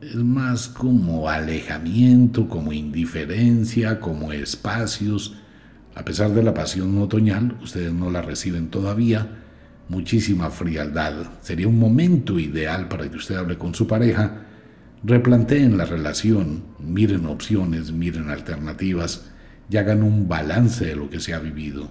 Es 0.01 0.15
más 0.15 0.67
como 0.67 1.29
alejamiento, 1.29 2.49
como 2.49 2.73
indiferencia, 2.73 3.99
como 3.99 4.33
espacios. 4.33 5.35
A 5.93 6.03
pesar 6.03 6.31
de 6.31 6.41
la 6.41 6.55
pasión 6.55 6.97
otoñal, 6.97 7.59
ustedes 7.61 7.93
no 7.93 8.09
la 8.09 8.23
reciben 8.23 8.69
todavía, 8.69 9.43
muchísima 9.89 10.49
frialdad. 10.49 11.13
Sería 11.41 11.67
un 11.67 11.77
momento 11.77 12.39
ideal 12.39 12.87
para 12.87 13.07
que 13.07 13.17
usted 13.17 13.35
hable 13.35 13.59
con 13.59 13.75
su 13.75 13.85
pareja, 13.85 14.45
replanteen 15.03 15.77
la 15.77 15.85
relación, 15.85 16.63
miren 16.79 17.27
opciones, 17.27 17.91
miren 17.91 18.31
alternativas 18.31 19.29
y 19.69 19.77
hagan 19.77 20.03
un 20.03 20.27
balance 20.27 20.85
de 20.85 20.95
lo 20.95 21.09
que 21.09 21.19
se 21.19 21.33
ha 21.33 21.39
vivido. 21.39 21.89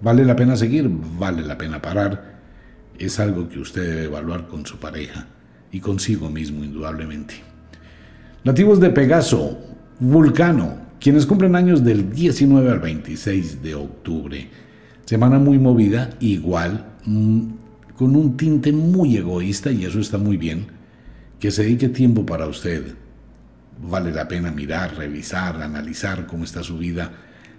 ¿Vale 0.00 0.24
la 0.24 0.36
pena 0.36 0.56
seguir? 0.56 0.88
¿Vale 1.18 1.42
la 1.42 1.56
pena 1.56 1.80
parar? 1.80 2.36
Es 2.98 3.18
algo 3.18 3.48
que 3.48 3.58
usted 3.58 3.82
debe 3.82 4.04
evaluar 4.04 4.46
con 4.46 4.66
su 4.66 4.78
pareja 4.78 5.26
y 5.72 5.80
consigo 5.80 6.30
mismo, 6.30 6.64
indudablemente. 6.64 7.34
Nativos 8.44 8.80
de 8.80 8.90
Pegaso, 8.90 9.58
Vulcano, 9.98 10.86
quienes 11.00 11.26
cumplen 11.26 11.56
años 11.56 11.84
del 11.84 12.10
19 12.10 12.70
al 12.70 12.80
26 12.80 13.62
de 13.62 13.74
octubre. 13.74 14.48
Semana 15.04 15.38
muy 15.38 15.58
movida, 15.58 16.10
igual, 16.20 16.84
mm, 17.04 17.40
con 17.96 18.16
un 18.16 18.36
tinte 18.36 18.72
muy 18.72 19.16
egoísta, 19.16 19.70
y 19.70 19.84
eso 19.84 19.98
está 19.98 20.18
muy 20.18 20.36
bien, 20.36 20.66
que 21.40 21.50
se 21.50 21.62
dedique 21.62 21.88
tiempo 21.88 22.24
para 22.26 22.46
usted. 22.46 22.94
Vale 23.78 24.12
la 24.12 24.26
pena 24.26 24.50
mirar, 24.50 24.96
revisar, 24.96 25.60
analizar 25.60 26.26
cómo 26.26 26.44
está 26.44 26.62
su 26.62 26.78
vida, 26.78 27.12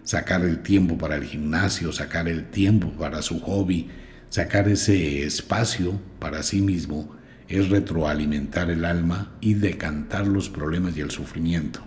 sacar 0.03 0.41
el 0.41 0.59
tiempo 0.59 0.97
para 0.97 1.15
el 1.15 1.23
gimnasio, 1.23 1.91
sacar 1.91 2.27
el 2.27 2.45
tiempo 2.45 2.89
para 2.91 3.21
su 3.21 3.39
hobby, 3.39 3.89
sacar 4.29 4.67
ese 4.67 5.23
espacio 5.23 5.99
para 6.19 6.43
sí 6.43 6.61
mismo 6.61 7.15
es 7.47 7.69
retroalimentar 7.69 8.69
el 8.69 8.83
alma 8.83 9.31
y 9.39 9.53
decantar 9.53 10.27
los 10.27 10.49
problemas 10.49 10.97
y 10.97 11.01
el 11.01 11.11
sufrimiento. 11.11 11.81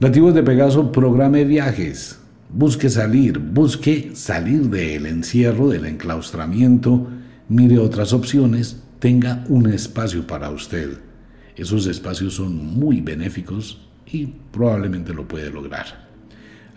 Nativos 0.00 0.34
de 0.34 0.42
Pegaso, 0.42 0.90
programe 0.90 1.44
viajes. 1.44 2.18
Busque 2.48 2.90
salir, 2.90 3.38
busque 3.38 4.10
salir 4.14 4.68
del 4.68 5.06
encierro, 5.06 5.68
del 5.68 5.86
enclaustramiento, 5.86 7.08
mire 7.48 7.78
otras 7.78 8.12
opciones 8.12 8.82
tenga 8.98 9.44
un 9.48 9.68
espacio 9.68 10.26
para 10.26 10.50
usted. 10.50 10.98
Esos 11.56 11.86
espacios 11.86 12.34
son 12.34 12.56
muy 12.56 13.00
benéficos 13.00 13.80
y 14.06 14.26
probablemente 14.26 15.12
lo 15.12 15.28
puede 15.28 15.50
lograr. 15.50 16.08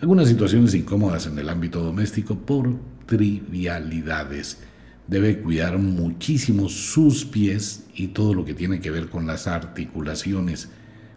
Algunas 0.00 0.28
situaciones 0.28 0.74
incómodas 0.74 1.26
en 1.26 1.38
el 1.38 1.48
ámbito 1.48 1.82
doméstico 1.82 2.36
por 2.36 2.74
trivialidades. 3.06 4.58
Debe 5.06 5.40
cuidar 5.40 5.78
muchísimo 5.78 6.68
sus 6.68 7.24
pies 7.24 7.86
y 7.94 8.08
todo 8.08 8.34
lo 8.34 8.44
que 8.44 8.54
tiene 8.54 8.80
que 8.80 8.90
ver 8.90 9.08
con 9.08 9.26
las 9.26 9.46
articulaciones. 9.46 10.68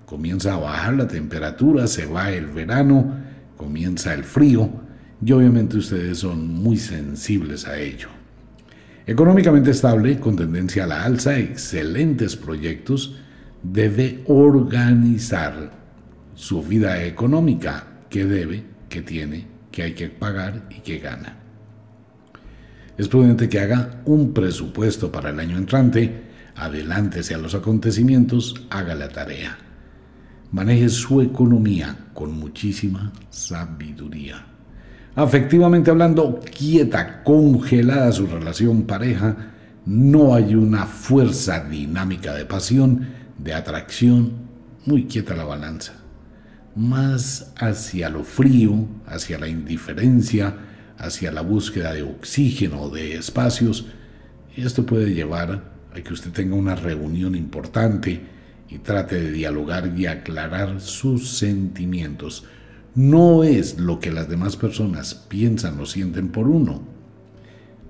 Comienza 0.05 0.53
a 0.53 0.59
bajar 0.59 0.93
la 0.93 1.07
temperatura, 1.07 1.87
se 1.87 2.05
va 2.05 2.31
el 2.31 2.47
verano, 2.47 3.17
comienza 3.57 4.13
el 4.13 4.23
frío 4.23 4.69
y 5.23 5.31
obviamente 5.33 5.77
ustedes 5.77 6.19
son 6.19 6.47
muy 6.47 6.77
sensibles 6.77 7.67
a 7.67 7.77
ello. 7.77 8.07
Económicamente 9.05 9.71
estable, 9.71 10.19
con 10.19 10.35
tendencia 10.35 10.85
a 10.85 10.87
la 10.87 11.03
alza, 11.03 11.37
excelentes 11.37 12.35
proyectos, 12.35 13.15
debe 13.63 14.23
organizar 14.27 15.71
su 16.35 16.63
vida 16.63 17.03
económica, 17.03 17.85
que 18.09 18.25
debe, 18.25 18.63
que 18.87 19.01
tiene, 19.01 19.45
que 19.71 19.83
hay 19.83 19.93
que 19.93 20.09
pagar 20.09 20.67
y 20.69 20.79
que 20.79 20.99
gana. 20.99 21.37
Es 22.97 23.07
prudente 23.07 23.47
que 23.47 23.59
haga 23.59 24.01
un 24.05 24.33
presupuesto 24.33 25.11
para 25.11 25.29
el 25.29 25.39
año 25.39 25.57
entrante, 25.57 26.23
adelántese 26.55 27.33
a 27.33 27.37
los 27.37 27.55
acontecimientos, 27.55 28.55
haga 28.69 28.95
la 28.95 29.09
tarea. 29.09 29.57
Maneje 30.51 30.89
su 30.89 31.21
economía 31.21 32.07
con 32.13 32.37
muchísima 32.37 33.13
sabiduría. 33.29 34.45
Afectivamente 35.15 35.91
hablando, 35.91 36.39
quieta, 36.39 37.23
congelada 37.23 38.11
su 38.11 38.25
relación 38.25 38.83
pareja, 38.83 39.35
no 39.85 40.35
hay 40.35 40.55
una 40.55 40.85
fuerza 40.85 41.63
dinámica 41.63 42.33
de 42.33 42.45
pasión, 42.45 43.07
de 43.43 43.53
atracción, 43.53 44.33
muy 44.85 45.05
quieta 45.05 45.35
la 45.35 45.43
balanza. 45.43 45.93
Más 46.75 47.53
hacia 47.57 48.09
lo 48.09 48.23
frío, 48.23 48.87
hacia 49.05 49.39
la 49.39 49.47
indiferencia, 49.47 50.55
hacia 50.97 51.31
la 51.31 51.41
búsqueda 51.41 51.93
de 51.93 52.03
oxígeno, 52.03 52.89
de 52.89 53.15
espacios, 53.15 53.87
esto 54.55 54.85
puede 54.85 55.13
llevar 55.13 55.71
a 55.93 56.01
que 56.01 56.13
usted 56.13 56.31
tenga 56.31 56.55
una 56.55 56.75
reunión 56.75 57.35
importante 57.35 58.21
y 58.69 58.77
trate 58.79 59.15
de 59.19 59.31
dialogar 59.31 59.93
y 59.97 60.05
aclarar 60.05 60.79
sus 60.81 61.37
sentimientos 61.37 62.45
no 62.95 63.43
es 63.43 63.79
lo 63.79 63.99
que 63.99 64.11
las 64.11 64.29
demás 64.29 64.55
personas 64.55 65.13
piensan 65.15 65.79
o 65.79 65.85
sienten 65.85 66.29
por 66.29 66.47
uno. 66.47 66.81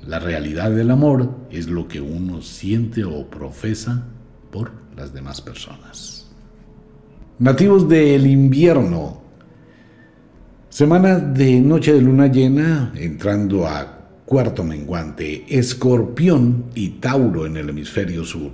La 0.06 0.20
realidad 0.20 0.72
del 0.72 0.92
amor 0.92 1.36
es 1.52 1.68
lo 1.68 1.88
que 1.88 2.02
uno 2.02 2.42
siente 2.42 3.04
o 3.06 3.30
profesa 3.30 4.06
por 4.52 4.72
las 5.00 5.14
demás 5.14 5.40
personas. 5.40 6.26
Nativos 7.40 7.88
del 7.88 8.28
invierno. 8.28 9.22
Semana 10.68 11.18
de 11.18 11.62
noche 11.62 11.94
de 11.94 12.02
luna 12.02 12.28
llena, 12.28 12.92
entrando 12.96 13.66
a 13.66 13.98
cuarto 14.26 14.64
menguante, 14.64 15.46
escorpión 15.48 16.66
y 16.76 16.90
Tauro 17.00 17.46
en 17.46 17.56
el 17.56 17.70
hemisferio 17.70 18.26
sur. 18.26 18.52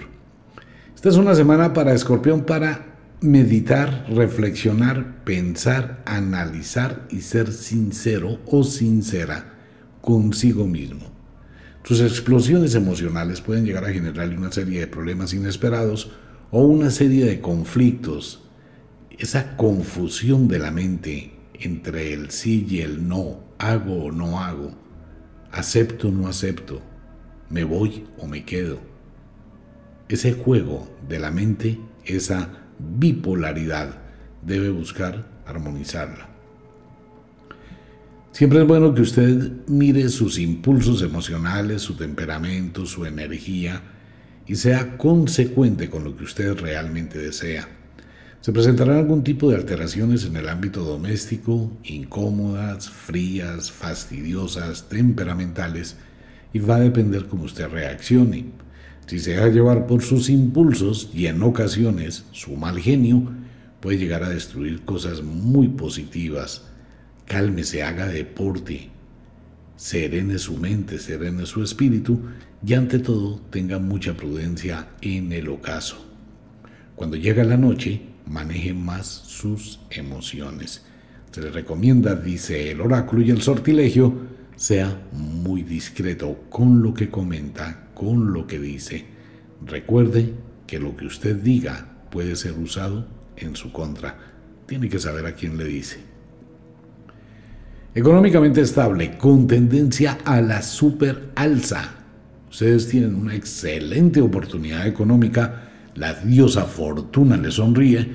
Esta 0.93 1.09
es 1.09 1.17
una 1.17 1.33
semana 1.33 1.73
para 1.73 1.93
escorpión 1.93 2.43
para 2.45 2.95
meditar, 3.21 4.05
reflexionar, 4.07 5.23
pensar, 5.23 6.03
analizar 6.05 7.07
y 7.09 7.21
ser 7.21 7.51
sincero 7.51 8.39
o 8.45 8.63
sincera 8.63 9.53
consigo 9.99 10.67
mismo. 10.67 11.11
Sus 11.83 12.01
explosiones 12.01 12.75
emocionales 12.75 13.41
pueden 13.41 13.65
llegar 13.65 13.85
a 13.85 13.91
generarle 13.91 14.37
una 14.37 14.51
serie 14.51 14.79
de 14.81 14.87
problemas 14.87 15.33
inesperados 15.33 16.11
o 16.51 16.61
una 16.61 16.89
serie 16.89 17.25
de 17.25 17.41
conflictos. 17.41 18.43
Esa 19.17 19.55
confusión 19.55 20.47
de 20.47 20.59
la 20.59 20.71
mente 20.71 21.33
entre 21.53 22.13
el 22.13 22.31
sí 22.31 22.65
y 22.69 22.81
el 22.81 23.07
no, 23.07 23.39
hago 23.57 24.05
o 24.05 24.11
no 24.11 24.39
hago, 24.39 24.71
acepto 25.51 26.09
o 26.09 26.11
no 26.11 26.27
acepto, 26.27 26.81
me 27.49 27.63
voy 27.63 28.05
o 28.17 28.27
me 28.27 28.43
quedo. 28.43 28.79
Ese 30.09 30.33
juego 30.33 30.87
de 31.07 31.19
la 31.19 31.31
mente, 31.31 31.79
esa 32.03 32.49
bipolaridad, 32.77 34.01
debe 34.41 34.69
buscar 34.69 35.27
armonizarla. 35.45 36.29
Siempre 38.31 38.61
es 38.61 38.67
bueno 38.67 38.93
que 38.93 39.01
usted 39.01 39.65
mire 39.67 40.09
sus 40.09 40.37
impulsos 40.37 41.01
emocionales, 41.01 41.81
su 41.81 41.95
temperamento, 41.95 42.85
su 42.85 43.05
energía 43.05 43.81
y 44.47 44.55
sea 44.55 44.97
consecuente 44.97 45.89
con 45.89 46.03
lo 46.03 46.15
que 46.15 46.23
usted 46.23 46.55
realmente 46.55 47.19
desea. 47.19 47.67
Se 48.41 48.51
presentarán 48.51 48.97
algún 48.97 49.23
tipo 49.23 49.49
de 49.49 49.55
alteraciones 49.55 50.23
en 50.25 50.35
el 50.35 50.49
ámbito 50.49 50.83
doméstico, 50.83 51.71
incómodas, 51.83 52.89
frías, 52.89 53.71
fastidiosas, 53.71 54.87
temperamentales, 54.87 55.95
y 56.53 56.59
va 56.59 56.75
a 56.75 56.81
depender 56.81 57.25
cómo 57.25 57.45
usted 57.45 57.67
reaccione. 57.67 58.45
Si 59.07 59.19
se 59.19 59.31
deja 59.31 59.47
llevar 59.49 59.87
por 59.87 60.03
sus 60.03 60.29
impulsos 60.29 61.09
y 61.13 61.25
en 61.25 61.41
ocasiones 61.41 62.25
su 62.31 62.55
mal 62.55 62.79
genio, 62.79 63.31
puede 63.79 63.97
llegar 63.97 64.23
a 64.23 64.29
destruir 64.29 64.85
cosas 64.85 65.21
muy 65.21 65.69
positivas. 65.69 66.65
Cálmese, 67.25 67.83
haga 67.83 68.07
deporte, 68.07 68.89
serene 69.75 70.37
su 70.37 70.57
mente, 70.57 70.99
serene 70.99 71.45
su 71.45 71.63
espíritu 71.63 72.21
y 72.65 72.73
ante 72.73 72.99
todo 72.99 73.41
tenga 73.49 73.79
mucha 73.79 74.15
prudencia 74.15 74.89
en 75.01 75.31
el 75.31 75.49
ocaso. 75.49 76.05
Cuando 76.95 77.17
llega 77.17 77.43
la 77.43 77.57
noche, 77.57 78.01
maneje 78.25 78.73
más 78.73 79.07
sus 79.07 79.79
emociones. 79.89 80.85
Se 81.31 81.41
le 81.41 81.51
recomienda, 81.51 82.15
dice 82.15 82.71
el 82.71 82.81
oráculo 82.81 83.21
y 83.21 83.31
el 83.31 83.41
sortilegio, 83.41 84.13
sea 84.55 85.01
muy 85.11 85.63
discreto 85.63 86.45
con 86.49 86.81
lo 86.81 86.93
que 86.93 87.09
comenta 87.09 87.89
con 87.93 88.33
lo 88.33 88.47
que 88.47 88.59
dice. 88.59 89.05
Recuerde 89.65 90.33
que 90.67 90.79
lo 90.79 90.95
que 90.95 91.05
usted 91.05 91.35
diga 91.35 92.07
puede 92.11 92.35
ser 92.35 92.53
usado 92.53 93.07
en 93.35 93.55
su 93.55 93.71
contra. 93.71 94.17
Tiene 94.67 94.89
que 94.89 94.99
saber 94.99 95.25
a 95.25 95.33
quién 95.33 95.57
le 95.57 95.65
dice. 95.65 96.14
Económicamente 97.97 98.59
estable, 98.59 99.17
con 99.17 99.47
tendencia 99.47 100.17
a 100.25 100.41
la 100.41 100.61
super 100.61 101.31
alza. 101.33 101.91
Ustedes 102.49 102.89
tienen 102.89 103.15
una 103.15 103.35
excelente 103.35 104.19
oportunidad 104.19 104.85
económica, 104.85 105.69
la 105.95 106.13
diosa 106.13 106.65
fortuna 106.65 107.37
les 107.37 107.53
sonríe, 107.53 108.05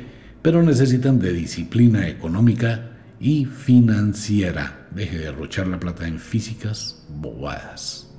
pero 0.42 0.62
necesitan 0.62 1.18
de 1.18 1.32
disciplina 1.32 2.06
económica 2.06 2.90
y 3.18 3.46
financiera. 3.46 4.86
Deje 4.94 5.16
de 5.16 5.24
derrochar 5.24 5.66
la 5.66 5.80
plata 5.80 6.06
en 6.06 6.18
físicas 6.18 7.06
bobadas. 7.08 8.14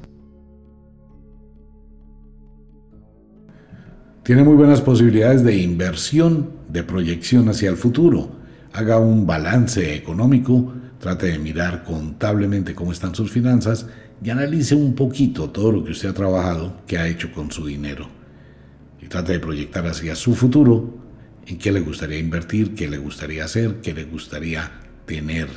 Tiene 4.23 4.43
muy 4.43 4.55
buenas 4.55 4.81
posibilidades 4.81 5.43
de 5.43 5.57
inversión, 5.57 6.53
de 6.69 6.81
proyección 6.81 7.49
hacia 7.49 7.69
el 7.69 7.77
futuro. 7.77 8.31
Haga 8.73 8.97
un 8.97 9.27
balance 9.27 9.93
económico, 9.95 10.73
trate 11.01 11.31
de 11.31 11.39
mirar 11.39 11.83
contablemente 11.83 12.75
cómo 12.75 12.91
están 12.91 13.15
sus 13.15 13.31
finanzas 13.31 13.87
y 14.23 14.29
analice 14.29 14.75
un 14.75 14.93
poquito 14.93 15.49
todo 15.49 15.71
lo 15.71 15.83
que 15.83 15.91
usted 15.91 16.09
ha 16.09 16.13
trabajado, 16.13 16.77
que 16.85 16.99
ha 16.99 17.07
hecho 17.07 17.31
con 17.33 17.51
su 17.51 17.65
dinero. 17.65 18.07
Y 19.01 19.07
trate 19.07 19.33
de 19.33 19.39
proyectar 19.39 19.85
hacia 19.87 20.15
su 20.15 20.35
futuro 20.35 20.93
en 21.47 21.57
qué 21.57 21.71
le 21.71 21.79
gustaría 21.79 22.19
invertir, 22.19 22.75
qué 22.75 22.87
le 22.87 22.99
gustaría 22.99 23.45
hacer, 23.45 23.81
qué 23.81 23.95
le 23.95 24.03
gustaría 24.05 24.71
tener. 25.07 25.49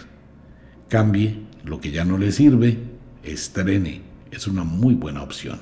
Cambie 0.88 1.42
lo 1.62 1.78
que 1.78 1.90
ya 1.90 2.06
no 2.06 2.16
le 2.16 2.32
sirve, 2.32 2.78
estrene. 3.22 4.00
Es 4.30 4.46
una 4.46 4.64
muy 4.64 4.94
buena 4.94 5.22
opción. 5.22 5.60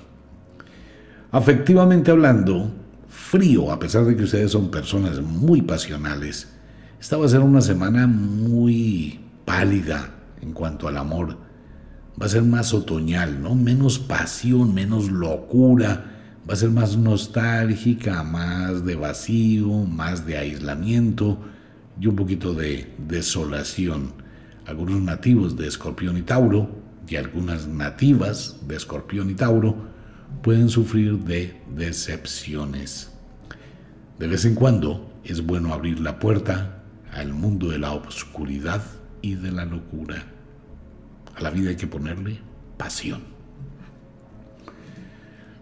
Afectivamente 1.33 2.13
hablando, 2.13 2.73
frío, 3.09 3.73
a 3.73 3.81
pesar 3.81 4.05
de 4.05 4.17
que 4.17 4.23
ustedes 4.23 4.53
son 4.53 4.71
personas 4.71 5.21
muy 5.21 5.61
pasionales. 5.61 6.53
Esta 7.01 7.17
va 7.17 7.27
a 7.27 7.29
ser 7.29 7.41
una 7.41 7.61
semana 7.61 8.07
muy 8.07 9.19
pálida 9.45 10.15
en 10.41 10.53
cuanto 10.53 10.89
al 10.89 10.97
amor. 10.97 11.39
Va 12.21 12.27
a 12.27 12.29
ser 12.29 12.43
más 12.43 12.75
otoñal, 12.75 13.43
¿no? 13.43 13.55
Menos 13.55 13.99
pasión, 13.99 14.75
menos 14.75 15.11
locura. 15.11 16.05
Va 16.49 16.55
a 16.55 16.57
ser 16.57 16.71
más 16.71 16.97
nostálgica, 16.97 18.23
más 18.23 18.85
de 18.85 18.97
vacío, 18.97 19.69
más 19.69 20.27
de 20.27 20.37
aislamiento 20.37 21.39
y 22.01 22.07
un 22.07 22.17
poquito 22.17 22.53
de 22.55 22.93
desolación. 22.99 24.13
Algunos 24.67 25.01
nativos 25.01 25.57
de 25.57 25.69
Escorpión 25.69 26.17
y 26.19 26.23
Tauro 26.23 26.69
y 27.09 27.17
algunas 27.17 27.67
nativas 27.67 28.57
de 28.67 28.77
Escorpión 28.77 29.31
y 29.31 29.35
Tauro 29.35 29.77
pueden 30.43 30.69
sufrir 30.69 31.19
de 31.19 31.61
decepciones. 31.75 33.13
De 34.19 34.27
vez 34.27 34.45
en 34.45 34.55
cuando 34.55 35.13
es 35.25 35.45
bueno 35.45 35.73
abrir 35.73 36.01
la 36.01 36.19
puerta 36.19 36.83
al 37.13 37.33
mundo 37.33 37.69
de 37.69 37.79
la 37.79 37.93
oscuridad 37.93 38.83
y 39.23 39.37
de 39.37 39.53
la 39.53 39.65
locura. 39.65 40.27
A 41.35 41.41
la 41.41 41.51
vida 41.51 41.71
hay 41.71 41.77
que 41.77 41.87
ponerle 41.87 42.39
pasión. 42.77 43.23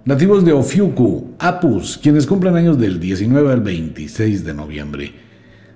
Nativos 0.05 0.45
de 0.45 0.53
Ofiuku, 0.53 1.35
Apus, 1.39 1.99
quienes 1.99 2.27
cumplen 2.27 2.57
años 2.57 2.79
del 2.79 2.99
19 2.99 3.53
al 3.53 3.61
26 3.61 4.45
de 4.45 4.55
noviembre. 4.55 5.13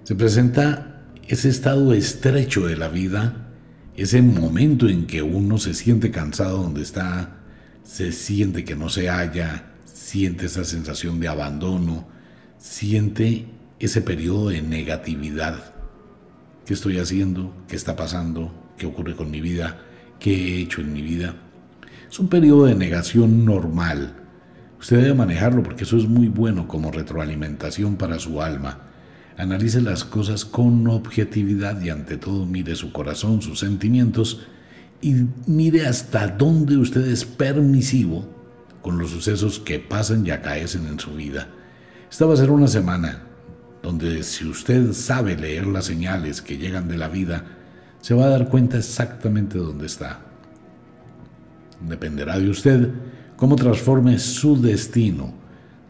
Se 0.03 0.15
presenta 0.15 1.03
ese 1.29 1.51
estado 1.51 1.93
estrecho 1.93 2.67
de 2.67 2.77
la 2.77 2.89
vida, 2.89 3.51
ese 3.97 4.23
momento 4.23 4.89
en 4.89 5.07
que 5.07 5.23
uno 5.23 5.59
se 5.59 5.75
siente 5.75 6.11
cansado 6.11 6.63
donde 6.63 6.83
está, 6.83 7.37
se 7.85 8.13
siente 8.13 8.65
que 8.65 8.75
no 8.75 8.89
se 8.89 9.09
halla, 9.09 9.67
siente 9.85 10.47
esa 10.47 10.65
sensación 10.65 11.21
de 11.21 11.29
abandono, 11.29 12.09
siente 12.59 13.47
ese 13.79 14.01
periodo 14.01 14.49
de 14.49 14.63
negatividad. 14.63 15.74
¿Qué 16.67 16.73
estoy 16.73 16.99
haciendo? 16.99 17.53
¿Qué 17.69 17.77
está 17.77 17.95
pasando? 17.95 18.51
¿Qué 18.79 18.87
ocurre 18.87 19.15
con 19.15 19.31
mi 19.31 19.43
vida? 19.43 19.83
¿Qué 20.19 20.33
he 20.33 20.63
hecho 20.63 20.81
en 20.81 20.95
mi 20.95 21.03
vida? 21.03 21.35
Es 22.11 22.19
un 22.19 22.29
periodo 22.29 22.65
de 22.65 22.75
negación 22.75 23.45
normal. 23.45 24.15
Usted 24.81 24.97
debe 25.03 25.15
manejarlo 25.15 25.63
porque 25.63 25.85
eso 25.85 25.99
es 25.99 26.09
muy 26.09 26.29
bueno 26.29 26.67
como 26.67 26.91
retroalimentación 26.91 27.97
para 27.97 28.19
su 28.19 28.41
alma. 28.41 28.79
Analice 29.37 29.83
las 29.83 30.05
cosas 30.05 30.47
con 30.47 30.87
objetividad 30.89 31.83
y 31.83 31.91
ante 31.91 32.17
todo 32.17 32.47
mire 32.47 32.77
su 32.77 32.93
corazón, 32.93 33.43
sus 33.43 33.59
sentimientos 33.59 34.47
y 35.03 35.17
mire 35.47 35.87
hasta 35.87 36.29
dónde 36.29 36.79
usted 36.79 37.07
es 37.09 37.27
permisivo 37.27 38.27
con 38.81 38.99
los 38.99 39.11
sucesos 39.11 39.59
que 39.59 39.81
pasan 39.81 40.27
y 40.27 40.31
acaecen 40.31 40.87
en 40.87 40.99
su 40.99 41.15
vida. 41.15 41.49
Esta 42.11 42.25
va 42.25 42.33
a 42.33 42.39
ser 42.39 42.51
una 42.51 42.69
semana 42.69 43.34
donde 43.85 44.23
si 44.23 44.47
usted 44.47 44.95
sabe 44.95 45.37
leer 45.37 45.67
las 45.67 45.85
señales 45.85 46.41
que 46.41 46.57
llegan 46.57 46.89
de 46.89 46.97
la 46.97 47.09
vida, 47.09 47.45
se 48.01 48.15
va 48.15 48.25
a 48.25 48.31
dar 48.31 48.49
cuenta 48.49 48.79
exactamente 48.79 49.59
dónde 49.59 49.85
está. 49.85 50.21
Dependerá 51.87 52.39
de 52.39 52.49
usted 52.49 52.89
cómo 53.37 53.57
transforme 53.57 54.19
su 54.19 54.59
destino. 54.59 55.35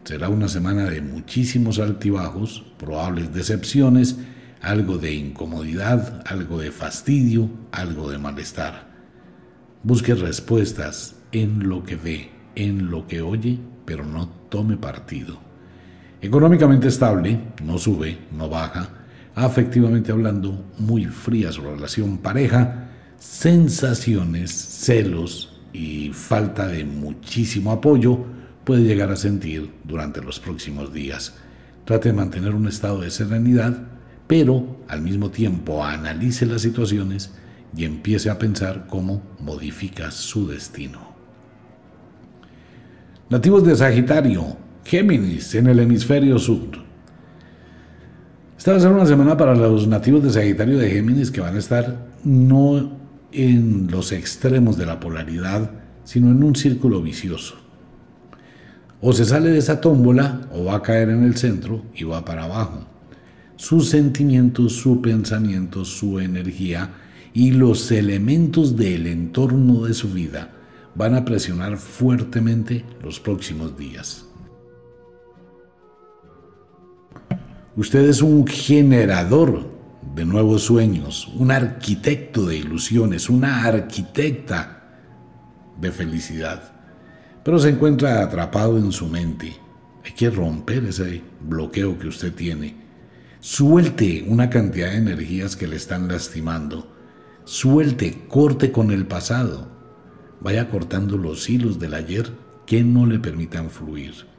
Será 0.03 0.29
una 0.29 0.49
semana 0.49 0.91
de 0.91 1.03
muchísimos 1.03 1.79
altibajos, 1.79 2.65
probables 2.79 3.33
decepciones, 3.33 4.17
algo 4.61 4.99
de 4.99 5.15
incomodidad, 5.15 6.21
algo 6.27 6.59
de 6.59 6.73
fastidio, 6.73 7.49
algo 7.71 8.11
de 8.11 8.19
malestar. 8.19 8.89
Busque 9.85 10.17
respuestas 10.17 11.15
en 11.31 11.69
lo 11.69 11.85
que 11.85 11.95
ve, 11.95 12.31
en 12.57 12.91
lo 12.91 13.07
que 13.07 13.23
oye, 13.23 13.61
pero 13.85 14.05
no 14.05 14.29
tome 14.49 14.77
partido. 14.77 15.54
Económicamente 16.25 16.89
estable, 16.89 17.39
no 17.63 17.77
sube, 17.77 18.17
no 18.33 18.49
baja, 18.49 18.89
afectivamente 19.35 20.11
hablando, 20.11 20.65
muy 20.79 21.05
fría 21.05 21.53
su 21.53 21.61
relación 21.61 22.17
pareja, 22.17 22.89
sensaciones, 23.19 24.51
celos, 24.51 25.61
y 25.75 26.13
falta 26.15 26.67
de 26.67 26.87
muchísimo 26.87 27.73
apoyo 27.73 28.25
puede 28.65 28.85
llegar 28.85 29.11
a 29.11 29.17
sentir 29.17 29.71
durante 29.85 30.23
los 30.23 30.41
próximos 30.41 30.95
días. 30.95 31.35
Trate 31.85 32.09
de 32.09 32.15
mantener 32.15 32.55
un 32.55 32.69
estado 32.69 33.03
de 33.03 33.11
serenidad, 33.11 33.83
pero 34.27 34.79
al 34.89 35.03
mismo 35.03 35.31
tiempo 35.31 35.85
analice 35.85 36.47
las 36.47 36.63
situaciones 36.63 37.35
y 37.77 37.85
empiece 37.85 38.31
a 38.31 38.39
pensar 38.39 38.87
cómo 38.89 39.21
modifica 39.41 40.11
su 40.11 40.49
destino. 40.49 41.01
Nativos 43.29 43.67
de 43.67 43.77
Sagitario, 43.77 44.64
Géminis 44.85 45.55
en 45.55 45.67
el 45.67 45.81
hemisferio 45.81 46.39
sur. 46.39 46.69
Esta 48.59 48.73
va 48.73 48.77
a 48.77 48.81
ser 48.81 48.93
una 48.93 49.07
semana 49.07 49.37
para 49.37 49.55
los 49.55 49.89
nativos 49.89 50.23
de 50.23 50.31
Sagitario 50.31 50.79
de 50.79 50.91
Géminis 50.91 51.31
que 51.31 51.41
van 51.41 51.57
a 51.57 51.59
estar 51.59 52.07
no 52.23 52.99
en 53.33 53.91
los 53.91 54.13
extremos 54.13 54.77
de 54.77 54.87
la 54.87 55.01
polaridad, 55.01 55.71
sino 56.05 56.31
en 56.31 56.43
un 56.45 56.55
círculo 56.55 57.03
vicioso. 57.03 57.57
O 59.01 59.13
se 59.13 59.25
sale 59.25 59.51
de 59.51 59.59
esa 59.59 59.81
tómbola 59.81 60.43
o 60.53 60.65
va 60.65 60.77
a 60.77 60.83
caer 60.83 61.09
en 61.11 61.25
el 61.25 61.37
centro 61.37 61.83
y 61.95 62.05
va 62.05 62.25
para 62.25 62.45
abajo. 62.45 62.87
Sus 63.57 63.89
sentimientos, 63.89 64.75
su 64.75 65.01
pensamiento, 65.01 65.85
su 65.85 66.21
energía 66.21 66.91
y 67.33 67.53
los 67.53 67.91
elementos 67.91 68.77
del 68.77 69.07
entorno 69.07 69.85
de 69.85 69.95
su 69.95 70.13
vida 70.13 70.53
van 70.95 71.15
a 71.15 71.25
presionar 71.25 71.79
fuertemente 71.79 72.85
los 73.03 73.19
próximos 73.19 73.77
días. 73.77 74.27
Usted 77.77 78.09
es 78.09 78.23
un 78.23 78.47
generador 78.47 79.69
de 80.15 80.25
nuevos 80.25 80.63
sueños, 80.63 81.27
un 81.35 81.51
arquitecto 81.51 82.47
de 82.47 82.59
ilusiones, 82.59 83.29
una 83.29 83.65
arquitecta 83.65 84.85
de 85.81 85.91
felicidad, 85.91 86.73
pero 87.43 87.59
se 87.59 87.71
encuentra 87.71 88.23
atrapado 88.23 88.79
en 88.79 88.93
su 88.93 89.09
mente. 89.09 89.57
Hay 90.05 90.13
que 90.13 90.31
romper 90.31 90.85
ese 90.85 91.23
bloqueo 91.41 91.99
que 91.99 92.07
usted 92.07 92.33
tiene. 92.33 92.77
Suelte 93.41 94.25
una 94.29 94.51
cantidad 94.51 94.93
de 94.93 94.99
energías 94.99 95.57
que 95.57 95.67
le 95.67 95.75
están 95.75 96.07
lastimando. 96.07 96.95
Suelte, 97.45 98.25
corte 98.29 98.71
con 98.71 98.93
el 98.93 99.07
pasado. 99.07 99.69
Vaya 100.41 100.71
cortando 100.71 101.17
los 101.17 101.51
hilos 101.51 101.81
del 101.81 101.95
ayer 101.95 102.31
que 102.67 102.85
no 102.85 103.05
le 103.05 103.19
permitan 103.19 103.69
fluir. 103.69 104.33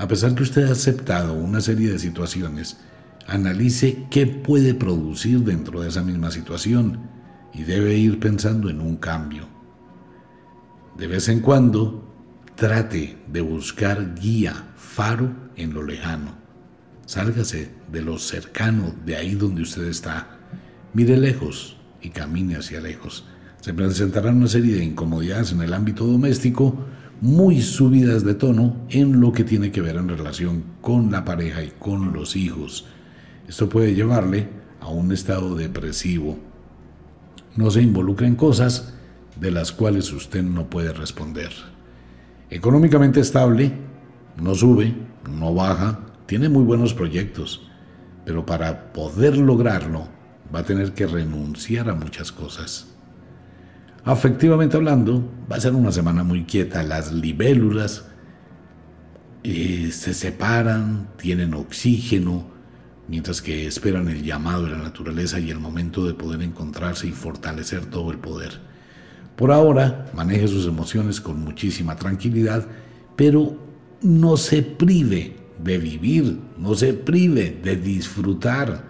A 0.00 0.08
pesar 0.08 0.34
que 0.34 0.42
usted 0.42 0.66
ha 0.66 0.72
aceptado 0.72 1.34
una 1.34 1.60
serie 1.60 1.92
de 1.92 1.98
situaciones, 1.98 2.78
analice 3.26 4.06
qué 4.10 4.26
puede 4.26 4.72
producir 4.72 5.40
dentro 5.40 5.82
de 5.82 5.90
esa 5.90 6.02
misma 6.02 6.30
situación 6.30 7.00
y 7.52 7.64
debe 7.64 7.98
ir 7.98 8.18
pensando 8.18 8.70
en 8.70 8.80
un 8.80 8.96
cambio. 8.96 9.46
De 10.96 11.06
vez 11.06 11.28
en 11.28 11.40
cuando, 11.40 12.14
trate 12.54 13.18
de 13.30 13.42
buscar 13.42 14.14
guía, 14.14 14.72
faro 14.74 15.34
en 15.56 15.74
lo 15.74 15.82
lejano. 15.82 16.34
Sálgase 17.04 17.70
de 17.92 18.00
lo 18.00 18.18
cercano, 18.18 18.94
de 19.04 19.16
ahí 19.16 19.34
donde 19.34 19.60
usted 19.60 19.84
está. 19.84 20.38
Mire 20.94 21.18
lejos 21.18 21.76
y 22.00 22.08
camine 22.08 22.56
hacia 22.56 22.80
lejos. 22.80 23.26
Se 23.60 23.74
presentarán 23.74 24.38
una 24.38 24.48
serie 24.48 24.76
de 24.76 24.84
incomodidades 24.84 25.52
en 25.52 25.60
el 25.60 25.74
ámbito 25.74 26.06
doméstico, 26.06 26.86
muy 27.20 27.60
subidas 27.60 28.24
de 28.24 28.34
tono 28.34 28.76
en 28.88 29.20
lo 29.20 29.32
que 29.32 29.44
tiene 29.44 29.70
que 29.70 29.82
ver 29.82 29.96
en 29.96 30.08
relación 30.08 30.64
con 30.80 31.12
la 31.12 31.24
pareja 31.24 31.62
y 31.62 31.72
con 31.78 32.12
los 32.12 32.34
hijos. 32.34 32.86
Esto 33.46 33.68
puede 33.68 33.94
llevarle 33.94 34.48
a 34.80 34.88
un 34.88 35.12
estado 35.12 35.54
depresivo. 35.54 36.38
No 37.56 37.70
se 37.70 37.82
involucre 37.82 38.26
en 38.26 38.36
cosas 38.36 38.94
de 39.38 39.50
las 39.50 39.72
cuales 39.72 40.12
usted 40.12 40.42
no 40.42 40.70
puede 40.70 40.92
responder. 40.92 41.50
Económicamente 42.48 43.20
estable, 43.20 43.72
no 44.40 44.54
sube, 44.54 44.94
no 45.30 45.54
baja, 45.54 46.00
tiene 46.26 46.48
muy 46.48 46.64
buenos 46.64 46.94
proyectos, 46.94 47.68
pero 48.24 48.46
para 48.46 48.92
poder 48.92 49.36
lograrlo 49.36 50.08
va 50.54 50.60
a 50.60 50.64
tener 50.64 50.92
que 50.94 51.06
renunciar 51.06 51.90
a 51.90 51.94
muchas 51.94 52.32
cosas. 52.32 52.88
Afectivamente 54.04 54.76
hablando, 54.76 55.22
va 55.50 55.56
a 55.56 55.60
ser 55.60 55.74
una 55.74 55.92
semana 55.92 56.24
muy 56.24 56.44
quieta. 56.44 56.82
Las 56.82 57.12
libélulas 57.12 58.06
eh, 59.42 59.90
se 59.92 60.14
separan, 60.14 61.08
tienen 61.16 61.54
oxígeno, 61.54 62.46
mientras 63.08 63.42
que 63.42 63.66
esperan 63.66 64.08
el 64.08 64.22
llamado 64.22 64.64
de 64.64 64.70
la 64.70 64.78
naturaleza 64.78 65.38
y 65.38 65.50
el 65.50 65.58
momento 65.58 66.06
de 66.06 66.14
poder 66.14 66.42
encontrarse 66.42 67.06
y 67.06 67.12
fortalecer 67.12 67.86
todo 67.86 68.10
el 68.10 68.18
poder. 68.18 68.60
Por 69.36 69.52
ahora, 69.52 70.06
maneje 70.14 70.48
sus 70.48 70.66
emociones 70.66 71.20
con 71.20 71.40
muchísima 71.40 71.96
tranquilidad, 71.96 72.66
pero 73.16 73.58
no 74.02 74.36
se 74.36 74.62
prive 74.62 75.36
de 75.62 75.78
vivir, 75.78 76.38
no 76.58 76.74
se 76.74 76.94
prive 76.94 77.58
de 77.62 77.76
disfrutar. 77.76 78.84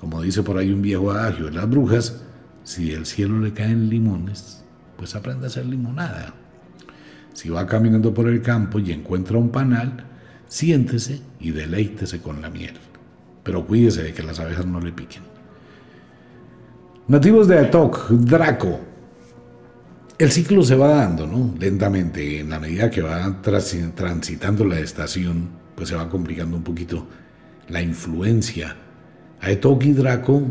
Como 0.00 0.22
dice 0.22 0.42
por 0.42 0.58
ahí 0.58 0.72
un 0.72 0.82
viejo 0.82 1.10
adagio 1.10 1.46
de 1.46 1.52
las 1.52 1.68
brujas, 1.68 2.22
si 2.64 2.92
el 2.92 3.06
cielo 3.06 3.38
le 3.40 3.52
caen 3.52 3.88
limones, 3.88 4.64
pues 4.96 5.14
aprende 5.14 5.46
a 5.46 5.48
hacer 5.48 5.66
limonada. 5.66 6.34
Si 7.32 7.48
va 7.48 7.66
caminando 7.66 8.12
por 8.12 8.28
el 8.28 8.42
campo 8.42 8.78
y 8.78 8.92
encuentra 8.92 9.38
un 9.38 9.50
panal, 9.50 10.04
siéntese 10.48 11.20
y 11.40 11.50
deleítese 11.50 12.20
con 12.20 12.42
la 12.42 12.50
miel 12.50 12.78
pero 13.42 13.66
cuídese 13.66 14.02
de 14.02 14.12
que 14.12 14.22
las 14.22 14.38
abejas 14.40 14.66
no 14.66 14.80
le 14.80 14.92
piquen. 14.92 15.22
Nativos 17.08 17.48
de 17.48 17.58
Atok, 17.58 18.10
Draco. 18.10 18.80
El 20.18 20.30
ciclo 20.30 20.62
se 20.62 20.76
va 20.76 20.88
dando, 20.88 21.26
¿no? 21.26 21.54
Lentamente, 21.58 22.40
en 22.40 22.50
la 22.50 22.60
medida 22.60 22.90
que 22.90 23.02
va 23.02 23.40
transitando 23.42 24.64
la 24.64 24.78
estación, 24.78 25.48
pues 25.74 25.88
se 25.88 25.96
va 25.96 26.08
complicando 26.08 26.56
un 26.56 26.62
poquito 26.62 27.06
la 27.68 27.82
influencia. 27.82 28.76
Aetok 29.40 29.84
y 29.84 29.92
Draco, 29.92 30.42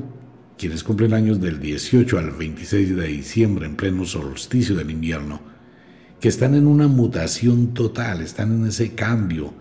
quienes 0.61 0.83
cumplen 0.83 1.15
años 1.15 1.41
del 1.41 1.59
18 1.59 2.19
al 2.19 2.29
26 2.29 2.95
de 2.95 3.07
diciembre 3.07 3.65
en 3.65 3.75
pleno 3.75 4.05
solsticio 4.05 4.75
del 4.75 4.91
invierno, 4.91 5.41
que 6.19 6.27
están 6.27 6.53
en 6.53 6.67
una 6.67 6.87
mutación 6.87 7.73
total, 7.73 8.21
están 8.21 8.51
en 8.51 8.67
ese 8.67 8.93
cambio, 8.93 9.55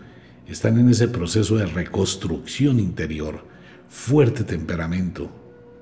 están 0.46 0.78
en 0.78 0.90
ese 0.90 1.09
proceso 1.09 1.57
de 1.57 1.64
reconstrucción 1.64 2.78
interior, 2.78 3.46
fuerte 3.88 4.44
temperamento, 4.44 5.30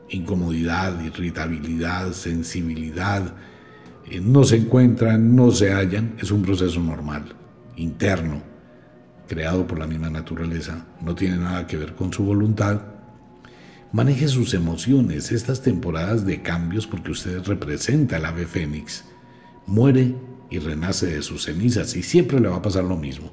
incomodidad, 0.09 1.03
irritabilidad, 1.03 2.13
sensibilidad, 2.13 3.35
eh, 4.09 4.21
no 4.21 4.45
se 4.45 4.59
encuentran, 4.59 5.35
no 5.35 5.51
se 5.51 5.73
hallan, 5.73 6.15
es 6.21 6.31
un 6.31 6.43
proceso 6.43 6.79
normal, 6.79 7.35
interno, 7.75 8.41
creado 9.27 9.67
por 9.67 9.81
la 9.81 9.89
misma 9.89 10.11
naturaleza, 10.11 10.87
no 11.03 11.17
tiene 11.17 11.39
nada 11.39 11.67
que 11.67 11.77
ver 11.77 11.97
con 11.97 12.13
su 12.13 12.23
voluntad. 12.23 12.98
Maneje 13.91 14.29
sus 14.29 14.53
emociones, 14.53 15.33
estas 15.33 15.63
temporadas 15.63 16.27
de 16.27 16.43
cambios, 16.43 16.87
porque 16.87 17.11
usted 17.11 17.43
representa 17.45 18.19
el 18.19 18.27
ave 18.27 18.45
fénix, 18.45 19.05
muere 19.67 20.15
y 20.51 20.59
renace 20.59 21.07
de 21.07 21.23
sus 21.23 21.45
cenizas 21.45 21.97
y 21.97 22.03
siempre 22.03 22.39
le 22.39 22.49
va 22.49 22.57
a 22.57 22.63
pasar 22.63 22.85
lo 22.85 22.99
mismo. 22.99 23.33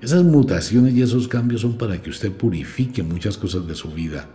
Esas 0.00 0.24
mutaciones 0.24 0.94
y 0.94 1.02
esos 1.02 1.28
cambios 1.28 1.60
son 1.60 1.76
para 1.76 2.00
que 2.00 2.08
usted 2.08 2.32
purifique 2.32 3.02
muchas 3.02 3.36
cosas 3.36 3.66
de 3.66 3.74
su 3.74 3.90
vida. 3.90 4.30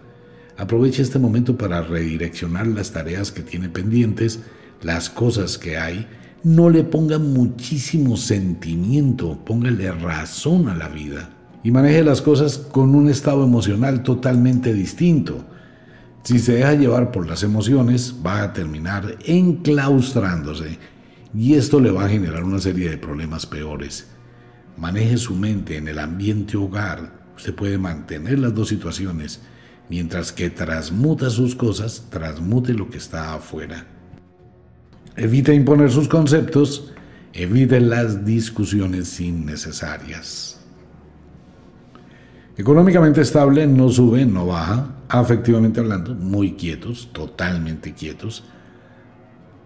Aproveche 0.55 1.01
este 1.01 1.17
momento 1.17 1.57
para 1.57 1.81
redireccionar 1.81 2.67
las 2.67 2.91
tareas 2.91 3.31
que 3.31 3.41
tiene 3.41 3.69
pendientes, 3.69 4.41
las 4.83 5.09
cosas 5.09 5.57
que 5.57 5.77
hay. 5.77 6.05
No 6.43 6.69
le 6.69 6.83
ponga 6.83 7.17
muchísimo 7.17 8.17
sentimiento, 8.17 9.43
póngale 9.43 9.91
razón 9.91 10.69
a 10.69 10.75
la 10.75 10.89
vida. 10.89 11.31
Y 11.63 11.71
maneje 11.71 12.03
las 12.03 12.21
cosas 12.21 12.57
con 12.57 12.93
un 12.93 13.09
estado 13.09 13.43
emocional 13.43 14.03
totalmente 14.03 14.73
distinto. 14.73 15.45
Si 16.23 16.39
se 16.39 16.55
deja 16.55 16.73
llevar 16.73 17.11
por 17.11 17.27
las 17.27 17.43
emociones, 17.43 18.15
va 18.25 18.43
a 18.43 18.53
terminar 18.53 19.17
enclaustrándose 19.25 20.77
y 21.35 21.55
esto 21.55 21.79
le 21.79 21.91
va 21.91 22.05
a 22.05 22.09
generar 22.09 22.43
una 22.43 22.59
serie 22.59 22.89
de 22.89 22.97
problemas 22.97 23.45
peores. 23.45 24.07
Maneje 24.77 25.17
su 25.17 25.35
mente 25.35 25.77
en 25.77 25.87
el 25.87 25.99
ambiente 25.99 26.57
hogar. 26.57 27.23
Usted 27.35 27.55
puede 27.55 27.77
mantener 27.77 28.39
las 28.39 28.53
dos 28.53 28.69
situaciones, 28.69 29.41
mientras 29.89 30.31
que 30.31 30.49
transmuta 30.49 31.29
sus 31.29 31.55
cosas, 31.55 32.05
transmute 32.09 32.73
lo 32.73 32.89
que 32.89 32.97
está 32.97 33.33
afuera. 33.33 33.87
Evite 35.15 35.53
imponer 35.53 35.91
sus 35.91 36.07
conceptos, 36.07 36.93
evite 37.33 37.79
las 37.79 38.25
discusiones 38.25 39.19
innecesarias. 39.19 40.62
Económicamente 42.55 43.21
estable, 43.21 43.65
no 43.65 43.89
sube, 43.89 44.25
no 44.25 44.45
baja, 44.45 44.95
afectivamente 45.09 45.79
hablando, 45.79 46.13
muy 46.13 46.53
quietos, 46.53 47.09
totalmente 47.11 47.93
quietos. 47.93 48.43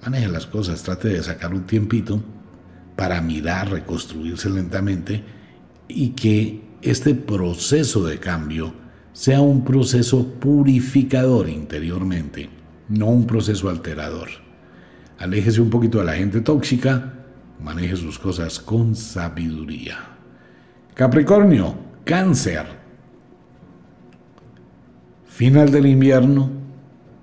Maneje 0.03 0.29
las 0.29 0.45
cosas, 0.45 0.83
trate 0.83 1.09
de 1.09 1.21
sacar 1.21 1.53
un 1.53 1.65
tiempito 1.65 2.21
para 2.95 3.19
mirar, 3.19 3.71
reconstruirse 3.71 4.49
lentamente 4.49 5.21
y 5.89 6.11
que 6.11 6.63
este 6.81 7.13
proceso 7.13 8.05
de 8.05 8.19
cambio 8.19 8.73
sea 9.11 9.41
un 9.41 9.65
proceso 9.65 10.25
purificador 10.39 11.49
interiormente, 11.49 12.49
no 12.87 13.07
un 13.07 13.27
proceso 13.27 13.67
alterador. 13.69 14.29
Aléjese 15.19 15.59
un 15.59 15.69
poquito 15.69 15.97
de 15.97 16.05
la 16.05 16.13
gente 16.13 16.39
tóxica, 16.39 17.15
maneje 17.61 17.97
sus 17.97 18.17
cosas 18.17 18.59
con 18.59 18.95
sabiduría. 18.95 19.97
Capricornio, 20.93 21.75
cáncer. 22.05 22.76
Final 25.37 25.71
del 25.71 25.85
invierno, 25.85 26.49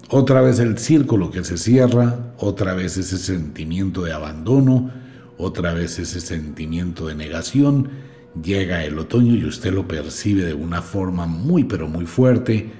otra 0.08 0.40
vez 0.40 0.60
el 0.60 0.78
círculo 0.78 1.32
que 1.32 1.42
se 1.42 1.58
cierra, 1.58 2.32
otra 2.38 2.72
vez 2.72 2.96
ese 2.96 3.18
sentimiento 3.18 4.04
de 4.04 4.12
abandono, 4.12 4.92
otra 5.36 5.74
vez 5.74 5.98
ese 5.98 6.20
sentimiento 6.20 7.08
de 7.08 7.16
negación, 7.16 7.88
llega 8.40 8.84
el 8.84 9.00
otoño 9.00 9.34
y 9.34 9.44
usted 9.44 9.72
lo 9.72 9.88
percibe 9.88 10.44
de 10.44 10.54
una 10.54 10.80
forma 10.80 11.26
muy 11.26 11.64
pero 11.64 11.88
muy 11.88 12.06
fuerte 12.06 12.70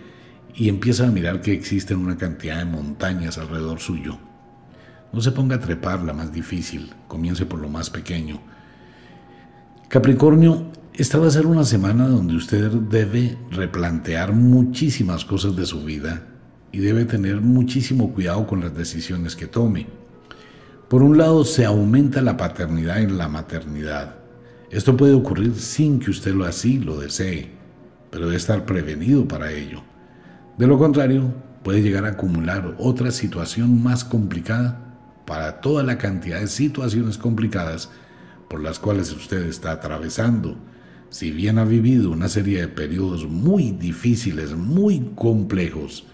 y 0.55 0.69
empieza 0.69 1.09
a 1.09 1.11
mirar 1.11 1.41
que 1.41 1.53
existen 1.53 1.99
una 1.99 2.17
cantidad 2.17 2.59
de 2.59 2.67
montañas 2.67 3.37
alrededor 3.37 3.81
suyo. 3.81 4.17
No 5.13 5.21
se 5.21 5.33
ponga 5.33 5.57
a 5.57 5.61
trepar 5.61 6.05
la 6.05 6.13
más 6.13 6.33
difícil, 6.33 6.93
comience 7.09 7.45
por 7.45 7.59
lo 7.59 7.69
más 7.69 7.91
pequeño. 7.91 8.39
Capricornio, 9.89 10.71
esta 10.97 11.19
va 11.19 11.27
a 11.27 11.31
ser 11.31 11.47
una 11.47 11.65
semana 11.65 12.07
donde 12.07 12.37
usted 12.37 12.71
debe 12.71 13.37
replantear 13.51 14.33
muchísimas 14.33 15.25
cosas 15.25 15.57
de 15.57 15.67
su 15.67 15.83
vida 15.83 16.23
y 16.71 16.79
debe 16.79 17.05
tener 17.05 17.41
muchísimo 17.41 18.15
cuidado 18.15 18.47
con 18.47 18.61
las 18.61 18.77
decisiones 18.77 19.35
que 19.35 19.49
tome. 19.49 19.89
Por 20.89 21.03
un 21.03 21.19
lado, 21.19 21.45
se 21.45 21.65
aumenta 21.65 22.23
la 22.23 22.37
paternidad 22.37 23.01
en 23.01 23.19
la 23.19 23.27
maternidad. 23.27 24.15
Esto 24.71 24.97
puede 24.97 25.15
ocurrir 25.15 25.57
sin 25.57 25.99
que 25.99 26.13
usted 26.13 26.33
lo 26.33 26.45
así 26.45 26.79
lo 26.79 27.01
desee, 27.01 27.51
pero 28.11 28.27
debe 28.27 28.37
estar 28.37 28.65
prevenido 28.65 29.27
para 29.27 29.51
ello. 29.51 29.83
De 30.59 30.69
lo 30.69 30.79
contrario, 30.79 31.35
puede 31.65 31.83
llegar 31.83 32.05
a 32.05 32.11
acumular 32.11 32.77
otra 32.79 33.11
situación 33.11 33.83
más 33.83 34.05
complicada 34.05 34.95
para 35.27 35.61
toda 35.61 35.83
la 35.83 35.99
cantidad 35.99 36.39
de 36.39 36.47
situaciones 36.47 37.19
complicadas 37.19 37.91
por 38.49 38.61
las 38.61 38.79
cuales 38.79 39.11
usted 39.11 39.43
está 39.47 39.73
atravesando. 39.73 40.57
Si 41.11 41.31
bien 41.31 41.59
ha 41.59 41.65
vivido 41.65 42.11
una 42.11 42.29
serie 42.29 42.61
de 42.61 42.69
periodos 42.69 43.29
muy 43.29 43.71
difíciles, 43.71 44.55
muy 44.55 45.13
complejos, 45.15 46.07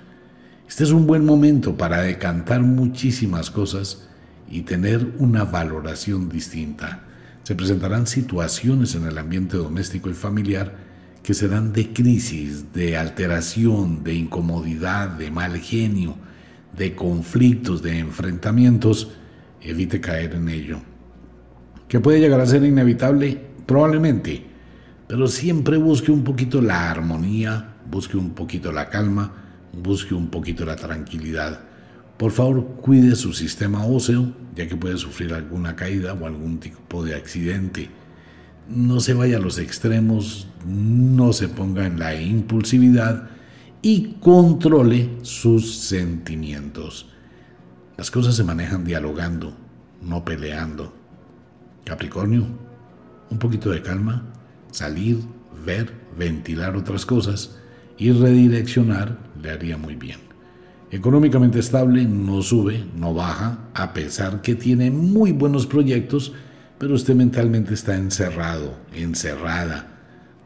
este 0.69 0.85
es 0.85 0.91
un 0.91 1.07
buen 1.07 1.25
momento 1.25 1.77
para 1.77 2.03
decantar 2.03 2.63
muchísimas 2.63 3.51
cosas 3.51 4.09
y 4.49 4.63
tener 4.63 5.15
una 5.19 5.45
valoración 5.45 6.29
distinta. 6.29 7.05
Se 7.43 7.55
presentarán 7.55 8.07
situaciones 8.07 8.95
en 8.95 9.07
el 9.07 9.19
ambiente 9.19 9.57
doméstico 9.57 10.11
y 10.11 10.15
familiar 10.15 10.77
que 11.23 11.35
serán 11.35 11.73
de 11.73 11.93
crisis, 11.93 12.73
de 12.73 12.97
alteración, 12.97 14.05
de 14.05 14.15
incomodidad, 14.15 15.09
de 15.09 15.31
mal 15.31 15.59
genio, 15.59 16.17
de 16.77 16.95
conflictos, 16.95 17.83
de 17.83 17.99
enfrentamientos. 17.99 19.13
Evite 19.61 20.01
caer 20.01 20.35
en 20.35 20.49
ello. 20.49 20.81
¿Que 21.89 22.01
puede 22.01 22.21
llegar 22.21 22.41
a 22.41 22.47
ser 22.47 22.65
inevitable? 22.65 23.41
Probablemente. 23.67 24.50
Pero 25.11 25.27
siempre 25.27 25.77
busque 25.77 26.13
un 26.13 26.23
poquito 26.23 26.63
la 26.63 26.89
armonía, 26.89 27.75
busque 27.91 28.17
un 28.17 28.31
poquito 28.31 28.71
la 28.71 28.91
calma, 28.91 29.33
busque 29.73 30.15
un 30.15 30.29
poquito 30.29 30.65
la 30.65 30.77
tranquilidad. 30.77 31.63
Por 32.17 32.31
favor, 32.31 32.65
cuide 32.77 33.17
su 33.17 33.33
sistema 33.33 33.85
óseo, 33.85 34.33
ya 34.55 34.69
que 34.69 34.77
puede 34.77 34.97
sufrir 34.99 35.35
alguna 35.35 35.75
caída 35.75 36.13
o 36.13 36.27
algún 36.27 36.61
tipo 36.61 37.03
de 37.03 37.17
accidente. 37.17 37.91
No 38.69 39.01
se 39.01 39.15
vaya 39.15 39.39
a 39.39 39.41
los 39.41 39.59
extremos, 39.59 40.47
no 40.65 41.33
se 41.33 41.49
ponga 41.49 41.87
en 41.87 41.99
la 41.99 42.15
impulsividad 42.15 43.31
y 43.83 44.13
controle 44.21 45.11
sus 45.23 45.75
sentimientos. 45.75 47.09
Las 47.99 48.13
cosas 48.13 48.37
se 48.37 48.45
manejan 48.45 48.85
dialogando, 48.85 49.57
no 50.03 50.25
peleando. 50.25 50.95
Capricornio, 51.85 52.47
un 53.29 53.39
poquito 53.41 53.71
de 53.71 53.83
calma, 53.83 54.30
salir, 54.71 55.19
ver, 55.65 55.93
ventilar 56.19 56.77
otras 56.77 57.07
cosas 57.07 57.59
y 57.99 58.13
redireccionar 58.13 59.19
le 59.41 59.51
haría 59.51 59.77
muy 59.77 59.97
bien. 59.97 60.19
Económicamente 60.91 61.61
estable, 61.61 62.05
no 62.05 62.43
sube, 62.43 62.85
no 62.97 63.15
baja, 63.15 63.69
a 63.75 63.93
pesar 63.93 64.43
que 64.43 64.57
tiene 64.57 64.91
muy 64.91 65.31
buenos 65.33 65.67
proyectos, 65.67 66.33
pero 66.79 66.95
usted 66.95 67.15
mentalmente 67.15 67.75
está 67.75 67.95
encerrado, 67.95 68.77
encerrada. 68.93 69.87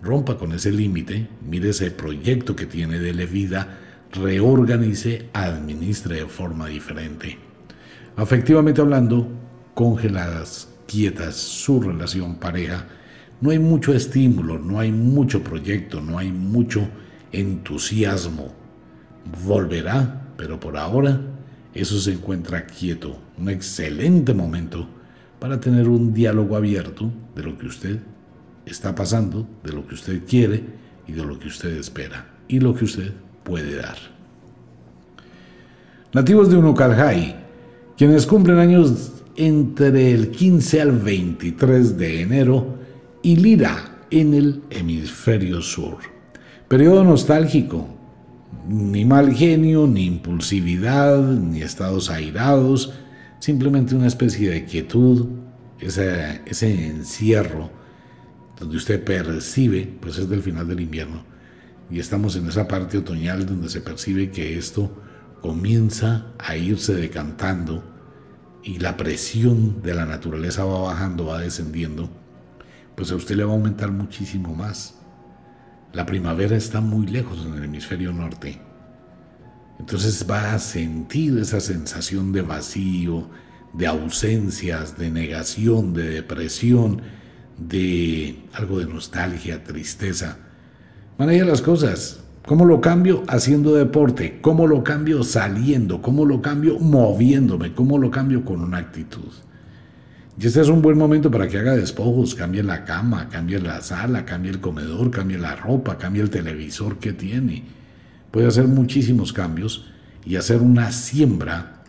Rompa 0.03 0.37
con 0.37 0.53
ese 0.53 0.71
límite, 0.71 1.29
mire 1.49 1.71
ese 1.71 1.91
proyecto 1.91 2.55
que 2.55 2.67
tiene 2.67 2.99
de 2.99 3.27
vida, 3.27 3.79
reorganice, 4.13 5.31
administre 5.33 6.17
de 6.17 6.27
forma 6.27 6.67
diferente. 6.67 7.39
Afectivamente 8.17 8.81
hablando, 8.81 9.29
congeladas, 9.73 10.69
quietas, 10.87 11.37
su 11.37 11.81
relación 11.81 12.37
pareja, 12.37 12.87
no 13.41 13.51
hay 13.51 13.59
mucho 13.59 13.95
estímulo, 13.95 14.59
no 14.59 14.81
hay 14.81 14.93
mucho 14.93 15.43
proyecto, 15.43 16.01
no 16.01 16.19
hay 16.19 16.33
mucho 16.33 16.89
entusiasmo. 17.33 18.53
Volverá 19.47 20.25
pero 20.37 20.59
por 20.59 20.77
ahora 20.77 21.21
eso 21.75 21.99
se 21.99 22.13
encuentra 22.13 22.67
quieto, 22.67 23.19
un 23.39 23.49
excelente 23.49 24.33
momento 24.33 24.87
para 25.39 25.61
tener 25.61 25.89
un 25.89 26.15
diálogo 26.15 26.57
abierto 26.57 27.11
de 27.35 27.43
lo 27.43 27.59
que 27.59 27.67
usted 27.67 27.99
está 28.65 28.95
pasando, 28.95 29.47
de 29.63 29.73
lo 29.73 29.87
que 29.87 29.95
usted 29.95 30.23
quiere 30.27 30.65
y 31.07 31.13
de 31.13 31.25
lo 31.25 31.39
que 31.39 31.49
usted 31.49 31.77
espera 31.77 32.27
y 32.49 32.61
lo 32.61 32.75
que 32.75 32.85
usted 32.85 33.13
puede 33.43 33.77
dar. 33.77 33.97
Nativos 36.13 36.49
de 36.49 36.57
Unukalhai, 36.57 37.37
quienes 37.97 38.27
cumplen 38.27 38.59
años 38.59 39.13
entre 39.37 40.13
el 40.13 40.31
15 40.31 40.81
al 40.81 40.93
23 40.93 41.99
de 41.99 42.21
enero 42.23 42.79
y 43.25 43.37
Lira 43.37 44.07
en 44.11 44.35
el 44.35 44.63
hemisferio 44.69 45.63
sur. 45.63 45.97
Periodo 46.69 47.05
nostálgico, 47.05 47.89
ni 48.69 49.07
mal 49.07 49.35
genio, 49.35 49.87
ni 49.87 50.05
impulsividad, 50.05 51.23
ni 51.23 51.63
estados 51.63 52.11
airados, 52.11 52.93
simplemente 53.39 53.95
una 53.95 54.09
especie 54.09 54.51
de 54.51 54.67
quietud, 54.67 55.27
ese, 55.81 56.43
ese 56.45 56.87
encierro 56.87 57.71
donde 58.61 58.77
usted 58.77 59.03
percibe, 59.03 59.91
pues 60.01 60.19
es 60.19 60.29
del 60.29 60.43
final 60.43 60.69
del 60.69 60.81
invierno, 60.81 61.25
y 61.91 62.01
estamos 62.01 62.37
en 62.37 62.47
esa 62.47 62.69
parte 62.69 62.99
otoñal 62.99 63.47
donde 63.47 63.71
se 63.71 63.81
percibe 63.81 64.31
que 64.31 64.59
esto 64.59 65.03
comienza 65.41 66.27
a 66.39 66.59
irse 66.59 66.95
decantando 66.95 67.83
y 68.63 68.81
la 68.81 68.99
presión 68.99 69.81
de 69.83 69.95
la 69.95 70.05
naturaleza 70.05 70.67
va 70.67 70.81
bajando, 70.83 71.27
va 71.27 71.41
descendiendo, 71.41 72.11
pues 72.97 73.11
a 73.11 73.17
usted 73.17 73.37
le 73.37 73.45
va 73.45 73.53
a 73.53 73.57
aumentar 73.57 73.91
muchísimo 73.91 74.55
más. 74.55 74.95
La 75.93 76.07
primavera 76.07 76.57
está 76.57 76.81
muy 76.81 77.07
lejos 77.07 77.45
en 77.47 77.55
el 77.55 77.65
hemisferio 77.65 78.13
norte. 78.13 78.61
Entonces 79.79 80.27
va 80.29 80.55
a 80.55 80.59
sentir 80.59 81.39
esa 81.39 81.61
sensación 81.61 82.33
de 82.33 82.43
vacío, 82.43 83.29
de 83.73 83.87
ausencias, 83.87 84.97
de 84.97 85.11
negación, 85.11 85.95
de 85.95 86.11
depresión, 86.11 87.03
de 87.59 88.45
algo 88.53 88.79
de 88.79 88.87
nostalgia, 88.87 89.65
tristeza. 89.65 90.39
Maneja 91.19 91.45
las 91.45 91.63
cosas. 91.63 92.21
¿Cómo 92.47 92.65
lo 92.67 92.81
cambio? 92.81 93.23
Haciendo 93.27 93.75
deporte. 93.75 94.41
¿Cómo 94.41 94.67
lo 94.67 94.85
cambio? 94.85 95.23
Saliendo. 95.23 96.03
¿Cómo 96.03 96.27
lo 96.27 96.43
cambio? 96.43 96.79
Moviéndome. 96.79 97.73
¿Cómo 97.73 97.99
lo 97.99 98.11
cambio? 98.11 98.45
Con 98.45 98.61
una 98.61 98.79
actitud. 98.79 99.33
Y 100.37 100.47
este 100.47 100.61
es 100.61 100.69
un 100.69 100.83
buen 100.83 100.99
momento 100.99 101.31
para 101.31 101.47
que 101.47 101.59
haga 101.59 101.77
despojos, 101.77 102.35
cambie 102.35 102.63
la 102.63 102.85
cama, 102.85 103.29
cambie 103.29 103.61
la 103.61 103.81
sala, 103.81 104.25
cambie 104.25 104.51
el 104.51 104.61
comedor, 104.61 105.11
cambie 105.11 105.39
la 105.39 105.55
ropa, 105.55 105.97
cambie 105.97 106.23
el 106.23 106.31
televisor 106.31 106.99
que 106.99 107.13
tiene. 107.13 107.63
Puede 108.33 108.49
hacer 108.49 108.67
muchísimos 108.67 109.33
cambios 109.33 109.93
y 110.25 110.35
hacer 110.35 110.61
una 110.61 110.91
siembra 110.91 111.85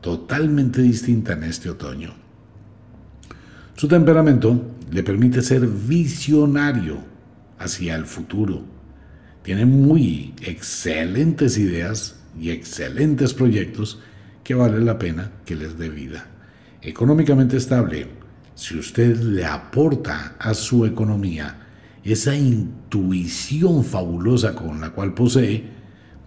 totalmente 0.00 0.80
distinta 0.80 1.34
en 1.34 1.44
este 1.44 1.68
otoño. 1.68 2.14
Su 3.76 3.86
temperamento 3.86 4.76
le 4.90 5.02
permite 5.02 5.42
ser 5.42 5.66
visionario 5.66 6.98
hacia 7.58 7.96
el 7.96 8.06
futuro. 8.06 8.64
Tiene 9.42 9.66
muy 9.66 10.34
excelentes 10.40 11.58
ideas 11.58 12.18
y 12.38 12.50
excelentes 12.50 13.34
proyectos 13.34 14.00
que 14.42 14.54
vale 14.54 14.80
la 14.80 14.98
pena 14.98 15.32
que 15.44 15.54
les 15.54 15.78
dé 15.78 15.90
vida. 15.90 16.26
Económicamente 16.82 17.58
estable, 17.58 18.06
si 18.54 18.78
usted 18.78 19.14
le 19.18 19.44
aporta 19.44 20.36
a 20.38 20.54
su 20.54 20.86
economía 20.86 21.66
esa 22.04 22.34
intuición 22.34 23.84
fabulosa 23.84 24.54
con 24.54 24.80
la 24.80 24.90
cual 24.90 25.12
posee, 25.12 25.64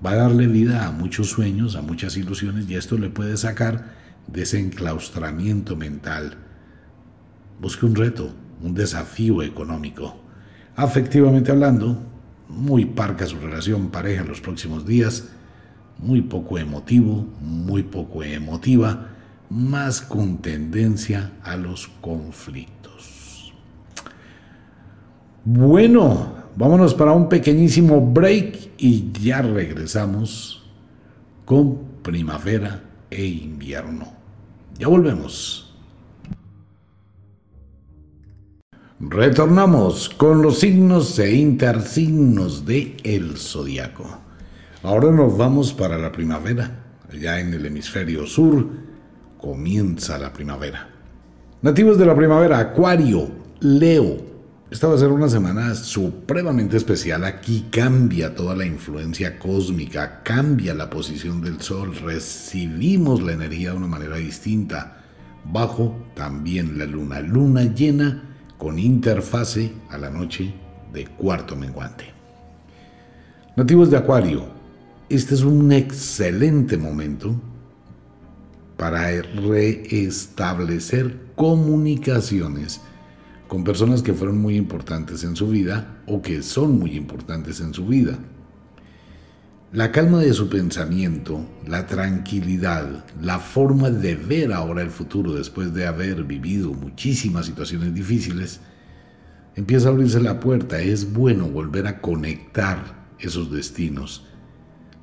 va 0.05 0.11
a 0.11 0.15
darle 0.15 0.45
vida 0.45 0.85
a 0.85 0.91
muchos 0.91 1.29
sueños, 1.29 1.75
a 1.75 1.81
muchas 1.81 2.17
ilusiones 2.17 2.69
y 2.69 2.75
esto 2.75 2.99
le 2.99 3.09
puede 3.09 3.35
sacar 3.35 3.93
de 4.27 4.43
ese 4.43 4.59
enclaustramiento 4.59 5.75
mental. 5.75 6.37
Busque 7.59 7.87
un 7.87 7.95
reto, 7.95 8.31
un 8.61 8.75
desafío 8.75 9.41
económico. 9.41 10.17
Afectivamente 10.75 11.51
hablando, 11.51 11.99
muy 12.47 12.85
parca 12.85 13.25
su 13.25 13.39
relación 13.39 13.89
pareja 13.89 14.21
en 14.21 14.27
los 14.27 14.41
próximos 14.41 14.85
días, 14.85 15.29
muy 15.97 16.21
poco 16.21 16.59
emotivo, 16.59 17.27
muy 17.41 17.81
poco 17.81 18.23
emotiva, 18.23 19.12
más 19.49 20.01
con 20.01 20.37
tendencia 20.37 21.31
a 21.43 21.55
los 21.55 21.87
conflictos. 22.01 23.53
Bueno, 25.45 26.33
vámonos 26.55 26.93
para 26.93 27.11
un 27.11 27.27
pequeñísimo 27.27 27.99
break 27.99 28.71
y 28.77 29.11
ya 29.11 29.41
regresamos 29.41 30.63
con 31.45 31.79
primavera 32.01 32.81
e 33.09 33.25
invierno. 33.25 34.13
Ya 34.77 34.87
volvemos. 34.87 35.75
Retornamos 38.99 40.07
con 40.09 40.41
los 40.41 40.59
signos 40.59 41.19
e 41.19 41.35
intersignos 41.35 42.65
de 42.65 42.95
el 43.03 43.37
zodiaco. 43.37 44.19
Ahora 44.81 45.11
nos 45.11 45.37
vamos 45.37 45.73
para 45.73 45.97
la 45.97 46.11
primavera. 46.11 46.85
Allá 47.11 47.39
en 47.39 47.53
el 47.53 47.65
hemisferio 47.65 48.25
sur 48.25 48.92
comienza 49.43 50.17
la 50.17 50.31
primavera. 50.31 50.87
Nativos 51.61 51.97
de 51.97 52.05
la 52.05 52.15
primavera, 52.15 52.59
Acuario, 52.59 53.29
Leo. 53.59 54.15
Esta 54.71 54.87
va 54.87 54.95
a 54.95 54.97
ser 54.97 55.09
una 55.09 55.27
semana 55.27 55.75
supremamente 55.75 56.77
especial. 56.77 57.25
Aquí 57.25 57.65
cambia 57.69 58.33
toda 58.35 58.55
la 58.55 58.65
influencia 58.65 59.37
cósmica, 59.37 60.21
cambia 60.23 60.73
la 60.73 60.89
posición 60.89 61.41
del 61.41 61.59
Sol, 61.59 61.93
recibimos 61.93 63.21
la 63.21 63.33
energía 63.33 63.71
de 63.71 63.77
una 63.77 63.87
manera 63.87 64.15
distinta. 64.15 65.01
Bajo 65.43 65.93
también 66.15 66.77
la 66.77 66.85
luna, 66.85 67.19
luna 67.19 67.63
llena 67.63 68.23
con 68.57 68.79
interfase 68.79 69.73
a 69.89 69.97
la 69.97 70.09
noche 70.09 70.53
de 70.93 71.05
cuarto 71.05 71.57
menguante. 71.57 72.05
Nativos 73.57 73.91
de 73.91 73.97
Acuario, 73.97 74.45
este 75.09 75.33
es 75.33 75.43
un 75.43 75.69
excelente 75.73 76.77
momento 76.77 77.35
para 78.77 79.09
reestablecer 79.21 81.17
comunicaciones 81.35 82.81
con 83.47 83.63
personas 83.63 84.01
que 84.01 84.13
fueron 84.13 84.39
muy 84.39 84.55
importantes 84.55 85.23
en 85.23 85.35
su 85.35 85.47
vida 85.47 86.01
o 86.07 86.21
que 86.21 86.41
son 86.41 86.79
muy 86.79 86.95
importantes 86.95 87.59
en 87.59 87.73
su 87.73 87.85
vida. 87.85 88.17
La 89.71 89.91
calma 89.91 90.19
de 90.19 90.33
su 90.33 90.49
pensamiento, 90.49 91.43
la 91.65 91.87
tranquilidad, 91.87 93.05
la 93.19 93.39
forma 93.39 93.89
de 93.89 94.15
ver 94.15 94.53
ahora 94.53 94.83
el 94.83 94.91
futuro 94.91 95.33
después 95.33 95.73
de 95.73 95.87
haber 95.87 96.23
vivido 96.23 96.73
muchísimas 96.73 97.47
situaciones 97.47 97.93
difíciles, 97.93 98.59
empieza 99.55 99.87
a 99.87 99.91
abrirse 99.91 100.19
la 100.19 100.39
puerta. 100.39 100.79
Es 100.79 101.11
bueno 101.11 101.47
volver 101.47 101.87
a 101.87 102.01
conectar 102.01 103.07
esos 103.17 103.51
destinos, 103.51 104.25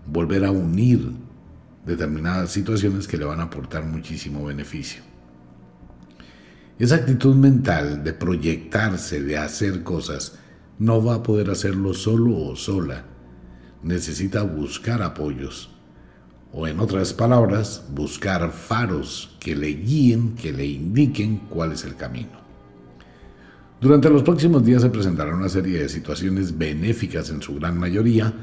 volver 0.06 0.44
a 0.44 0.52
unir 0.52 1.14
determinadas 1.84 2.50
situaciones 2.50 3.08
que 3.08 3.16
le 3.16 3.24
van 3.24 3.40
a 3.40 3.44
aportar 3.44 3.84
muchísimo 3.84 4.44
beneficio. 4.44 5.02
Esa 6.78 6.96
actitud 6.96 7.34
mental 7.34 8.02
de 8.04 8.12
proyectarse, 8.12 9.22
de 9.22 9.36
hacer 9.36 9.82
cosas, 9.82 10.38
no 10.78 11.04
va 11.04 11.16
a 11.16 11.22
poder 11.22 11.50
hacerlo 11.50 11.92
solo 11.92 12.36
o 12.38 12.56
sola 12.56 13.04
necesita 13.82 14.42
buscar 14.42 15.02
apoyos, 15.02 15.70
o 16.52 16.66
en 16.66 16.80
otras 16.80 17.12
palabras, 17.12 17.84
buscar 17.94 18.50
faros 18.50 19.36
que 19.40 19.54
le 19.54 19.68
guíen, 19.68 20.34
que 20.34 20.52
le 20.52 20.66
indiquen 20.66 21.38
cuál 21.48 21.72
es 21.72 21.84
el 21.84 21.96
camino. 21.96 22.40
Durante 23.80 24.10
los 24.10 24.22
próximos 24.22 24.64
días 24.64 24.82
se 24.82 24.90
presentará 24.90 25.34
una 25.34 25.48
serie 25.48 25.80
de 25.80 25.88
situaciones 25.88 26.58
benéficas 26.58 27.30
en 27.30 27.40
su 27.40 27.54
gran 27.54 27.78
mayoría 27.78 28.34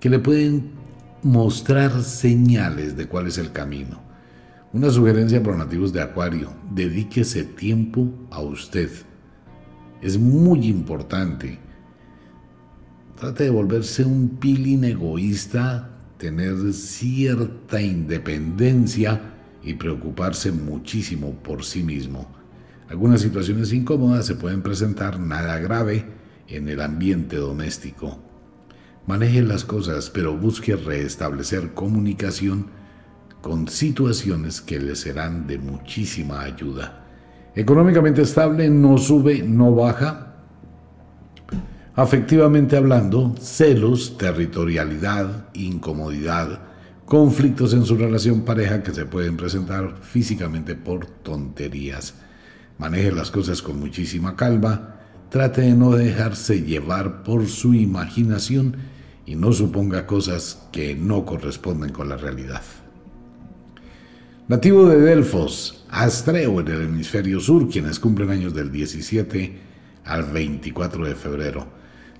que 0.00 0.10
le 0.10 0.18
pueden 0.18 0.81
mostrar 1.22 2.02
señales 2.02 2.96
de 2.96 3.06
cuál 3.06 3.26
es 3.26 3.38
el 3.38 3.52
camino. 3.52 4.00
Una 4.72 4.90
sugerencia 4.90 5.42
para 5.42 5.56
nativos 5.56 5.92
de 5.92 6.00
Acuario, 6.00 6.52
dedíquese 6.72 7.44
tiempo 7.44 8.08
a 8.30 8.40
usted. 8.40 8.90
Es 10.00 10.18
muy 10.18 10.66
importante 10.66 11.58
Trate 13.22 13.44
de 13.44 13.50
volverse 13.50 14.04
un 14.04 14.30
pilín 14.40 14.82
egoísta, 14.82 15.90
tener 16.18 16.72
cierta 16.72 17.80
independencia 17.80 19.20
y 19.62 19.74
preocuparse 19.74 20.50
muchísimo 20.50 21.30
por 21.34 21.64
sí 21.64 21.84
mismo. 21.84 22.26
Algunas 22.88 23.20
situaciones 23.20 23.72
incómodas 23.72 24.26
se 24.26 24.34
pueden 24.34 24.60
presentar, 24.60 25.20
nada 25.20 25.60
grave, 25.60 26.04
en 26.48 26.68
el 26.68 26.80
ambiente 26.80 27.36
doméstico. 27.36 28.31
Maneje 29.06 29.42
las 29.42 29.64
cosas, 29.64 30.10
pero 30.10 30.36
busque 30.36 30.76
restablecer 30.76 31.74
comunicación 31.74 32.66
con 33.40 33.68
situaciones 33.68 34.60
que 34.60 34.78
le 34.78 34.94
serán 34.94 35.46
de 35.46 35.58
muchísima 35.58 36.42
ayuda. 36.42 37.04
Económicamente 37.54 38.22
estable, 38.22 38.70
no 38.70 38.98
sube, 38.98 39.42
no 39.42 39.74
baja, 39.74 40.32
Afectivamente 41.94 42.78
hablando, 42.78 43.34
celos, 43.38 44.16
territorialidad, 44.16 45.48
incomodidad, 45.52 46.60
conflictos 47.04 47.74
en 47.74 47.84
su 47.84 47.96
relación 47.96 48.46
pareja 48.46 48.82
que 48.82 48.94
se 48.94 49.04
pueden 49.04 49.36
presentar 49.36 49.96
físicamente 50.00 50.74
por 50.74 51.04
tonterías. 51.04 52.14
Maneje 52.78 53.12
las 53.12 53.30
cosas 53.30 53.60
con 53.60 53.78
muchísima 53.78 54.36
calma, 54.36 55.00
trate 55.28 55.60
de 55.60 55.74
no 55.74 55.90
dejarse 55.90 56.62
llevar 56.62 57.22
por 57.24 57.46
su 57.46 57.74
imaginación 57.74 58.76
y 59.26 59.36
no 59.36 59.52
suponga 59.52 60.06
cosas 60.06 60.68
que 60.72 60.94
no 60.94 61.24
corresponden 61.24 61.92
con 61.92 62.08
la 62.08 62.16
realidad. 62.16 62.62
Nativo 64.48 64.88
de 64.88 65.00
Delfos, 65.00 65.84
Astreo 65.88 66.60
en 66.60 66.68
el 66.68 66.82
hemisferio 66.82 67.38
sur, 67.38 67.68
quienes 67.68 68.00
cumplen 68.00 68.30
años 68.30 68.54
del 68.54 68.72
17 68.72 69.58
al 70.04 70.24
24 70.24 71.06
de 71.06 71.14
febrero. 71.14 71.66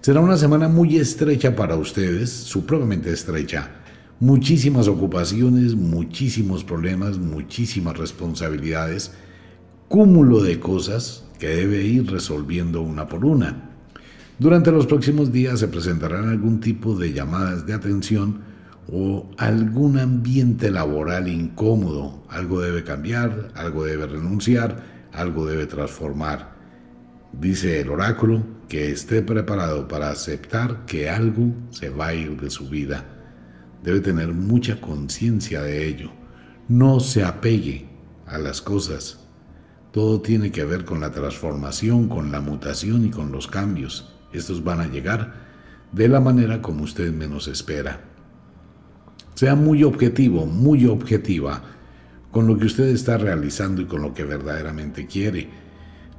Será 0.01 0.21
una 0.21 0.37
semana 0.37 0.69
muy 0.69 0.97
estrecha 0.97 1.55
para 1.57 1.77
ustedes, 1.77 2.31
supremamente 2.31 3.13
estrecha. 3.13 3.71
Muchísimas 4.21 4.89
ocupaciones, 4.89 5.75
muchísimos 5.75 6.65
problemas, 6.65 7.19
muchísimas 7.19 7.97
responsabilidades, 7.99 9.13
cúmulo 9.89 10.43
de 10.43 10.61
cosas 10.61 11.25
que 11.39 11.49
debe 11.49 11.83
ir 11.83 12.11
resolviendo 12.11 12.83
una 12.83 13.09
por 13.09 13.25
una. 13.25 13.72
Durante 14.39 14.73
los 14.73 14.87
próximos 14.87 15.31
días 15.31 15.61
se 15.61 15.69
presentarán 15.69 16.29
algún 16.29 16.61
tipo 16.61 16.95
de 16.97 17.13
llamadas 17.13 17.67
de 17.67 17.75
atención 17.75 18.41
o 18.91 19.31
algún 19.37 19.99
ambiente 19.99 20.71
laboral 20.71 21.29
incómodo. 21.29 22.25
Algo 22.29 22.61
debe 22.61 22.83
cambiar, 22.83 23.51
algo 23.55 23.85
debe 23.85 24.07
renunciar, 24.07 25.09
algo 25.13 25.47
debe 25.47 25.67
transformar. 25.67 26.53
Dice 27.33 27.81
el 27.81 27.91
oráculo 27.91 28.43
que 28.69 28.91
esté 28.91 29.23
preparado 29.23 29.87
para 29.87 30.11
aceptar 30.11 30.87
que 30.87 31.09
algo 31.09 31.53
se 31.71 31.91
va 31.91 32.09
a 32.09 32.15
ir 32.15 32.41
de 32.41 32.51
su 32.51 32.69
vida. 32.69 33.05
Debe 33.83 34.01
tener 34.01 34.33
mucha 34.33 34.81
conciencia 34.81 35.63
de 35.63 35.87
ello. 35.87 36.11
No 36.69 37.01
se 37.01 37.25
apegue 37.25 37.87
a 38.27 38.39
las 38.39 38.63
cosas. 38.63 39.19
Todo 39.93 40.21
tiene 40.21 40.51
que 40.51 40.65
ver 40.65 40.85
con 40.85 41.01
la 41.01 41.11
transformación, 41.11 42.09
con 42.09 42.33
la 42.33 42.41
mutación 42.41 43.05
y 43.05 43.11
con 43.11 43.31
los 43.31 43.47
cambios. 43.47 44.12
Estos 44.33 44.65
van 44.65 44.81
a 44.81 44.87
llegar 44.87 45.35
de 45.93 46.09
la 46.09 46.21
manera 46.21 46.63
como 46.63 46.85
usted 46.85 47.13
menos 47.13 47.49
espera. 47.49 48.01
Sea 49.35 49.55
muy 49.55 49.85
objetivo, 49.85 50.47
muy 50.47 50.87
objetiva 50.87 51.63
con 52.31 52.47
lo 52.47 52.59
que 52.59 52.67
usted 52.67 52.87
está 52.87 53.19
realizando 53.19 53.83
y 53.83 53.85
con 53.85 54.03
lo 54.03 54.15
que 54.15 54.25
verdaderamente 54.25 55.07
quiere. 55.07 55.51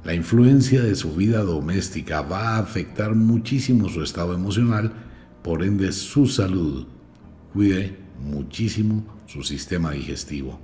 La 0.04 0.14
influencia 0.14 0.82
de 0.82 0.94
su 0.94 1.14
vida 1.14 1.42
doméstica 1.42 2.22
va 2.22 2.50
a 2.50 2.58
afectar 2.58 3.14
muchísimo 3.14 3.88
su 3.88 4.02
estado 4.02 4.34
emocional, 4.34 4.92
por 5.42 5.62
ende 5.62 5.92
su 5.92 6.26
salud. 6.26 6.86
Cuide 7.52 7.98
muchísimo 8.22 9.04
su 9.26 9.42
sistema 9.42 9.90
digestivo. 9.90 10.60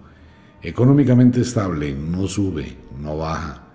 Económicamente 0.62 1.40
estable, 1.40 1.94
no 1.94 2.28
sube, 2.28 2.76
no 3.00 3.16
baja. 3.16 3.69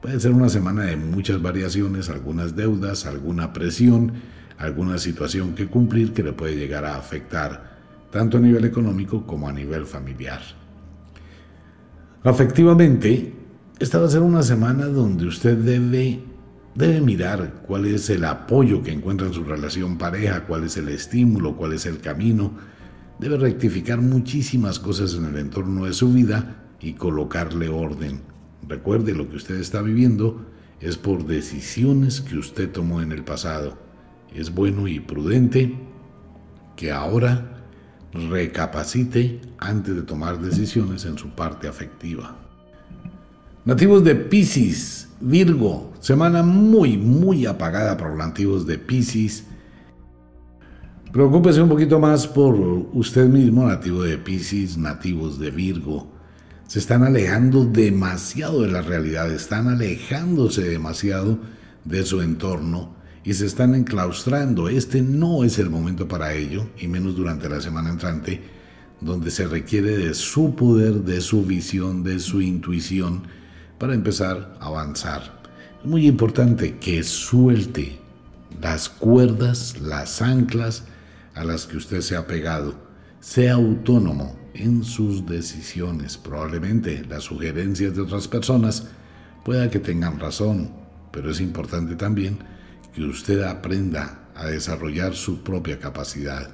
Puede 0.00 0.20
ser 0.20 0.32
una 0.32 0.48
semana 0.48 0.84
de 0.84 0.96
muchas 0.96 1.40
variaciones, 1.40 2.10
algunas 2.10 2.54
deudas, 2.54 3.06
alguna 3.06 3.52
presión, 3.52 4.12
alguna 4.58 4.98
situación 4.98 5.54
que 5.54 5.66
cumplir 5.66 6.12
que 6.12 6.22
le 6.22 6.32
puede 6.32 6.56
llegar 6.56 6.84
a 6.84 6.96
afectar, 6.96 7.76
tanto 8.10 8.38
a 8.38 8.40
nivel 8.40 8.64
económico 8.64 9.26
como 9.26 9.48
a 9.48 9.52
nivel 9.52 9.86
familiar. 9.86 10.40
Afectivamente, 12.22 13.32
esta 13.78 13.98
va 13.98 14.06
a 14.06 14.10
ser 14.10 14.22
una 14.22 14.42
semana 14.42 14.86
donde 14.86 15.26
usted 15.26 15.56
debe, 15.56 16.20
debe 16.74 17.00
mirar 17.00 17.62
cuál 17.66 17.86
es 17.86 18.10
el 18.10 18.24
apoyo 18.24 18.82
que 18.82 18.92
encuentra 18.92 19.26
en 19.26 19.32
su 19.32 19.44
relación 19.44 19.98
pareja, 19.98 20.44
cuál 20.44 20.64
es 20.64 20.76
el 20.76 20.88
estímulo, 20.88 21.56
cuál 21.56 21.72
es 21.72 21.86
el 21.86 22.00
camino, 22.00 22.52
debe 23.18 23.38
rectificar 23.38 24.00
muchísimas 24.00 24.78
cosas 24.78 25.14
en 25.14 25.26
el 25.26 25.36
entorno 25.38 25.86
de 25.86 25.92
su 25.92 26.12
vida 26.12 26.64
y 26.80 26.94
colocarle 26.94 27.68
orden. 27.68 28.35
Recuerde, 28.66 29.14
lo 29.14 29.28
que 29.28 29.36
usted 29.36 29.56
está 29.56 29.82
viviendo 29.82 30.46
es 30.80 30.96
por 30.96 31.26
decisiones 31.26 32.20
que 32.20 32.36
usted 32.36 32.70
tomó 32.70 33.00
en 33.00 33.12
el 33.12 33.24
pasado. 33.24 33.78
Es 34.34 34.54
bueno 34.54 34.88
y 34.88 35.00
prudente 35.00 35.74
que 36.76 36.92
ahora 36.92 37.64
recapacite 38.12 39.40
antes 39.58 39.94
de 39.94 40.02
tomar 40.02 40.40
decisiones 40.40 41.04
en 41.04 41.16
su 41.18 41.30
parte 41.30 41.68
afectiva. 41.68 42.36
Nativos 43.64 44.04
de 44.04 44.14
Pisces, 44.14 45.08
Virgo, 45.20 45.92
semana 46.00 46.42
muy, 46.42 46.96
muy 46.96 47.46
apagada 47.46 47.96
para 47.96 48.10
los 48.10 48.18
nativos 48.18 48.66
de 48.66 48.78
Pisces 48.78 49.44
Preocúpese 51.16 51.62
un 51.62 51.70
poquito 51.70 51.98
más 51.98 52.26
por 52.26 52.54
usted 52.92 53.26
mismo, 53.26 53.66
nativo 53.66 54.02
de 54.02 54.18
Pisces, 54.18 54.76
nativos 54.76 55.38
de 55.38 55.50
Virgo. 55.50 56.06
Se 56.66 56.80
están 56.80 57.04
alejando 57.04 57.64
demasiado 57.64 58.62
de 58.62 58.68
la 58.68 58.82
realidad, 58.82 59.30
están 59.30 59.68
alejándose 59.68 60.62
demasiado 60.62 61.38
de 61.84 62.04
su 62.04 62.22
entorno 62.22 62.96
y 63.22 63.34
se 63.34 63.46
están 63.46 63.76
enclaustrando. 63.76 64.68
Este 64.68 65.00
no 65.00 65.44
es 65.44 65.60
el 65.60 65.70
momento 65.70 66.08
para 66.08 66.34
ello, 66.34 66.68
y 66.76 66.88
menos 66.88 67.14
durante 67.14 67.48
la 67.48 67.60
semana 67.60 67.90
entrante, 67.90 68.42
donde 69.00 69.30
se 69.30 69.46
requiere 69.46 69.96
de 69.96 70.14
su 70.14 70.56
poder, 70.56 71.04
de 71.04 71.20
su 71.20 71.44
visión, 71.44 72.02
de 72.02 72.18
su 72.18 72.40
intuición 72.40 73.22
para 73.78 73.94
empezar 73.94 74.56
a 74.58 74.66
avanzar. 74.66 75.40
Es 75.80 75.88
muy 75.88 76.08
importante 76.08 76.78
que 76.78 77.04
suelte 77.04 78.00
las 78.60 78.88
cuerdas, 78.88 79.80
las 79.80 80.20
anclas, 80.20 80.82
a 81.36 81.44
las 81.44 81.66
que 81.66 81.76
usted 81.76 82.00
se 82.00 82.16
ha 82.16 82.26
pegado. 82.26 82.74
Sea 83.20 83.54
autónomo 83.54 84.36
en 84.58 84.84
sus 84.84 85.26
decisiones. 85.26 86.16
Probablemente 86.16 87.04
las 87.08 87.24
sugerencias 87.24 87.94
de 87.94 88.02
otras 88.02 88.28
personas 88.28 88.88
pueda 89.44 89.70
que 89.70 89.78
tengan 89.78 90.18
razón, 90.18 90.70
pero 91.12 91.30
es 91.30 91.40
importante 91.40 91.96
también 91.96 92.38
que 92.94 93.04
usted 93.04 93.42
aprenda 93.42 94.28
a 94.34 94.46
desarrollar 94.46 95.14
su 95.14 95.42
propia 95.42 95.78
capacidad. 95.78 96.50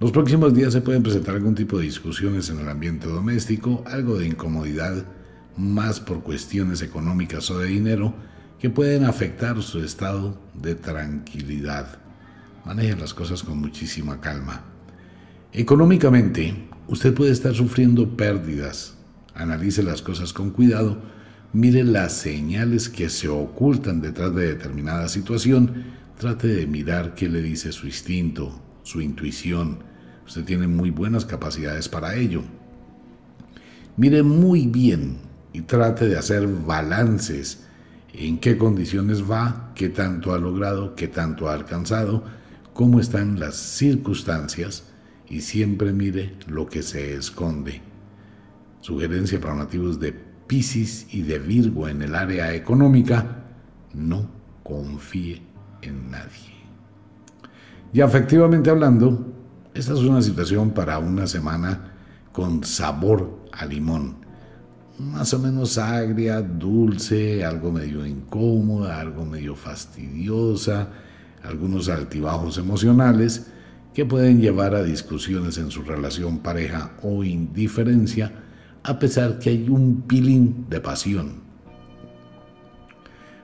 Los 0.00 0.10
próximos 0.10 0.52
días 0.52 0.72
se 0.72 0.80
pueden 0.80 1.02
presentar 1.02 1.36
algún 1.36 1.54
tipo 1.54 1.78
de 1.78 1.84
discusiones 1.84 2.50
en 2.50 2.58
el 2.58 2.68
ambiente 2.68 3.06
doméstico, 3.06 3.84
algo 3.86 4.18
de 4.18 4.26
incomodidad, 4.26 5.04
más 5.56 6.00
por 6.00 6.22
cuestiones 6.22 6.82
económicas 6.82 7.50
o 7.50 7.58
de 7.58 7.68
dinero, 7.68 8.14
que 8.58 8.70
pueden 8.70 9.04
afectar 9.04 9.62
su 9.62 9.82
estado 9.82 10.36
de 10.54 10.74
tranquilidad. 10.74 11.98
Maneje 12.64 12.96
las 12.96 13.14
cosas 13.14 13.42
con 13.42 13.58
muchísima 13.58 14.20
calma. 14.20 14.62
Económicamente, 15.52 16.68
usted 16.92 17.14
puede 17.14 17.32
estar 17.32 17.54
sufriendo 17.54 18.18
pérdidas. 18.18 18.92
Analice 19.34 19.82
las 19.82 20.02
cosas 20.02 20.34
con 20.34 20.50
cuidado. 20.50 20.98
Mire 21.54 21.84
las 21.84 22.12
señales 22.12 22.90
que 22.90 23.08
se 23.08 23.28
ocultan 23.28 24.02
detrás 24.02 24.34
de 24.34 24.48
determinada 24.48 25.08
situación. 25.08 25.84
Trate 26.18 26.48
de 26.48 26.66
mirar 26.66 27.14
qué 27.14 27.30
le 27.30 27.40
dice 27.40 27.72
su 27.72 27.86
instinto, 27.86 28.60
su 28.82 29.00
intuición. 29.00 29.78
Usted 30.26 30.44
tiene 30.44 30.66
muy 30.66 30.90
buenas 30.90 31.24
capacidades 31.24 31.88
para 31.88 32.14
ello. 32.14 32.42
Mire 33.96 34.22
muy 34.22 34.66
bien 34.66 35.16
y 35.54 35.62
trate 35.62 36.06
de 36.06 36.18
hacer 36.18 36.46
balances 36.46 37.64
en 38.12 38.36
qué 38.36 38.58
condiciones 38.58 39.22
va, 39.22 39.72
qué 39.74 39.88
tanto 39.88 40.34
ha 40.34 40.38
logrado, 40.38 40.94
qué 40.94 41.08
tanto 41.08 41.48
ha 41.48 41.54
alcanzado 41.54 42.22
cómo 42.74 43.00
están 43.00 43.38
las 43.38 43.56
circunstancias 43.56 44.91
y 45.28 45.40
siempre 45.40 45.92
mire 45.92 46.36
lo 46.46 46.66
que 46.66 46.82
se 46.82 47.14
esconde. 47.14 47.80
Sugerencia 48.80 49.40
para 49.40 49.54
nativos 49.54 50.00
de 50.00 50.12
Pisces 50.12 51.06
y 51.12 51.22
de 51.22 51.38
Virgo 51.38 51.88
en 51.88 52.02
el 52.02 52.14
área 52.14 52.54
económica, 52.54 53.44
no 53.94 54.28
confíe 54.62 55.42
en 55.82 56.10
nadie. 56.10 56.52
Y 57.92 58.00
afectivamente 58.00 58.70
hablando, 58.70 59.32
esta 59.74 59.92
es 59.92 60.00
una 60.00 60.22
situación 60.22 60.70
para 60.70 60.98
una 60.98 61.26
semana 61.26 61.92
con 62.32 62.64
sabor 62.64 63.46
a 63.52 63.66
limón. 63.66 64.16
Más 64.98 65.32
o 65.34 65.38
menos 65.38 65.78
agria, 65.78 66.40
dulce, 66.42 67.44
algo 67.44 67.72
medio 67.72 68.04
incómoda, 68.04 69.00
algo 69.00 69.24
medio 69.24 69.54
fastidiosa, 69.54 70.88
algunos 71.42 71.88
altibajos 71.88 72.58
emocionales 72.58 73.51
que 73.94 74.06
pueden 74.06 74.40
llevar 74.40 74.74
a 74.74 74.82
discusiones 74.82 75.58
en 75.58 75.70
su 75.70 75.82
relación 75.82 76.38
pareja 76.38 76.92
o 77.02 77.24
indiferencia, 77.24 78.32
a 78.82 78.98
pesar 78.98 79.38
que 79.38 79.50
hay 79.50 79.68
un 79.68 80.02
pilín 80.02 80.66
de 80.68 80.80
pasión. 80.80 81.42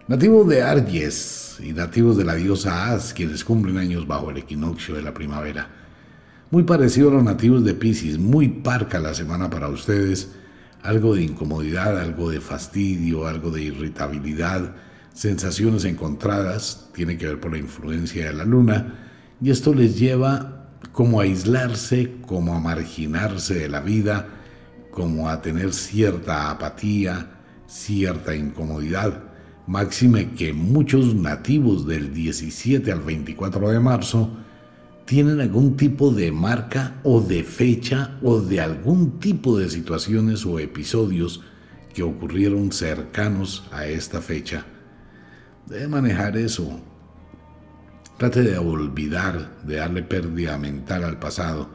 Nativos 0.09 0.49
de 0.49 0.63
Arges 0.63 1.59
y 1.63 1.73
nativos 1.73 2.17
de 2.17 2.25
la 2.25 2.35
diosa 2.35 2.93
Az, 2.93 3.13
quienes 3.13 3.45
cumplen 3.45 3.77
años 3.77 4.07
bajo 4.07 4.31
el 4.31 4.39
equinoccio 4.39 4.95
de 4.95 5.03
la 5.03 5.13
primavera. 5.13 5.69
Muy 6.51 6.63
parecido 6.63 7.11
a 7.11 7.15
los 7.15 7.23
nativos 7.23 7.63
de 7.63 7.75
Pisces, 7.75 8.19
muy 8.19 8.49
parca 8.49 9.01
la 9.01 9.13
semana 9.13 9.51
para 9.51 9.69
ustedes, 9.69 10.31
algo 10.83 11.15
de 11.15 11.25
incomodidad, 11.25 12.01
algo 12.01 12.31
de 12.31 12.41
fastidio, 12.41 13.27
algo 13.27 13.51
de 13.51 13.65
irritabilidad, 13.65 14.77
sensaciones 15.13 15.85
encontradas, 15.85 16.89
tiene 16.95 17.19
que 17.19 17.27
ver 17.27 17.39
por 17.39 17.53
la 17.53 17.59
influencia 17.59 18.29
de 18.29 18.33
la 18.33 18.47
luna, 18.47 19.08
y 19.41 19.51
esto 19.51 19.75
les 19.75 19.99
lleva 19.99 20.71
como 20.93 21.21
a 21.21 21.25
aislarse, 21.25 22.17
como 22.27 22.55
a 22.55 22.61
marginarse 22.61 23.55
de 23.55 23.69
la 23.69 23.81
vida, 23.81 24.29
como 24.91 25.29
a 25.29 25.41
tener 25.41 25.73
cierta 25.73 26.51
apatía, 26.51 27.39
cierta 27.67 28.35
incomodidad. 28.35 29.23
Máxime 29.67 30.31
que 30.31 30.53
muchos 30.53 31.15
nativos 31.15 31.87
del 31.87 32.13
17 32.13 32.91
al 32.91 33.01
24 33.01 33.71
de 33.71 33.81
marzo 33.81 34.31
tienen 35.05 35.41
algún 35.41 35.77
tipo 35.77 36.11
de 36.11 36.33
marca 36.33 37.01
o 37.03 37.21
de 37.21 37.45
fecha 37.45 38.19
o 38.23 38.41
de 38.41 38.61
algún 38.61 39.19
tipo 39.21 39.59
de 39.59 39.69
situaciones 39.69 40.45
o 40.45 40.59
episodios 40.59 41.43
que 41.95 42.03
ocurrieron 42.03 42.73
cercanos 42.73 43.65
a 43.73 43.87
esta 43.87 44.21
fecha 44.21 44.65
Debe 45.69 45.87
manejar 45.87 46.37
eso. 46.39 46.81
Trate 48.19 48.43
de 48.43 48.59
olvidar, 48.59 49.63
de 49.63 49.77
darle 49.77 50.03
pérdida 50.03 50.59
mental 50.59 51.05
al 51.05 51.21
pasado. 51.21 51.71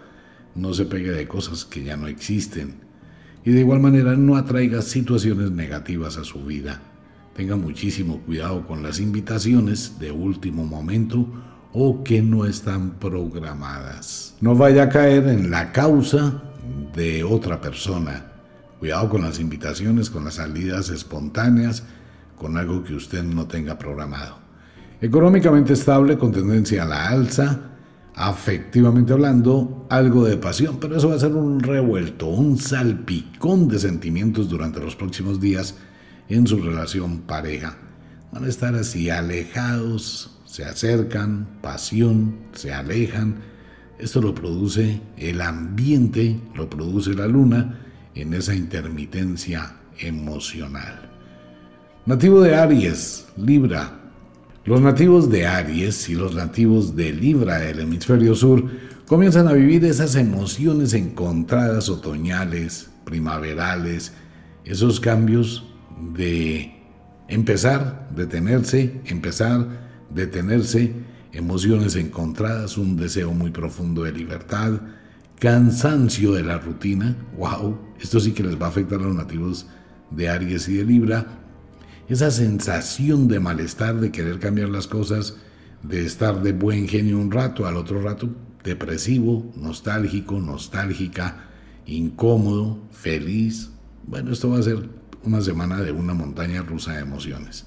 No 0.55 0.73
se 0.73 0.83
pegue 0.83 1.11
de 1.11 1.25
cosas 1.25 1.63
que 1.63 1.85
ya 1.85 1.95
no 1.95 2.07
existen. 2.07 2.81
Y 3.45 3.51
de 3.51 3.61
igual 3.61 3.79
manera 3.79 4.17
no 4.17 4.35
atraiga 4.35 4.81
situaciones 4.81 5.51
negativas 5.51 6.17
a 6.17 6.25
su 6.25 6.43
vida. 6.43 6.81
Tenga 7.33 7.55
muchísimo 7.55 8.19
cuidado 8.19 8.67
con 8.67 8.83
las 8.83 8.99
invitaciones 8.99 9.99
de 9.99 10.11
último 10.11 10.65
momento 10.65 11.25
o 11.71 12.03
que 12.03 12.21
no 12.21 12.45
están 12.45 12.99
programadas. 12.99 14.35
No 14.41 14.53
vaya 14.53 14.83
a 14.83 14.89
caer 14.89 15.29
en 15.29 15.49
la 15.49 15.71
causa 15.71 16.43
de 16.93 17.23
otra 17.23 17.61
persona. 17.61 18.33
Cuidado 18.79 19.07
con 19.07 19.21
las 19.21 19.39
invitaciones, 19.39 20.09
con 20.09 20.25
las 20.25 20.33
salidas 20.35 20.89
espontáneas, 20.89 21.85
con 22.37 22.57
algo 22.57 22.83
que 22.83 22.95
usted 22.95 23.23
no 23.23 23.47
tenga 23.47 23.77
programado. 23.77 24.42
Económicamente 25.03 25.73
estable, 25.73 26.17
con 26.17 26.31
tendencia 26.31 26.83
a 26.83 26.85
la 26.85 27.09
alza, 27.09 27.59
afectivamente 28.15 29.11
hablando, 29.11 29.85
algo 29.89 30.23
de 30.23 30.37
pasión, 30.37 30.77
pero 30.79 30.95
eso 30.95 31.09
va 31.09 31.15
a 31.15 31.19
ser 31.19 31.33
un 31.33 31.59
revuelto, 31.59 32.27
un 32.27 32.57
salpicón 32.57 33.67
de 33.67 33.79
sentimientos 33.79 34.47
durante 34.47 34.79
los 34.79 34.95
próximos 34.95 35.41
días 35.41 35.75
en 36.29 36.47
su 36.47 36.61
relación 36.61 37.17
pareja. 37.17 37.75
Van 38.31 38.45
a 38.45 38.47
estar 38.47 38.75
así 38.75 39.09
alejados, 39.09 40.39
se 40.45 40.63
acercan, 40.63 41.59
pasión, 41.61 42.37
se 42.53 42.71
alejan. 42.73 43.41
Esto 43.99 44.21
lo 44.21 44.33
produce 44.33 45.01
el 45.17 45.41
ambiente, 45.41 46.39
lo 46.55 46.69
produce 46.69 47.13
la 47.13 47.27
luna 47.27 47.77
en 48.15 48.33
esa 48.33 48.55
intermitencia 48.55 49.79
emocional. 49.99 51.11
Nativo 52.05 52.39
de 52.39 52.55
Aries, 52.55 53.27
Libra. 53.35 53.99
Los 54.65 54.79
nativos 54.79 55.29
de 55.29 55.45
Aries 55.45 56.07
y 56.07 56.15
los 56.15 56.35
nativos 56.35 56.95
de 56.95 57.11
Libra 57.11 57.59
del 57.59 57.81
hemisferio 57.81 58.33
sur 58.33 58.63
comienzan 59.05 59.49
a 59.49 59.53
vivir 59.53 59.83
esas 59.83 60.15
emociones 60.15 60.93
encontradas 60.93 61.89
otoñales, 61.89 62.89
primaverales, 63.03 64.13
esos 64.63 65.01
cambios 65.01 65.65
de 66.15 66.81
empezar, 67.27 68.09
detenerse, 68.15 69.01
empezar, 69.03 69.67
detenerse, 70.09 70.93
emociones 71.33 71.97
encontradas, 71.97 72.77
un 72.77 72.95
deseo 72.95 73.33
muy 73.33 73.51
profundo 73.51 74.03
de 74.03 74.13
libertad, 74.13 74.79
cansancio 75.39 76.31
de 76.31 76.43
la 76.43 76.57
rutina, 76.57 77.17
wow, 77.37 77.77
esto 77.99 78.17
sí 78.21 78.31
que 78.31 78.43
les 78.43 78.61
va 78.61 78.67
a 78.67 78.69
afectar 78.69 79.01
a 79.01 79.03
los 79.03 79.15
nativos 79.15 79.67
de 80.09 80.29
Aries 80.29 80.69
y 80.69 80.75
de 80.75 80.85
Libra, 80.85 81.42
esa 82.09 82.31
sensación 82.31 83.27
de 83.27 83.39
malestar, 83.39 83.99
de 83.99 84.11
querer 84.11 84.39
cambiar 84.39 84.69
las 84.69 84.87
cosas, 84.87 85.37
de 85.83 86.05
estar 86.05 86.41
de 86.41 86.53
buen 86.53 86.87
genio 86.87 87.19
un 87.19 87.31
rato, 87.31 87.65
al 87.65 87.77
otro 87.77 88.01
rato 88.01 88.29
depresivo, 88.63 89.51
nostálgico, 89.55 90.39
nostálgica, 90.39 91.49
incómodo, 91.85 92.79
feliz. 92.91 93.71
Bueno, 94.05 94.31
esto 94.31 94.49
va 94.49 94.59
a 94.59 94.63
ser 94.63 94.89
una 95.23 95.41
semana 95.41 95.81
de 95.81 95.91
una 95.91 96.13
montaña 96.13 96.61
rusa 96.61 96.93
de 96.93 97.01
emociones. 97.01 97.65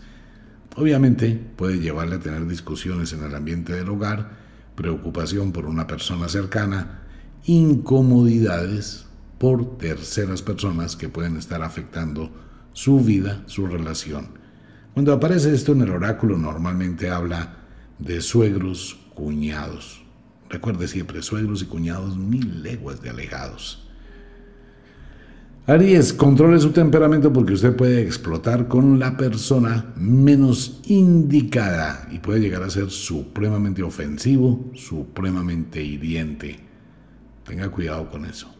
Obviamente 0.76 1.40
puede 1.56 1.78
llevarle 1.78 2.16
a 2.16 2.20
tener 2.20 2.46
discusiones 2.46 3.12
en 3.12 3.24
el 3.24 3.34
ambiente 3.34 3.72
del 3.72 3.88
hogar, 3.88 4.30
preocupación 4.74 5.52
por 5.52 5.66
una 5.66 5.86
persona 5.86 6.28
cercana, 6.28 7.02
incomodidades 7.44 9.06
por 9.38 9.78
terceras 9.78 10.42
personas 10.42 10.96
que 10.96 11.08
pueden 11.08 11.36
estar 11.36 11.62
afectando 11.62 12.30
su 12.77 13.01
vida, 13.01 13.43
su 13.47 13.66
relación. 13.66 14.28
Cuando 14.93 15.15
aparece 15.15 15.55
esto 15.55 15.73
en 15.73 15.81
el 15.81 15.90
oráculo 15.90 16.36
normalmente 16.36 17.09
habla 17.09 17.57
de 17.98 18.20
suegros, 18.20 18.98
cuñados. 19.15 20.05
Recuerde 20.51 20.86
siempre, 20.86 21.23
suegros 21.23 21.62
y 21.62 21.65
cuñados 21.65 22.19
mil 22.19 22.62
leguas 22.62 23.01
de 23.01 23.09
alejados. 23.09 23.89
Aries, 25.66 26.12
controle 26.12 26.61
su 26.61 26.70
temperamento 26.73 27.32
porque 27.32 27.55
usted 27.55 27.74
puede 27.74 28.03
explotar 28.03 28.69
con 28.69 28.98
la 28.98 29.16
persona 29.16 29.94
menos 29.97 30.82
indicada 30.85 32.07
y 32.12 32.19
puede 32.19 32.40
llegar 32.40 32.62
a 32.62 32.69
ser 32.69 32.90
supremamente 32.90 33.82
ofensivo, 33.82 34.70
supremamente 34.74 35.82
hiriente. 35.82 36.61
Tenga 37.43 37.70
cuidado 37.70 38.11
con 38.11 38.27
eso. 38.27 38.55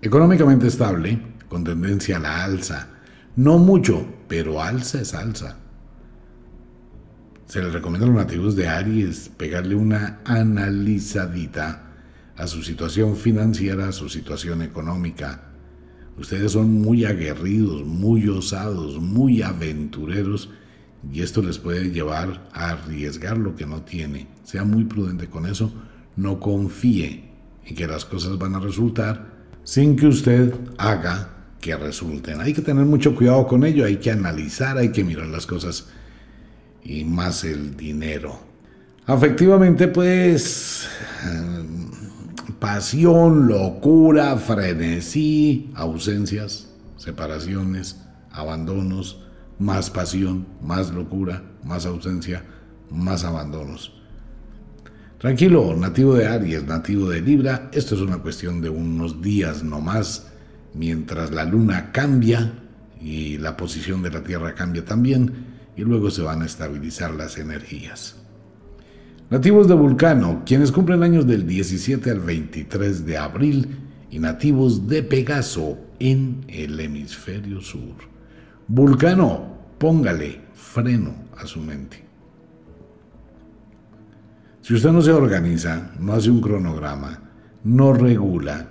Económicamente 0.00 0.68
estable, 0.68 1.33
con 1.48 1.64
tendencia 1.64 2.16
a 2.16 2.20
la 2.20 2.44
alza. 2.44 2.88
No 3.36 3.58
mucho, 3.58 4.06
pero 4.28 4.62
alza 4.62 5.00
es 5.00 5.14
alza. 5.14 5.58
Se 7.46 7.62
le 7.62 7.70
recomienda 7.70 8.06
a 8.06 8.10
los 8.10 8.18
nativos 8.18 8.56
de 8.56 8.68
Aries 8.68 9.30
pegarle 9.36 9.74
una 9.74 10.20
analizadita 10.24 11.82
a 12.36 12.46
su 12.46 12.62
situación 12.62 13.16
financiera, 13.16 13.88
a 13.88 13.92
su 13.92 14.08
situación 14.08 14.62
económica 14.62 15.54
Ustedes 16.18 16.52
son 16.52 16.80
muy 16.80 17.04
aguerridos, 17.04 17.84
muy 17.84 18.28
osados, 18.28 19.00
muy 19.00 19.42
aventureros 19.42 20.48
y 21.12 21.22
esto 21.22 21.42
les 21.42 21.58
puede 21.58 21.90
llevar 21.90 22.48
a 22.52 22.70
arriesgar 22.70 23.36
lo 23.36 23.56
que 23.56 23.66
no 23.66 23.82
tiene. 23.82 24.28
Sea 24.44 24.64
muy 24.64 24.84
prudente 24.84 25.28
con 25.28 25.46
eso, 25.46 25.72
no 26.16 26.38
confíe 26.38 27.30
en 27.64 27.74
que 27.74 27.86
las 27.86 28.04
cosas 28.04 28.38
van 28.38 28.54
a 28.54 28.60
resultar 28.60 29.34
sin 29.64 29.96
que 29.96 30.06
usted 30.06 30.54
haga 30.78 31.33
que 31.64 31.74
resulten. 31.78 32.42
Hay 32.42 32.52
que 32.52 32.60
tener 32.60 32.84
mucho 32.84 33.14
cuidado 33.14 33.46
con 33.46 33.64
ello, 33.64 33.86
hay 33.86 33.96
que 33.96 34.10
analizar, 34.10 34.76
hay 34.76 34.92
que 34.92 35.02
mirar 35.02 35.28
las 35.28 35.46
cosas 35.46 35.86
y 36.82 37.04
más 37.04 37.42
el 37.42 37.74
dinero. 37.74 38.38
Afectivamente, 39.06 39.88
pues 39.88 40.86
pasión, 42.58 43.48
locura, 43.48 44.36
frenesí, 44.36 45.70
ausencias, 45.74 46.68
separaciones, 46.98 47.96
abandonos, 48.30 49.22
más 49.58 49.88
pasión, 49.88 50.46
más 50.62 50.90
locura, 50.90 51.44
más 51.64 51.86
ausencia, 51.86 52.44
más 52.90 53.24
abandonos. 53.24 53.94
Tranquilo, 55.16 55.74
nativo 55.74 56.14
de 56.14 56.26
Aries, 56.26 56.66
nativo 56.66 57.08
de 57.08 57.22
Libra, 57.22 57.70
esto 57.72 57.94
es 57.94 58.02
una 58.02 58.18
cuestión 58.18 58.60
de 58.60 58.68
unos 58.68 59.22
días 59.22 59.64
no 59.64 59.80
más, 59.80 60.33
mientras 60.74 61.30
la 61.30 61.44
luna 61.44 61.92
cambia 61.92 62.52
y 63.00 63.38
la 63.38 63.56
posición 63.56 64.02
de 64.02 64.10
la 64.10 64.22
Tierra 64.22 64.54
cambia 64.54 64.84
también, 64.84 65.54
y 65.76 65.82
luego 65.82 66.10
se 66.10 66.22
van 66.22 66.42
a 66.42 66.46
estabilizar 66.46 67.14
las 67.14 67.38
energías. 67.38 68.16
Nativos 69.30 69.68
de 69.68 69.74
Vulcano, 69.74 70.42
quienes 70.46 70.70
cumplen 70.70 71.02
años 71.02 71.26
del 71.26 71.46
17 71.46 72.10
al 72.10 72.20
23 72.20 73.06
de 73.06 73.18
abril, 73.18 73.78
y 74.10 74.20
nativos 74.20 74.86
de 74.86 75.02
Pegaso 75.02 75.76
en 75.98 76.44
el 76.46 76.78
hemisferio 76.78 77.60
sur. 77.60 77.96
Vulcano, 78.68 79.58
póngale 79.76 80.40
freno 80.54 81.14
a 81.36 81.46
su 81.48 81.60
mente. 81.60 82.04
Si 84.60 84.72
usted 84.72 84.92
no 84.92 85.02
se 85.02 85.10
organiza, 85.10 85.90
no 85.98 86.12
hace 86.12 86.30
un 86.30 86.40
cronograma, 86.40 87.18
no 87.64 87.92
regula, 87.92 88.68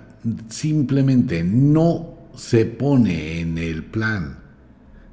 simplemente 0.48 1.44
no 1.44 2.14
se 2.34 2.64
pone 2.64 3.40
en 3.40 3.58
el 3.58 3.84
plan 3.84 4.38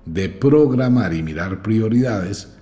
de 0.05 0.29
programar 0.29 1.13
y 1.13 1.23
mirar 1.23 1.61
prioridades, 1.61 2.53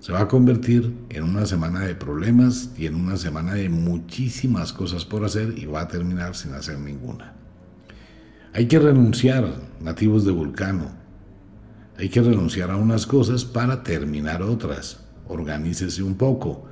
se 0.00 0.12
va 0.12 0.20
a 0.20 0.28
convertir 0.28 0.94
en 1.08 1.22
una 1.22 1.46
semana 1.46 1.80
de 1.80 1.94
problemas 1.94 2.70
y 2.76 2.86
en 2.86 2.94
una 2.94 3.16
semana 3.16 3.54
de 3.54 3.70
muchísimas 3.70 4.72
cosas 4.72 5.04
por 5.04 5.24
hacer 5.24 5.54
y 5.56 5.64
va 5.64 5.82
a 5.82 5.88
terminar 5.88 6.34
sin 6.34 6.52
hacer 6.52 6.78
ninguna. 6.78 7.32
Hay 8.52 8.66
que 8.66 8.78
renunciar, 8.78 9.46
nativos 9.80 10.24
de 10.26 10.32
Vulcano. 10.32 10.90
Hay 11.96 12.08
que 12.08 12.20
renunciar 12.20 12.70
a 12.70 12.76
unas 12.76 13.06
cosas 13.06 13.44
para 13.44 13.82
terminar 13.82 14.42
otras. 14.42 15.00
Organícese 15.26 16.02
un 16.02 16.16
poco. 16.16 16.66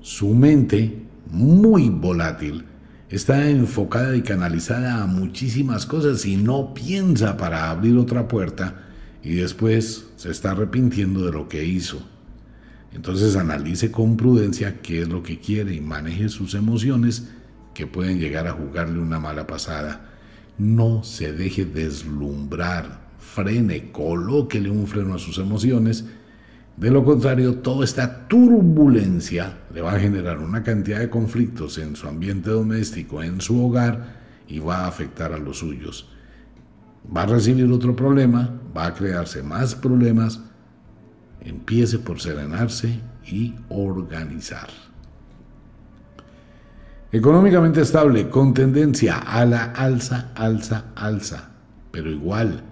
Su 0.00 0.34
mente, 0.34 1.02
muy 1.30 1.90
volátil, 1.90 2.64
está 3.10 3.50
enfocada 3.50 4.16
y 4.16 4.22
canalizada 4.22 5.02
a 5.02 5.06
muchísimas 5.06 5.86
cosas 5.86 6.24
y 6.26 6.36
no 6.36 6.74
piensa 6.74 7.36
para 7.36 7.70
abrir 7.70 7.96
otra 7.96 8.28
puerta 8.28 8.84
y 9.22 9.34
después 9.34 10.06
se 10.16 10.30
está 10.30 10.52
arrepintiendo 10.52 11.24
de 11.24 11.32
lo 11.32 11.48
que 11.48 11.64
hizo. 11.64 12.02
Entonces 12.92 13.36
analice 13.36 13.90
con 13.90 14.16
prudencia 14.16 14.80
qué 14.80 15.02
es 15.02 15.08
lo 15.08 15.22
que 15.22 15.40
quiere 15.40 15.74
y 15.74 15.80
maneje 15.80 16.28
sus 16.28 16.54
emociones 16.54 17.28
que 17.74 17.86
pueden 17.86 18.20
llegar 18.20 18.46
a 18.46 18.52
jugarle 18.52 19.00
una 19.00 19.18
mala 19.18 19.46
pasada. 19.46 20.12
No 20.58 21.02
se 21.02 21.32
deje 21.32 21.64
deslumbrar, 21.64 23.00
frene, 23.18 23.90
colóquele 23.90 24.70
un 24.70 24.86
freno 24.86 25.14
a 25.14 25.18
sus 25.18 25.38
emociones. 25.38 26.04
De 26.76 26.90
lo 26.90 27.04
contrario, 27.04 27.56
toda 27.56 27.84
esta 27.84 28.26
turbulencia 28.26 29.58
le 29.72 29.80
va 29.80 29.92
a 29.92 30.00
generar 30.00 30.38
una 30.38 30.62
cantidad 30.62 30.98
de 30.98 31.08
conflictos 31.10 31.78
en 31.78 31.94
su 31.94 32.08
ambiente 32.08 32.50
doméstico, 32.50 33.22
en 33.22 33.40
su 33.40 33.64
hogar, 33.64 34.24
y 34.48 34.58
va 34.58 34.78
a 34.78 34.88
afectar 34.88 35.32
a 35.32 35.38
los 35.38 35.58
suyos. 35.58 36.08
Va 37.16 37.22
a 37.22 37.26
recibir 37.26 37.70
otro 37.70 37.94
problema, 37.94 38.60
va 38.76 38.86
a 38.86 38.94
crearse 38.94 39.42
más 39.42 39.74
problemas, 39.74 40.40
Empiece 41.44 41.98
por 41.98 42.20
serenarse 42.20 43.00
y 43.26 43.54
organizar. 43.68 44.70
Económicamente 47.12 47.82
estable, 47.82 48.30
con 48.30 48.54
tendencia 48.54 49.18
a 49.18 49.44
la 49.44 49.64
alza, 49.64 50.32
alza, 50.34 50.86
alza, 50.96 51.50
pero 51.90 52.10
igual 52.10 52.62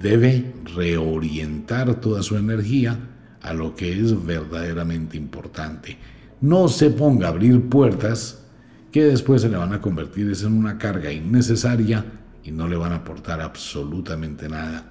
debe 0.00 0.54
reorientar 0.76 1.96
toda 1.96 2.22
su 2.22 2.36
energía 2.36 2.98
a 3.42 3.54
lo 3.54 3.74
que 3.74 3.92
es 3.92 4.24
verdaderamente 4.24 5.16
importante. 5.16 5.96
no 6.40 6.68
se 6.68 6.90
ponga 6.90 7.26
a 7.26 7.30
abrir 7.30 7.68
puertas 7.68 8.44
que 8.92 9.04
después 9.04 9.42
se 9.42 9.48
le 9.48 9.56
van 9.56 9.72
a 9.72 9.80
convertir 9.80 10.32
en 10.40 10.52
una 10.52 10.78
carga 10.78 11.12
innecesaria 11.12 12.04
y 12.44 12.52
no 12.52 12.68
le 12.68 12.76
van 12.76 12.92
a 12.92 12.96
aportar 12.96 13.40
absolutamente 13.40 14.48
nada. 14.48 14.90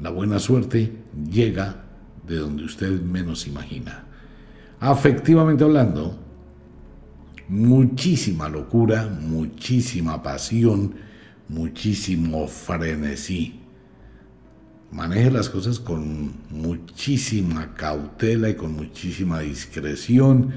La 0.00 0.10
buena 0.10 0.38
suerte 0.38 0.92
llega 1.30 1.84
de 2.26 2.36
donde 2.36 2.64
usted 2.64 3.00
menos 3.02 3.46
imagina. 3.46 4.04
Afectivamente 4.80 5.62
hablando, 5.62 6.18
muchísima 7.48 8.48
locura, 8.48 9.06
muchísima 9.06 10.22
pasión, 10.22 10.94
muchísimo 11.48 12.48
frenesí. 12.48 13.59
Maneje 14.92 15.30
las 15.30 15.48
cosas 15.48 15.78
con 15.78 16.32
muchísima 16.50 17.74
cautela 17.74 18.48
y 18.48 18.54
con 18.54 18.72
muchísima 18.72 19.40
discreción 19.40 20.52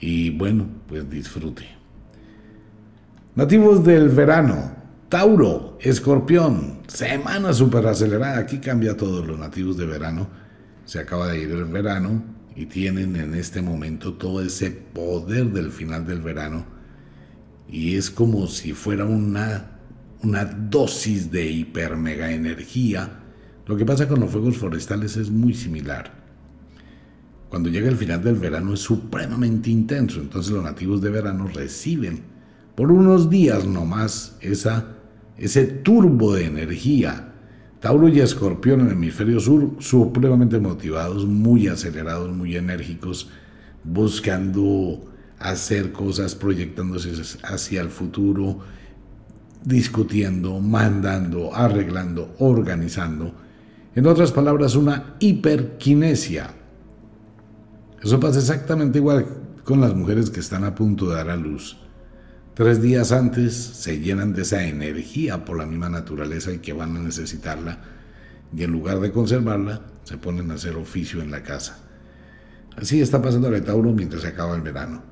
y 0.00 0.30
bueno, 0.30 0.66
pues 0.88 1.08
disfrute. 1.10 1.66
Nativos 3.34 3.84
del 3.84 4.08
verano, 4.08 4.72
Tauro, 5.08 5.76
Escorpión, 5.80 6.80
semana 6.86 7.52
súper 7.52 7.86
acelerada, 7.86 8.38
aquí 8.38 8.58
cambia 8.58 8.96
todo, 8.96 9.24
los 9.24 9.38
nativos 9.38 9.76
de 9.76 9.86
verano, 9.86 10.28
se 10.86 10.98
acaba 10.98 11.28
de 11.28 11.42
ir 11.42 11.50
el 11.50 11.64
verano 11.64 12.24
y 12.54 12.66
tienen 12.66 13.16
en 13.16 13.34
este 13.34 13.60
momento 13.60 14.14
todo 14.14 14.40
ese 14.40 14.70
poder 14.70 15.52
del 15.52 15.70
final 15.70 16.06
del 16.06 16.22
verano 16.22 16.76
y 17.68 17.96
es 17.96 18.10
como 18.10 18.46
si 18.46 18.72
fuera 18.72 19.04
una, 19.04 19.78
una 20.22 20.44
dosis 20.44 21.30
de 21.30 21.46
hiper 21.46 21.96
mega 21.96 22.30
energía. 22.30 23.20
Lo 23.66 23.76
que 23.76 23.84
pasa 23.84 24.06
con 24.06 24.20
los 24.20 24.30
fuegos 24.30 24.56
forestales 24.56 25.16
es 25.16 25.30
muy 25.30 25.52
similar. 25.52 26.12
Cuando 27.48 27.68
llega 27.68 27.88
el 27.88 27.96
final 27.96 28.22
del 28.22 28.36
verano 28.36 28.74
es 28.74 28.80
supremamente 28.80 29.70
intenso, 29.70 30.20
entonces 30.20 30.52
los 30.52 30.62
nativos 30.62 31.00
de 31.00 31.10
verano 31.10 31.48
reciben 31.52 32.20
por 32.74 32.92
unos 32.92 33.30
días 33.30 33.66
nomás 33.66 34.36
esa, 34.40 34.96
ese 35.36 35.64
turbo 35.64 36.34
de 36.34 36.44
energía. 36.44 37.32
Tauro 37.80 38.08
y 38.08 38.20
Escorpión 38.20 38.80
en 38.80 38.86
el 38.86 38.92
hemisferio 38.92 39.40
sur, 39.40 39.76
supremamente 39.78 40.58
motivados, 40.58 41.26
muy 41.26 41.68
acelerados, 41.68 42.34
muy 42.34 42.56
enérgicos, 42.56 43.30
buscando 43.84 45.04
hacer 45.38 45.92
cosas, 45.92 46.34
proyectándose 46.34 47.12
hacia 47.42 47.80
el 47.80 47.90
futuro, 47.90 48.60
discutiendo, 49.64 50.60
mandando, 50.60 51.54
arreglando, 51.54 52.34
organizando. 52.38 53.45
En 53.96 54.06
otras 54.06 54.30
palabras, 54.30 54.76
una 54.76 55.16
hiperquinesia. 55.20 56.50
Eso 58.02 58.20
pasa 58.20 58.38
exactamente 58.38 58.98
igual 58.98 59.26
con 59.64 59.80
las 59.80 59.94
mujeres 59.94 60.28
que 60.28 60.40
están 60.40 60.64
a 60.64 60.74
punto 60.74 61.08
de 61.08 61.16
dar 61.16 61.30
a 61.30 61.36
luz. 61.36 61.78
Tres 62.52 62.82
días 62.82 63.10
antes 63.10 63.54
se 63.54 63.98
llenan 63.98 64.34
de 64.34 64.42
esa 64.42 64.66
energía 64.66 65.46
por 65.46 65.56
la 65.56 65.64
misma 65.64 65.88
naturaleza 65.88 66.52
y 66.52 66.58
que 66.58 66.74
van 66.74 66.94
a 66.94 67.00
necesitarla 67.00 67.78
y 68.54 68.64
en 68.64 68.70
lugar 68.70 69.00
de 69.00 69.12
conservarla 69.12 69.80
se 70.04 70.18
ponen 70.18 70.50
a 70.50 70.54
hacer 70.54 70.76
oficio 70.76 71.22
en 71.22 71.30
la 71.30 71.42
casa. 71.42 71.78
Así 72.76 73.00
está 73.00 73.22
pasando 73.22 73.48
a 73.48 73.60
Tauro 73.62 73.92
mientras 73.92 74.22
se 74.22 74.28
acaba 74.28 74.56
el 74.56 74.62
verano. 74.62 75.02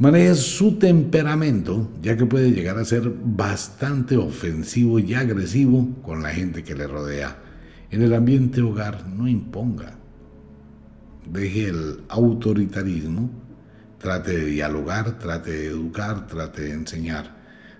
Maneja 0.00 0.34
su 0.34 0.76
temperamento 0.76 1.88
ya 2.02 2.16
que 2.16 2.26
puede 2.26 2.50
llegar 2.50 2.78
a 2.78 2.84
ser 2.84 3.08
bastante 3.24 4.16
ofensivo 4.16 4.98
y 4.98 5.14
agresivo 5.14 5.86
con 6.02 6.24
la 6.24 6.30
gente 6.30 6.64
que 6.64 6.74
le 6.74 6.88
rodea. 6.88 7.45
En 7.90 8.02
el 8.02 8.14
ambiente 8.14 8.62
hogar 8.62 9.06
no 9.08 9.28
imponga. 9.28 9.96
Deje 11.30 11.68
el 11.68 12.00
autoritarismo 12.08 13.30
Trate 13.98 14.36
de 14.36 14.44
dialogar, 14.44 15.18
trate 15.18 15.50
de 15.50 15.66
educar, 15.68 16.26
trate 16.26 16.62
de 16.62 16.72
enseñar. 16.72 17.34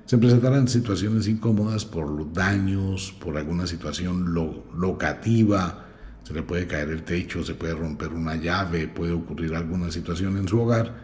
Se 0.07 0.17
presentarán 0.17 0.67
situaciones 0.67 1.29
incómodas 1.29 1.85
por 1.85 2.33
daños, 2.33 3.15
por 3.21 3.37
alguna 3.37 3.67
situación 3.67 4.35
locativa, 4.35 5.85
se 6.23 6.33
le 6.33 6.43
puede 6.43 6.67
caer 6.67 6.89
el 6.89 7.03
techo, 7.03 7.45
se 7.45 7.55
puede 7.55 7.75
romper 7.75 8.09
una 8.09 8.35
llave, 8.35 8.89
puede 8.89 9.13
ocurrir 9.13 9.55
alguna 9.55 9.93
situación 9.93 10.39
en 10.39 10.49
su 10.49 10.61
hogar. 10.61 10.95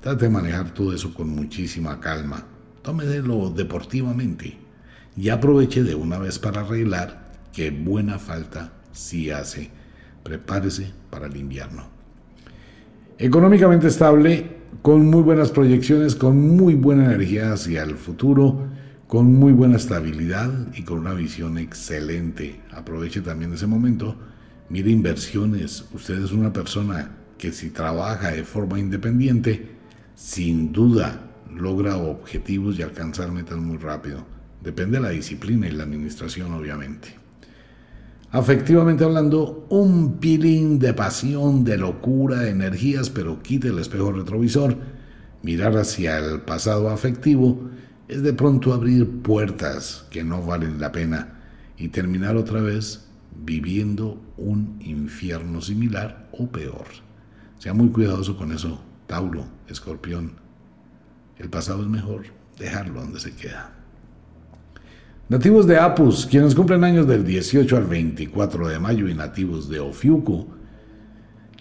Trate 0.00 0.26
de 0.26 0.30
manejar 0.30 0.74
todo 0.74 0.94
eso 0.94 1.14
con 1.14 1.30
muchísima 1.30 1.98
calma. 1.98 2.46
Tómelo 2.82 3.50
deportivamente 3.50 4.58
y 5.16 5.30
aproveche 5.30 5.82
de 5.82 5.94
una 5.94 6.18
vez 6.18 6.38
para 6.38 6.60
arreglar 6.60 7.21
que 7.52 7.70
buena 7.70 8.18
falta 8.18 8.72
sí 8.92 9.30
hace. 9.30 9.70
Prepárese 10.22 10.92
para 11.10 11.26
el 11.26 11.36
invierno. 11.36 11.84
Económicamente 13.18 13.88
estable, 13.88 14.62
con 14.80 15.06
muy 15.06 15.22
buenas 15.22 15.50
proyecciones, 15.50 16.14
con 16.14 16.56
muy 16.56 16.74
buena 16.74 17.06
energía 17.06 17.52
hacia 17.52 17.82
el 17.82 17.96
futuro, 17.96 18.68
con 19.06 19.34
muy 19.34 19.52
buena 19.52 19.76
estabilidad 19.76 20.50
y 20.74 20.82
con 20.82 20.98
una 20.98 21.12
visión 21.12 21.58
excelente. 21.58 22.60
Aproveche 22.72 23.20
también 23.20 23.52
ese 23.52 23.66
momento. 23.66 24.16
Mire 24.70 24.90
inversiones. 24.90 25.84
Usted 25.92 26.22
es 26.24 26.32
una 26.32 26.52
persona 26.52 27.10
que 27.36 27.52
si 27.52 27.70
trabaja 27.70 28.30
de 28.30 28.44
forma 28.44 28.78
independiente, 28.78 29.70
sin 30.14 30.72
duda 30.72 31.28
logra 31.54 31.96
objetivos 31.96 32.78
y 32.78 32.82
alcanzar 32.82 33.30
metas 33.30 33.58
muy 33.58 33.76
rápido. 33.76 34.24
Depende 34.62 34.96
de 34.96 35.02
la 35.02 35.10
disciplina 35.10 35.68
y 35.68 35.72
la 35.72 35.82
administración, 35.82 36.54
obviamente 36.54 37.21
afectivamente 38.32 39.04
hablando, 39.04 39.66
un 39.68 40.18
pilín 40.18 40.78
de 40.78 40.94
pasión, 40.94 41.64
de 41.64 41.76
locura, 41.76 42.40
de 42.40 42.50
energías, 42.50 43.10
pero 43.10 43.42
quite 43.42 43.68
el 43.68 43.78
espejo 43.78 44.10
retrovisor. 44.10 44.76
Mirar 45.42 45.76
hacia 45.76 46.18
el 46.18 46.40
pasado 46.40 46.88
afectivo 46.88 47.70
es 48.08 48.22
de 48.22 48.32
pronto 48.32 48.72
abrir 48.72 49.22
puertas 49.22 50.06
que 50.10 50.24
no 50.24 50.42
valen 50.42 50.80
la 50.80 50.92
pena 50.92 51.40
y 51.76 51.88
terminar 51.88 52.36
otra 52.36 52.60
vez 52.60 53.06
viviendo 53.44 54.20
un 54.38 54.78
infierno 54.80 55.60
similar 55.60 56.28
o 56.32 56.48
peor. 56.48 56.86
Sea 57.58 57.74
muy 57.74 57.90
cuidadoso 57.90 58.36
con 58.36 58.52
eso, 58.52 58.80
Tauro, 59.06 59.44
Escorpión. 59.68 60.32
El 61.38 61.50
pasado 61.50 61.82
es 61.82 61.88
mejor 61.88 62.24
dejarlo 62.58 63.00
donde 63.00 63.20
se 63.20 63.34
queda. 63.34 63.81
Nativos 65.32 65.66
de 65.66 65.78
Apus, 65.78 66.26
quienes 66.26 66.54
cumplen 66.54 66.84
años 66.84 67.06
del 67.06 67.24
18 67.24 67.78
al 67.78 67.86
24 67.86 68.68
de 68.68 68.78
mayo 68.78 69.08
y 69.08 69.14
nativos 69.14 69.70
de 69.70 69.80
Ofiuco. 69.80 70.46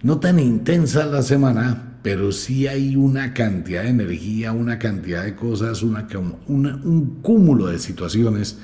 No 0.03 0.19
tan 0.19 0.39
intensa 0.39 1.05
la 1.05 1.21
semana, 1.21 1.99
pero 2.03 2.33
sí 2.33 2.67
hay 2.67 2.97
una 2.97 3.33
cantidad 3.33 3.83
de 3.83 3.91
energía, 3.91 4.51
una 4.51 4.77
cantidad 4.77 5.23
de 5.23 5.37
cosas, 5.37 5.83
una, 5.83 6.05
un 6.49 7.19
cúmulo 7.21 7.67
de 7.67 7.79
situaciones 7.79 8.59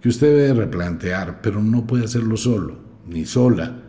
que 0.00 0.08
usted 0.08 0.36
debe 0.36 0.64
replantear, 0.64 1.42
pero 1.42 1.62
no 1.62 1.86
puede 1.86 2.06
hacerlo 2.06 2.36
solo, 2.36 2.80
ni 3.06 3.26
sola. 3.26 3.84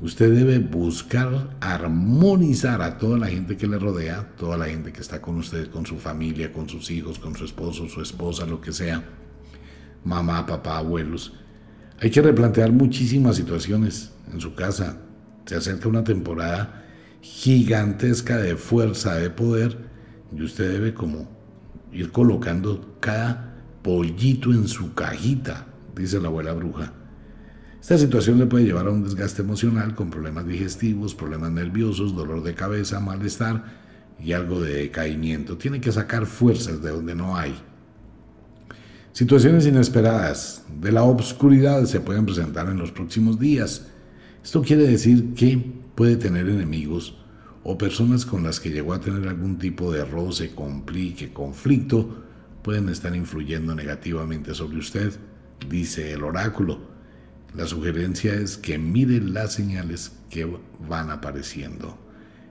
Usted 0.00 0.34
debe 0.34 0.58
buscar 0.58 1.56
armonizar 1.60 2.82
a 2.82 2.98
toda 2.98 3.16
la 3.16 3.28
gente 3.28 3.56
que 3.56 3.68
le 3.68 3.78
rodea, 3.78 4.32
toda 4.36 4.56
la 4.56 4.66
gente 4.66 4.92
que 4.92 5.02
está 5.02 5.22
con 5.22 5.36
usted, 5.36 5.70
con 5.70 5.86
su 5.86 5.98
familia, 5.98 6.52
con 6.52 6.68
sus 6.68 6.90
hijos, 6.90 7.20
con 7.20 7.36
su 7.36 7.44
esposo, 7.44 7.88
su 7.88 8.02
esposa, 8.02 8.44
lo 8.44 8.60
que 8.60 8.72
sea 8.72 9.04
mamá, 10.04 10.46
papá, 10.46 10.78
abuelos. 10.78 11.32
Hay 12.00 12.10
que 12.10 12.22
replantear 12.22 12.72
muchísimas 12.72 13.36
situaciones 13.36 14.12
en 14.32 14.40
su 14.40 14.54
casa. 14.54 14.98
Se 15.46 15.56
acerca 15.56 15.88
una 15.88 16.04
temporada 16.04 16.84
gigantesca 17.20 18.38
de 18.38 18.56
fuerza, 18.56 19.14
de 19.16 19.30
poder, 19.30 19.76
y 20.34 20.42
usted 20.42 20.72
debe 20.72 20.94
como 20.94 21.28
ir 21.92 22.12
colocando 22.12 22.96
cada 23.00 23.56
pollito 23.82 24.52
en 24.52 24.68
su 24.68 24.94
cajita, 24.94 25.66
dice 25.94 26.20
la 26.20 26.28
abuela 26.28 26.52
bruja. 26.52 26.92
Esta 27.80 27.96
situación 27.96 28.38
le 28.38 28.46
puede 28.46 28.66
llevar 28.66 28.86
a 28.86 28.90
un 28.90 29.04
desgaste 29.04 29.42
emocional 29.42 29.94
con 29.94 30.10
problemas 30.10 30.46
digestivos, 30.46 31.14
problemas 31.14 31.50
nerviosos, 31.50 32.14
dolor 32.14 32.42
de 32.42 32.54
cabeza, 32.54 33.00
malestar 33.00 33.64
y 34.22 34.32
algo 34.32 34.60
de 34.60 34.74
decaimiento. 34.74 35.56
Tiene 35.56 35.80
que 35.80 35.90
sacar 35.90 36.26
fuerzas 36.26 36.82
de 36.82 36.90
donde 36.90 37.14
no 37.14 37.36
hay. 37.36 37.54
Situaciones 39.12 39.66
inesperadas 39.66 40.64
de 40.80 40.92
la 40.92 41.02
obscuridad 41.02 41.84
se 41.86 42.00
pueden 42.00 42.26
presentar 42.26 42.68
en 42.68 42.78
los 42.78 42.92
próximos 42.92 43.40
días. 43.40 43.86
Esto 44.42 44.62
quiere 44.62 44.84
decir 44.86 45.34
que 45.34 45.58
puede 45.96 46.16
tener 46.16 46.48
enemigos 46.48 47.16
o 47.64 47.76
personas 47.76 48.24
con 48.24 48.44
las 48.44 48.60
que 48.60 48.70
llegó 48.70 48.94
a 48.94 49.00
tener 49.00 49.28
algún 49.28 49.58
tipo 49.58 49.92
de 49.92 50.04
roce, 50.04 50.54
complique, 50.54 51.32
conflicto, 51.32 52.22
pueden 52.62 52.88
estar 52.88 53.14
influyendo 53.14 53.74
negativamente 53.74 54.54
sobre 54.54 54.78
usted, 54.78 55.12
dice 55.68 56.12
el 56.12 56.22
oráculo. 56.22 56.78
La 57.56 57.66
sugerencia 57.66 58.32
es 58.34 58.56
que 58.56 58.78
mire 58.78 59.20
las 59.20 59.54
señales 59.54 60.12
que 60.30 60.48
van 60.88 61.10
apareciendo. 61.10 61.98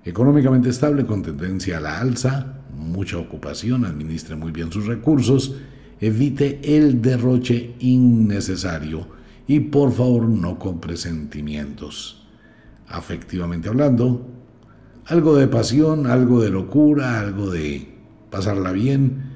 Económicamente 0.04 0.70
estable 0.70 1.06
con 1.06 1.24
tendencia 1.24 1.78
a 1.78 1.82
la 1.82 2.02
alza, 2.02 2.64
mucha 2.76 3.18
ocupación, 3.18 3.86
administre 3.86 4.36
muy 4.36 4.52
bien 4.52 4.72
sus 4.74 4.88
recursos, 4.88 5.56
evite 6.00 6.60
el 6.78 7.02
derroche 7.02 7.76
innecesario 7.80 9.08
y 9.48 9.60
por 9.60 9.92
favor 9.92 10.28
no 10.28 10.60
compre 10.60 10.96
sentimientos. 10.98 12.28
Afectivamente 12.88 13.70
hablando, 13.70 14.28
algo 15.06 15.36
de 15.36 15.48
pasión, 15.48 16.08
algo 16.08 16.42
de 16.42 16.52
locura, 16.52 17.20
algo 17.20 17.50
de 17.50 17.88
pasarla 18.30 18.72
bien, 18.72 19.34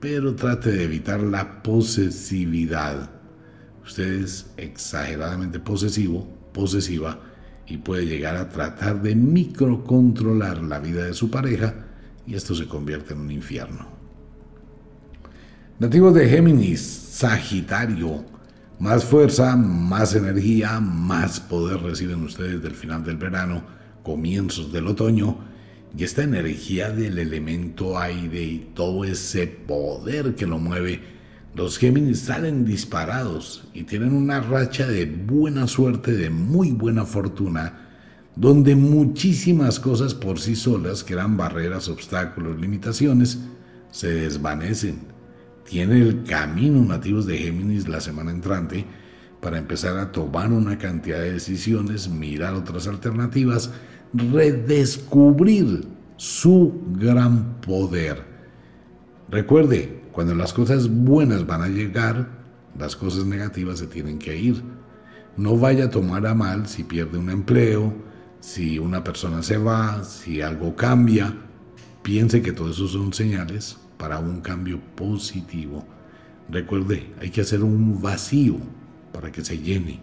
pero 0.00 0.34
trate 0.34 0.72
de 0.72 0.84
evitar 0.84 1.20
la 1.22 1.62
posesividad. 1.62 3.10
Usted 3.84 4.22
es 4.22 4.50
exageradamente 4.56 5.60
posesivo, 5.60 6.28
posesiva, 6.52 7.20
y 7.66 7.78
puede 7.78 8.06
llegar 8.06 8.36
a 8.36 8.48
tratar 8.48 9.02
de 9.02 9.14
microcontrolar 9.14 10.62
la 10.62 10.80
vida 10.80 11.04
de 11.04 11.14
su 11.14 11.30
pareja 11.30 11.86
y 12.26 12.34
esto 12.34 12.54
se 12.54 12.66
convierte 12.66 13.14
en 13.14 13.20
un 13.20 13.30
infierno. 13.30 14.01
Nativos 15.82 16.14
de 16.14 16.28
Géminis, 16.28 16.80
Sagitario, 16.80 18.24
más 18.78 19.04
fuerza, 19.04 19.56
más 19.56 20.14
energía, 20.14 20.78
más 20.78 21.40
poder 21.40 21.82
reciben 21.82 22.22
ustedes 22.22 22.62
del 22.62 22.76
final 22.76 23.02
del 23.02 23.16
verano, 23.16 23.64
comienzos 24.04 24.72
del 24.72 24.86
otoño, 24.86 25.38
y 25.98 26.04
esta 26.04 26.22
energía 26.22 26.90
del 26.90 27.18
elemento 27.18 27.98
aire 27.98 28.44
y 28.44 28.70
todo 28.76 29.04
ese 29.04 29.48
poder 29.48 30.36
que 30.36 30.46
lo 30.46 30.60
mueve, 30.60 31.00
los 31.56 31.78
Géminis 31.78 32.20
salen 32.20 32.64
disparados 32.64 33.64
y 33.74 33.82
tienen 33.82 34.14
una 34.14 34.40
racha 34.40 34.86
de 34.86 35.06
buena 35.06 35.66
suerte, 35.66 36.12
de 36.12 36.30
muy 36.30 36.70
buena 36.70 37.04
fortuna, 37.04 37.88
donde 38.36 38.76
muchísimas 38.76 39.80
cosas 39.80 40.14
por 40.14 40.38
sí 40.38 40.54
solas, 40.54 41.02
que 41.02 41.14
eran 41.14 41.36
barreras, 41.36 41.88
obstáculos, 41.88 42.60
limitaciones, 42.60 43.40
se 43.90 44.10
desvanecen. 44.10 45.11
Tiene 45.64 46.00
el 46.00 46.24
camino 46.24 46.82
nativos 46.84 47.26
de 47.26 47.38
Géminis 47.38 47.88
la 47.88 48.00
semana 48.00 48.30
entrante 48.30 48.84
para 49.40 49.58
empezar 49.58 49.96
a 49.98 50.12
tomar 50.12 50.52
una 50.52 50.78
cantidad 50.78 51.18
de 51.18 51.32
decisiones, 51.32 52.08
mirar 52.08 52.54
otras 52.54 52.86
alternativas, 52.86 53.70
redescubrir 54.12 55.86
su 56.16 56.80
gran 56.98 57.60
poder. 57.60 58.24
Recuerde, 59.28 60.02
cuando 60.12 60.34
las 60.34 60.52
cosas 60.52 60.88
buenas 60.88 61.46
van 61.46 61.62
a 61.62 61.68
llegar, 61.68 62.28
las 62.78 62.94
cosas 62.94 63.24
negativas 63.24 63.78
se 63.78 63.86
tienen 63.86 64.18
que 64.18 64.36
ir. 64.36 64.62
No 65.36 65.56
vaya 65.56 65.86
a 65.86 65.90
tomar 65.90 66.26
a 66.26 66.34
mal 66.34 66.68
si 66.68 66.84
pierde 66.84 67.18
un 67.18 67.30
empleo, 67.30 67.94
si 68.40 68.78
una 68.78 69.02
persona 69.02 69.42
se 69.42 69.56
va, 69.56 70.04
si 70.04 70.42
algo 70.42 70.76
cambia. 70.76 71.34
Piense 72.02 72.42
que 72.42 72.52
todo 72.52 72.70
eso 72.70 72.86
son 72.86 73.12
señales 73.12 73.81
para 74.02 74.18
un 74.18 74.40
cambio 74.40 74.80
positivo. 74.96 75.84
Recuerde, 76.48 77.14
hay 77.20 77.30
que 77.30 77.42
hacer 77.42 77.62
un 77.62 78.02
vacío 78.02 78.56
para 79.12 79.30
que 79.30 79.44
se 79.44 79.56
llene. 79.56 80.00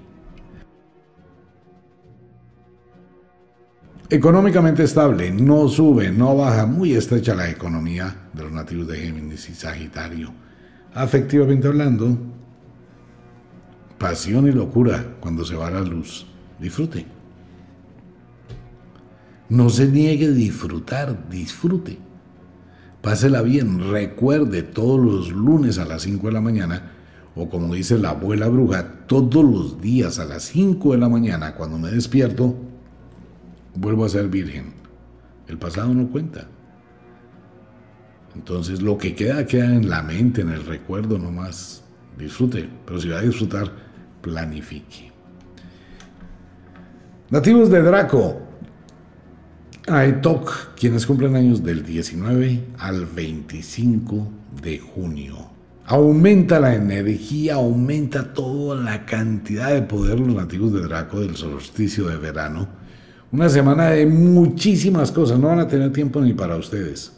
Económicamente 4.09 4.83
estable, 4.85 5.31
no 5.31 5.67
sube, 5.67 6.13
no 6.13 6.37
baja, 6.37 6.65
muy 6.65 6.93
estrecha 6.93 7.35
la 7.35 7.49
economía 7.49 8.29
de 8.31 8.43
los 8.43 8.53
nativos 8.53 8.87
de 8.87 8.99
Géminis 8.99 9.49
y 9.49 9.53
Sagitario. 9.53 10.31
Afectivamente 10.93 11.67
hablando, 11.67 12.17
pasión 13.97 14.47
y 14.47 14.53
locura 14.53 15.17
cuando 15.19 15.43
se 15.43 15.55
va 15.55 15.69
la 15.69 15.81
luz. 15.81 16.25
Disfrute. 16.57 17.05
No 19.49 19.69
se 19.69 19.89
niegue 19.89 20.27
a 20.27 20.31
disfrutar, 20.31 21.27
disfrute. 21.29 22.08
Pásela 23.01 23.41
bien, 23.41 23.91
recuerde 23.91 24.61
todos 24.61 24.99
los 24.99 25.31
lunes 25.31 25.77
a 25.79 25.85
las 25.85 26.01
5 26.01 26.27
de 26.27 26.33
la 26.33 26.41
mañana, 26.41 26.91
o 27.35 27.49
como 27.49 27.73
dice 27.73 27.97
la 27.97 28.09
abuela 28.09 28.47
bruja, 28.49 29.05
todos 29.07 29.43
los 29.45 29.81
días 29.81 30.19
a 30.19 30.25
las 30.25 30.43
5 30.43 30.91
de 30.91 30.97
la 30.97 31.07
mañana 31.07 31.55
cuando 31.55 31.77
me 31.77 31.89
despierto, 31.91 32.55
vuelvo 33.75 34.05
a 34.05 34.09
ser 34.09 34.27
virgen. 34.27 34.73
El 35.47 35.57
pasado 35.57 35.93
no 35.93 36.09
cuenta. 36.09 36.47
Entonces 38.35 38.81
lo 38.81 38.97
que 38.97 39.15
queda 39.15 39.45
queda 39.45 39.73
en 39.73 39.89
la 39.89 40.03
mente, 40.03 40.41
en 40.41 40.49
el 40.49 40.65
recuerdo 40.65 41.17
nomás. 41.17 41.83
Disfrute, 42.17 42.69
pero 42.85 42.99
si 42.99 43.07
va 43.07 43.19
a 43.19 43.21
disfrutar, 43.21 43.71
planifique. 44.21 45.11
Nativos 47.29 47.69
de 47.69 47.81
Draco. 47.81 48.48
Aetok, 49.89 50.75
quienes 50.75 51.05
cumplen 51.05 51.35
años 51.35 51.63
del 51.63 51.85
19 51.85 52.65
al 52.77 53.05
25 53.05 54.27
de 54.61 54.79
junio. 54.79 55.49
Aumenta 55.85 56.59
la 56.59 56.75
energía, 56.75 57.55
aumenta 57.55 58.33
toda 58.33 58.75
la 58.75 59.05
cantidad 59.05 59.73
de 59.73 59.81
poder 59.81 60.19
los 60.19 60.35
nativos 60.35 60.71
de 60.73 60.81
Draco 60.81 61.19
del 61.19 61.35
solsticio 61.35 62.07
de 62.07 62.17
verano 62.17 62.79
una 63.31 63.47
semana 63.47 63.91
de 63.91 64.07
muchísimas 64.07 65.11
cosas, 65.11 65.37
no 65.37 65.49
van 65.49 65.59
a 65.59 65.67
tener 65.67 65.93
tiempo 65.93 66.19
ni 66.19 66.33
para 66.33 66.55
ustedes. 66.55 67.11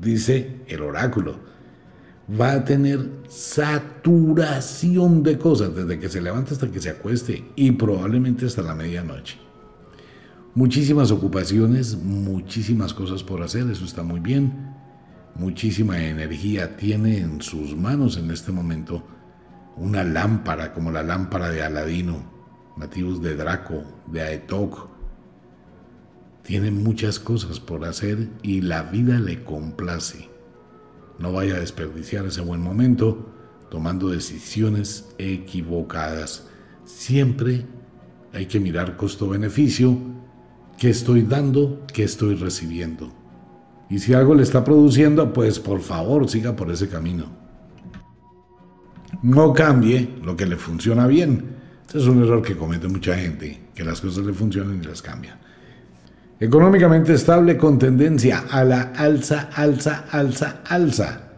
Dice 0.00 0.56
el 0.66 0.82
oráculo. 0.82 1.50
Va 2.40 2.52
a 2.52 2.64
tener 2.64 3.06
saturación 3.28 5.22
de 5.22 5.36
cosas 5.36 5.74
desde 5.74 5.98
que 5.98 6.08
se 6.08 6.22
levanta 6.22 6.52
hasta 6.52 6.70
que 6.70 6.80
se 6.80 6.90
acueste 6.90 7.44
y 7.56 7.72
probablemente 7.72 8.46
hasta 8.46 8.62
la 8.62 8.74
medianoche. 8.74 9.36
Muchísimas 10.54 11.10
ocupaciones, 11.10 11.96
muchísimas 11.96 12.92
cosas 12.92 13.22
por 13.22 13.42
hacer, 13.42 13.70
eso 13.70 13.84
está 13.84 14.02
muy 14.02 14.20
bien. 14.20 14.74
Muchísima 15.34 16.02
energía 16.02 16.76
tiene 16.76 17.18
en 17.18 17.40
sus 17.40 17.76
manos 17.76 18.16
en 18.16 18.30
este 18.30 18.50
momento 18.52 19.04
una 19.76 20.04
lámpara 20.04 20.72
como 20.72 20.90
la 20.90 21.02
lámpara 21.02 21.50
de 21.50 21.62
Aladino, 21.62 22.22
nativos 22.76 23.22
de 23.22 23.36
Draco, 23.36 23.84
de 24.10 24.22
Aetok, 24.22 24.90
tiene 26.42 26.70
muchas 26.70 27.18
cosas 27.18 27.60
por 27.60 27.84
hacer 27.84 28.28
y 28.42 28.60
la 28.62 28.82
vida 28.82 29.18
le 29.18 29.44
complace. 29.44 30.28
No 31.18 31.32
vaya 31.32 31.56
a 31.56 31.60
desperdiciar 31.60 32.26
ese 32.26 32.40
buen 32.40 32.60
momento 32.60 33.30
tomando 33.70 34.08
decisiones 34.08 35.14
equivocadas. 35.18 36.48
Siempre 36.84 37.66
hay 38.32 38.46
que 38.46 38.58
mirar 38.58 38.96
costo-beneficio, 38.96 39.96
qué 40.80 40.88
estoy 40.88 41.20
dando, 41.20 41.84
qué 41.92 42.04
estoy 42.04 42.36
recibiendo. 42.36 43.12
Y 43.90 43.98
si 43.98 44.14
algo 44.14 44.34
le 44.34 44.42
está 44.42 44.64
produciendo, 44.64 45.30
pues 45.30 45.60
por 45.60 45.80
favor 45.80 46.26
siga 46.26 46.56
por 46.56 46.70
ese 46.70 46.88
camino. 46.88 47.26
No 49.22 49.52
cambie 49.52 50.08
lo 50.24 50.34
que 50.38 50.46
le 50.46 50.56
funciona 50.56 51.06
bien. 51.06 51.56
Este 51.86 51.98
es 51.98 52.06
un 52.06 52.22
error 52.22 52.40
que 52.40 52.56
comete 52.56 52.88
mucha 52.88 53.14
gente, 53.14 53.60
que 53.74 53.84
las 53.84 54.00
cosas 54.00 54.24
le 54.24 54.32
funcionan 54.32 54.80
y 54.82 54.86
las 54.86 55.02
cambian. 55.02 55.38
Económicamente 56.40 57.12
estable 57.12 57.58
con 57.58 57.78
tendencia 57.78 58.46
a 58.50 58.64
la 58.64 58.80
alza, 58.96 59.50
alza, 59.54 60.06
alza, 60.10 60.62
alza. 60.66 61.32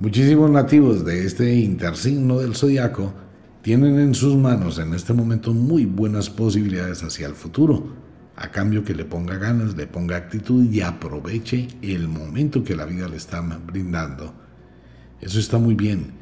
Muchísimos 0.00 0.50
nativos 0.50 1.02
de 1.06 1.24
este 1.24 1.54
intersigno 1.54 2.40
del 2.40 2.54
zodiaco 2.54 3.14
tienen 3.62 3.98
en 3.98 4.14
sus 4.14 4.36
manos 4.36 4.78
en 4.78 4.92
este 4.92 5.14
momento 5.14 5.54
muy 5.54 5.86
buenas 5.86 6.28
posibilidades 6.28 7.02
hacia 7.02 7.26
el 7.26 7.34
futuro, 7.34 7.99
a 8.40 8.50
cambio 8.50 8.82
que 8.82 8.94
le 8.94 9.04
ponga 9.04 9.36
ganas, 9.36 9.76
le 9.76 9.86
ponga 9.86 10.16
actitud 10.16 10.64
y 10.64 10.80
aproveche 10.80 11.68
el 11.82 12.08
momento 12.08 12.64
que 12.64 12.74
la 12.74 12.86
vida 12.86 13.06
le 13.06 13.18
está 13.18 13.42
brindando. 13.42 14.34
Eso 15.20 15.38
está 15.38 15.58
muy 15.58 15.74
bien, 15.74 16.12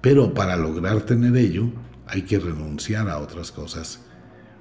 pero 0.00 0.32
para 0.34 0.56
lograr 0.56 1.00
tener 1.00 1.36
ello 1.36 1.72
hay 2.06 2.22
que 2.22 2.38
renunciar 2.38 3.08
a 3.08 3.18
otras 3.18 3.50
cosas. 3.50 3.98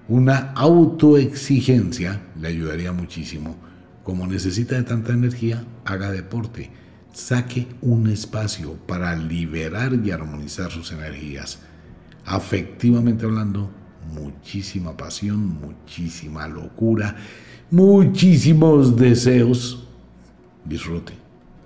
Una 0.07 0.53
autoexigencia 0.53 2.19
le 2.41 2.47
ayudaría 2.47 2.91
muchísimo. 2.91 3.57
Como 4.03 4.25
necesita 4.25 4.75
de 4.75 4.83
tanta 4.83 5.13
energía, 5.13 5.63
haga 5.85 6.11
deporte. 6.11 6.71
Saque 7.13 7.67
un 7.81 8.07
espacio 8.07 8.73
para 8.87 9.15
liberar 9.15 9.93
y 10.03 10.09
armonizar 10.09 10.71
sus 10.71 10.91
energías. 10.91 11.59
Afectivamente 12.25 13.25
hablando, 13.25 13.69
muchísima 14.11 14.95
pasión, 14.95 15.59
muchísima 15.59 16.47
locura, 16.47 17.15
muchísimos 17.71 18.95
deseos. 18.95 19.87
Disfrute 20.65 21.13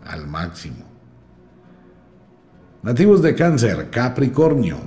al 0.05 0.27
máximo. 0.27 0.85
Nativos 2.83 3.21
de 3.21 3.35
cáncer, 3.35 3.89
Capricornio. 3.89 4.77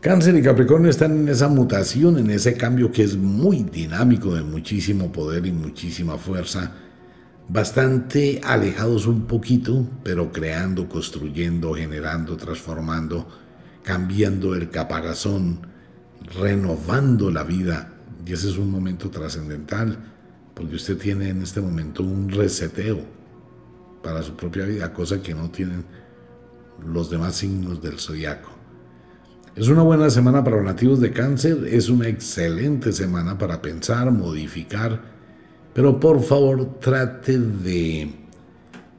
Cáncer 0.00 0.36
y 0.36 0.42
Capricornio 0.42 0.90
están 0.90 1.12
en 1.18 1.28
esa 1.28 1.48
mutación, 1.48 2.18
en 2.18 2.30
ese 2.30 2.54
cambio 2.54 2.92
que 2.92 3.02
es 3.02 3.16
muy 3.16 3.64
dinámico, 3.64 4.34
de 4.34 4.42
muchísimo 4.42 5.10
poder 5.10 5.46
y 5.46 5.52
muchísima 5.52 6.18
fuerza, 6.18 6.72
bastante 7.48 8.40
alejados 8.44 9.06
un 9.06 9.22
poquito, 9.22 9.86
pero 10.04 10.30
creando, 10.30 10.88
construyendo, 10.88 11.74
generando, 11.74 12.36
transformando, 12.36 13.26
cambiando 13.82 14.54
el 14.54 14.70
caparazón, 14.70 15.66
renovando 16.40 17.30
la 17.30 17.44
vida. 17.44 17.94
Y 18.26 18.32
ese 18.32 18.50
es 18.50 18.58
un 18.58 18.70
momento 18.70 19.10
trascendental, 19.10 19.98
porque 20.54 20.76
usted 20.76 20.98
tiene 20.98 21.28
en 21.30 21.42
este 21.42 21.60
momento 21.60 22.02
un 22.02 22.28
reseteo 22.28 23.00
para 24.02 24.22
su 24.22 24.34
propia 24.34 24.64
vida, 24.64 24.92
cosa 24.92 25.22
que 25.22 25.34
no 25.34 25.50
tienen 25.50 25.84
los 26.86 27.10
demás 27.10 27.36
signos 27.36 27.82
del 27.82 27.98
zodiaco. 27.98 28.50
Es 29.56 29.68
una 29.68 29.82
buena 29.82 30.08
semana 30.08 30.44
para 30.44 30.56
los 30.56 30.64
nativos 30.64 31.00
de 31.00 31.10
cáncer, 31.10 31.66
es 31.68 31.88
una 31.88 32.06
excelente 32.06 32.92
semana 32.92 33.36
para 33.36 33.60
pensar, 33.60 34.10
modificar, 34.12 35.00
pero 35.74 35.98
por 35.98 36.22
favor 36.22 36.78
trate 36.78 37.38
de, 37.38 38.14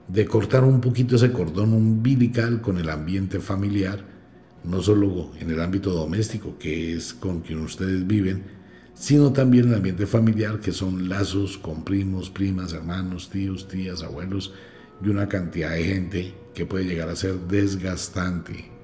de 0.08 0.26
cortar 0.26 0.66
un 0.66 0.82
poquito 0.82 1.16
ese 1.16 1.32
cordón 1.32 1.74
umbilical 1.74 2.62
con 2.62 2.78
el 2.78 2.90
ambiente 2.90 3.40
familiar, 3.40 4.04
no 4.64 4.82
solo 4.82 5.32
en 5.40 5.50
el 5.50 5.62
ámbito 5.62 5.92
doméstico, 5.92 6.58
que 6.58 6.94
es 6.94 7.14
con 7.14 7.42
quien 7.42 7.60
ustedes 7.60 8.06
viven, 8.06 8.44
sino 8.94 9.32
también 9.32 9.66
en 9.66 9.72
el 9.72 9.78
ambiente 9.78 10.06
familiar, 10.06 10.60
que 10.60 10.72
son 10.72 11.08
lazos 11.10 11.58
con 11.58 11.84
primos, 11.84 12.30
primas, 12.30 12.74
hermanos, 12.74 13.30
tíos, 13.30 13.68
tías, 13.68 14.04
abuelos 14.04 14.54
y 15.04 15.10
una 15.10 15.30
cantidad 15.30 15.72
de 15.72 15.84
gente 15.84 16.34
que 16.54 16.66
puede 16.66 16.86
llegar 16.86 17.10
a 17.10 17.16
ser 17.16 17.36
desgastante. 17.48 18.80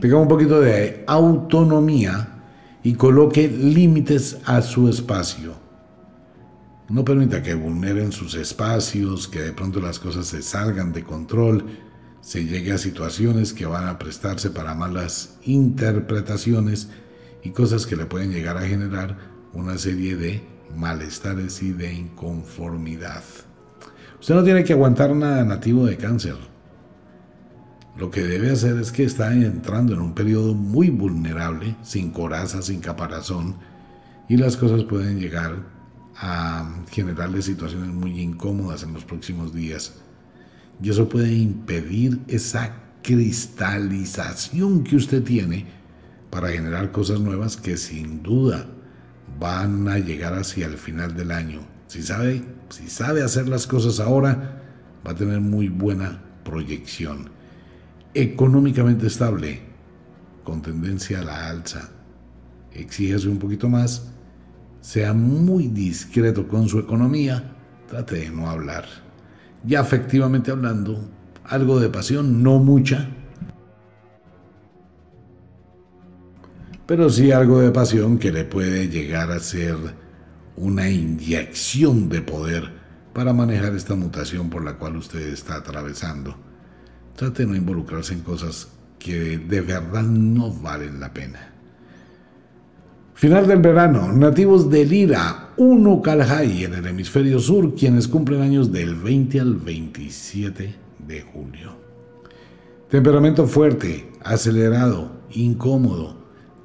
tenga 0.00 0.16
un 0.16 0.28
poquito 0.28 0.60
de 0.60 1.04
autonomía 1.06 2.28
y 2.82 2.94
coloque 2.94 3.46
límites 3.48 4.38
a 4.46 4.62
su 4.62 4.88
espacio. 4.88 5.59
No 6.90 7.04
permita 7.04 7.40
que 7.40 7.54
vulneren 7.54 8.10
sus 8.10 8.34
espacios, 8.34 9.28
que 9.28 9.40
de 9.40 9.52
pronto 9.52 9.80
las 9.80 10.00
cosas 10.00 10.26
se 10.26 10.42
salgan 10.42 10.92
de 10.92 11.04
control, 11.04 11.66
se 12.20 12.44
llegue 12.44 12.72
a 12.72 12.78
situaciones 12.78 13.52
que 13.52 13.64
van 13.64 13.86
a 13.86 13.96
prestarse 13.96 14.50
para 14.50 14.74
malas 14.74 15.38
interpretaciones 15.44 16.88
y 17.44 17.50
cosas 17.50 17.86
que 17.86 17.94
le 17.94 18.06
pueden 18.06 18.32
llegar 18.32 18.56
a 18.56 18.66
generar 18.66 19.16
una 19.52 19.78
serie 19.78 20.16
de 20.16 20.42
malestares 20.76 21.62
y 21.62 21.70
de 21.70 21.94
inconformidad. 21.94 23.22
Usted 24.18 24.34
no 24.34 24.42
tiene 24.42 24.64
que 24.64 24.72
aguantar 24.72 25.14
nada 25.14 25.44
nativo 25.44 25.86
de 25.86 25.96
cáncer. 25.96 26.36
Lo 27.96 28.10
que 28.10 28.22
debe 28.22 28.50
hacer 28.50 28.76
es 28.78 28.90
que 28.90 29.04
está 29.04 29.32
entrando 29.32 29.94
en 29.94 30.00
un 30.00 30.12
periodo 30.12 30.54
muy 30.54 30.90
vulnerable, 30.90 31.76
sin 31.82 32.10
coraza, 32.10 32.62
sin 32.62 32.80
caparazón, 32.80 33.54
y 34.28 34.36
las 34.36 34.56
cosas 34.56 34.82
pueden 34.82 35.20
llegar 35.20 35.79
a 36.22 36.84
generarle 36.90 37.40
situaciones 37.40 37.88
muy 37.88 38.20
incómodas 38.20 38.82
en 38.82 38.92
los 38.92 39.04
próximos 39.04 39.54
días. 39.54 39.94
Y 40.82 40.90
eso 40.90 41.08
puede 41.08 41.32
impedir 41.32 42.20
esa 42.28 42.74
cristalización 43.02 44.84
que 44.84 44.96
usted 44.96 45.22
tiene 45.22 45.66
para 46.30 46.50
generar 46.50 46.92
cosas 46.92 47.20
nuevas 47.20 47.56
que 47.56 47.76
sin 47.78 48.22
duda 48.22 48.66
van 49.38 49.88
a 49.88 49.98
llegar 49.98 50.34
hacia 50.34 50.66
el 50.66 50.76
final 50.76 51.16
del 51.16 51.30
año. 51.30 51.60
Si 51.86 52.02
sabe, 52.02 52.44
si 52.68 52.90
sabe 52.90 53.22
hacer 53.22 53.48
las 53.48 53.66
cosas 53.66 53.98
ahora, 53.98 54.62
va 55.06 55.12
a 55.12 55.16
tener 55.16 55.40
muy 55.40 55.68
buena 55.68 56.22
proyección 56.44 57.30
económicamente 58.14 59.06
estable, 59.06 59.60
con 60.44 60.62
tendencia 60.62 61.20
a 61.20 61.24
la 61.24 61.48
alza. 61.48 61.90
Exígese 62.72 63.28
un 63.28 63.38
poquito 63.38 63.68
más, 63.68 64.09
sea 64.80 65.12
muy 65.12 65.68
discreto 65.68 66.48
con 66.48 66.68
su 66.68 66.78
economía, 66.78 67.56
trate 67.88 68.16
de 68.16 68.30
no 68.30 68.48
hablar. 68.48 68.84
Ya 69.64 69.80
efectivamente 69.80 70.50
hablando, 70.50 71.08
algo 71.44 71.80
de 71.80 71.88
pasión, 71.88 72.42
no 72.42 72.58
mucha, 72.58 73.08
pero 76.86 77.08
sí 77.08 77.30
algo 77.30 77.60
de 77.60 77.70
pasión 77.70 78.18
que 78.18 78.32
le 78.32 78.44
puede 78.44 78.88
llegar 78.88 79.30
a 79.30 79.38
ser 79.38 79.76
una 80.56 80.90
inyección 80.90 82.08
de 82.08 82.20
poder 82.20 82.80
para 83.12 83.32
manejar 83.32 83.74
esta 83.74 83.94
mutación 83.94 84.50
por 84.50 84.64
la 84.64 84.74
cual 84.74 84.96
usted 84.96 85.20
está 85.20 85.54
atravesando. 85.54 86.36
Trate 87.14 87.44
de 87.44 87.48
no 87.48 87.54
involucrarse 87.54 88.14
en 88.14 88.22
cosas 88.22 88.68
que 88.98 89.38
de 89.38 89.60
verdad 89.60 90.02
no 90.02 90.52
valen 90.52 90.98
la 90.98 91.12
pena. 91.12 91.54
Final 93.20 93.46
del 93.46 93.58
verano, 93.58 94.10
nativos 94.14 94.70
de 94.70 94.86
Lira, 94.86 95.50
uno 95.58 96.00
Calhai 96.00 96.64
en 96.64 96.72
el 96.72 96.86
hemisferio 96.86 97.38
sur, 97.38 97.74
quienes 97.74 98.08
cumplen 98.08 98.40
años 98.40 98.72
del 98.72 98.94
20 98.94 99.40
al 99.40 99.56
27 99.56 100.74
de 101.06 101.20
julio. 101.20 101.76
Temperamento 102.88 103.46
fuerte, 103.46 104.10
acelerado, 104.24 105.20
incómodo, 105.32 106.16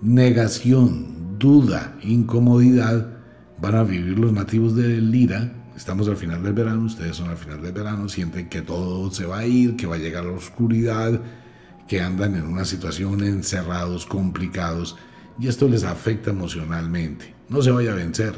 negación, 0.02 1.38
duda, 1.38 1.98
incomodidad, 2.02 3.06
van 3.60 3.76
a 3.76 3.84
vivir 3.84 4.18
los 4.18 4.32
nativos 4.32 4.78
de 4.78 5.02
Lira. 5.02 5.52
Estamos 5.76 6.08
al 6.08 6.16
final 6.16 6.42
del 6.42 6.54
verano, 6.54 6.86
ustedes 6.86 7.18
son 7.18 7.28
al 7.28 7.38
final 7.38 7.62
del 7.62 7.74
verano, 7.74 8.08
sienten 8.08 8.48
que 8.48 8.62
todo 8.62 9.12
se 9.12 9.26
va 9.26 9.40
a 9.40 9.46
ir, 9.46 9.76
que 9.76 9.88
va 9.88 9.96
a 9.96 10.00
llegar 10.00 10.24
la 10.24 10.32
oscuridad, 10.32 11.20
que 11.86 12.00
andan 12.00 12.34
en 12.36 12.46
una 12.46 12.64
situación 12.64 13.26
encerrados, 13.26 14.06
complicados, 14.06 14.96
y 15.40 15.48
esto 15.48 15.68
les 15.68 15.84
afecta 15.84 16.32
emocionalmente. 16.32 17.34
No 17.50 17.62
se 17.62 17.72
vaya 17.72 17.92
a 17.92 17.96
vencer, 17.96 18.34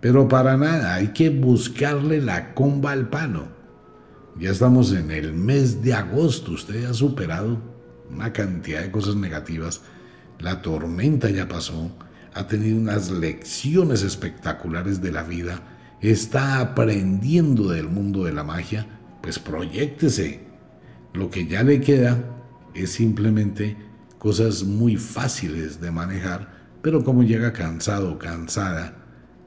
pero 0.00 0.28
para 0.28 0.56
nada, 0.56 0.94
hay 0.94 1.08
que 1.08 1.30
buscarle 1.30 2.20
la 2.20 2.54
comba 2.54 2.92
al 2.92 3.08
pano. 3.08 3.48
Ya 4.38 4.50
estamos 4.50 4.92
en 4.92 5.10
el 5.10 5.32
mes 5.32 5.82
de 5.82 5.94
agosto, 5.94 6.52
usted 6.52 6.84
ha 6.84 6.94
superado 6.94 7.60
una 8.10 8.32
cantidad 8.32 8.82
de 8.82 8.90
cosas 8.90 9.16
negativas, 9.16 9.82
la 10.38 10.62
tormenta 10.62 11.28
ya 11.30 11.48
pasó, 11.48 11.90
ha 12.34 12.46
tenido 12.46 12.78
unas 12.78 13.10
lecciones 13.10 14.02
espectaculares 14.02 15.02
de 15.02 15.10
la 15.10 15.24
vida, 15.24 15.60
está 16.00 16.60
aprendiendo 16.60 17.70
del 17.70 17.88
mundo 17.88 18.24
de 18.24 18.32
la 18.32 18.44
magia, 18.44 18.86
pues 19.20 19.40
proyectese. 19.40 20.46
Lo 21.12 21.30
que 21.30 21.46
ya 21.46 21.64
le 21.64 21.80
queda 21.80 22.22
es 22.74 22.92
simplemente 22.92 23.76
cosas 24.18 24.64
muy 24.64 24.96
fáciles 24.96 25.80
de 25.80 25.90
manejar, 25.90 26.48
pero 26.82 27.04
como 27.04 27.22
llega 27.22 27.52
cansado 27.52 28.12
o 28.12 28.18
cansada 28.18 28.94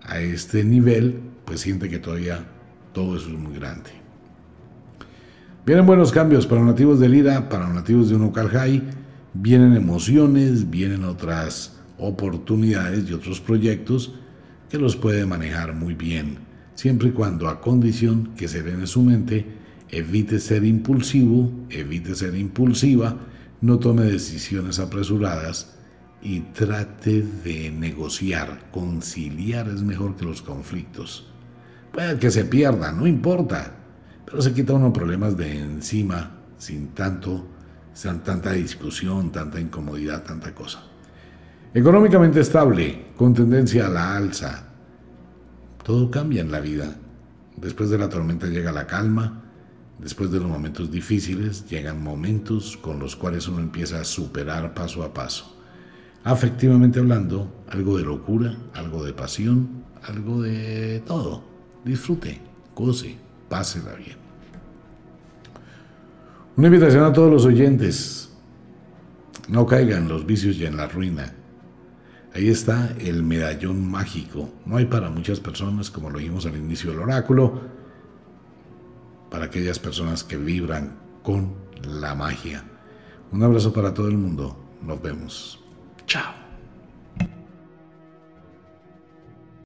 a 0.01 0.19
este 0.19 0.63
nivel, 0.63 1.21
pues 1.45 1.61
siente 1.61 1.89
que 1.89 1.99
todavía 1.99 2.45
todo 2.93 3.17
eso 3.17 3.29
es 3.29 3.37
muy 3.37 3.53
grande. 3.53 3.89
Vienen 5.65 5.85
buenos 5.85 6.11
cambios 6.11 6.47
para 6.47 6.63
nativos 6.63 6.99
de 6.99 7.07
Lira, 7.07 7.47
para 7.47 7.71
nativos 7.71 8.09
de 8.09 8.15
Unocaljay, 8.15 8.81
vienen 9.33 9.75
emociones, 9.75 10.69
vienen 10.69 11.03
otras 11.03 11.79
oportunidades 11.99 13.09
y 13.09 13.13
otros 13.13 13.39
proyectos 13.39 14.15
que 14.69 14.77
los 14.77 14.95
puede 14.95 15.25
manejar 15.25 15.75
muy 15.75 15.93
bien, 15.93 16.39
siempre 16.75 17.09
y 17.09 17.11
cuando 17.11 17.47
a 17.47 17.61
condición 17.61 18.31
que 18.35 18.47
se 18.47 18.59
en 18.59 18.87
su 18.87 19.03
mente, 19.03 19.45
evite 19.89 20.39
ser 20.39 20.63
impulsivo, 20.63 21.51
evite 21.69 22.15
ser 22.15 22.35
impulsiva, 22.35 23.17
no 23.61 23.79
tome 23.79 24.03
decisiones 24.03 24.79
apresuradas 24.79 25.75
y 26.21 26.41
trate 26.41 27.21
de 27.21 27.71
negociar. 27.71 28.69
Conciliar 28.71 29.69
es 29.69 29.83
mejor 29.83 30.15
que 30.15 30.25
los 30.25 30.41
conflictos. 30.41 31.27
Puede 31.91 32.17
que 32.19 32.31
se 32.31 32.45
pierda, 32.45 32.91
no 32.91 33.05
importa, 33.05 33.75
pero 34.25 34.41
se 34.41 34.53
quita 34.53 34.73
unos 34.73 34.93
problemas 34.93 35.37
de 35.37 35.59
encima 35.59 36.31
sin 36.57 36.89
tanto, 36.89 37.47
sin 37.93 38.19
tanta 38.19 38.51
discusión, 38.53 39.31
tanta 39.31 39.59
incomodidad, 39.59 40.23
tanta 40.23 40.53
cosa. 40.53 40.83
Económicamente 41.73 42.39
estable, 42.39 43.07
con 43.15 43.33
tendencia 43.33 43.87
a 43.87 43.89
la 43.89 44.15
alza. 44.15 44.67
Todo 45.83 46.11
cambia 46.11 46.41
en 46.41 46.51
la 46.51 46.59
vida. 46.59 46.95
Después 47.57 47.89
de 47.89 47.97
la 47.97 48.09
tormenta 48.09 48.47
llega 48.47 48.71
la 48.71 48.87
calma. 48.87 49.40
Después 50.01 50.31
de 50.31 50.39
los 50.39 50.49
momentos 50.49 50.89
difíciles 50.89 51.69
llegan 51.69 52.01
momentos 52.01 52.75
con 52.75 52.99
los 52.99 53.15
cuales 53.15 53.47
uno 53.47 53.59
empieza 53.59 54.01
a 54.01 54.03
superar 54.03 54.73
paso 54.73 55.03
a 55.03 55.13
paso. 55.13 55.55
Afectivamente 56.23 56.99
hablando, 56.99 57.63
algo 57.69 57.97
de 57.97 58.03
locura, 58.03 58.57
algo 58.73 59.03
de 59.03 59.13
pasión, 59.13 59.83
algo 60.01 60.41
de 60.41 61.03
todo. 61.05 61.43
Disfrute, 61.85 62.39
goce, 62.75 63.15
pásela 63.47 63.93
bien. 63.93 64.17
Una 66.57 66.67
invitación 66.67 67.03
a 67.03 67.13
todos 67.13 67.31
los 67.31 67.45
oyentes. 67.45 68.31
No 69.49 69.67
caigan 69.67 70.07
los 70.07 70.25
vicios 70.25 70.57
y 70.57 70.65
en 70.65 70.77
la 70.77 70.87
ruina. 70.87 71.33
Ahí 72.33 72.49
está 72.49 72.95
el 72.99 73.23
medallón 73.23 73.89
mágico. 73.89 74.49
No 74.65 74.77
hay 74.77 74.85
para 74.85 75.09
muchas 75.09 75.39
personas, 75.39 75.91
como 75.91 76.09
lo 76.09 76.19
dijimos 76.19 76.45
al 76.45 76.57
inicio 76.57 76.91
del 76.91 76.99
oráculo, 76.99 77.80
para 79.31 79.45
aquellas 79.45 79.79
personas 79.79 80.23
que 80.23 80.37
vibran 80.37 80.99
con 81.23 81.55
la 81.83 82.13
magia. 82.13 82.63
Un 83.31 83.41
abrazo 83.41 83.73
para 83.73 83.93
todo 83.93 84.09
el 84.09 84.17
mundo. 84.17 84.55
Nos 84.83 85.01
vemos. 85.01 85.63
Chao. 86.05 86.40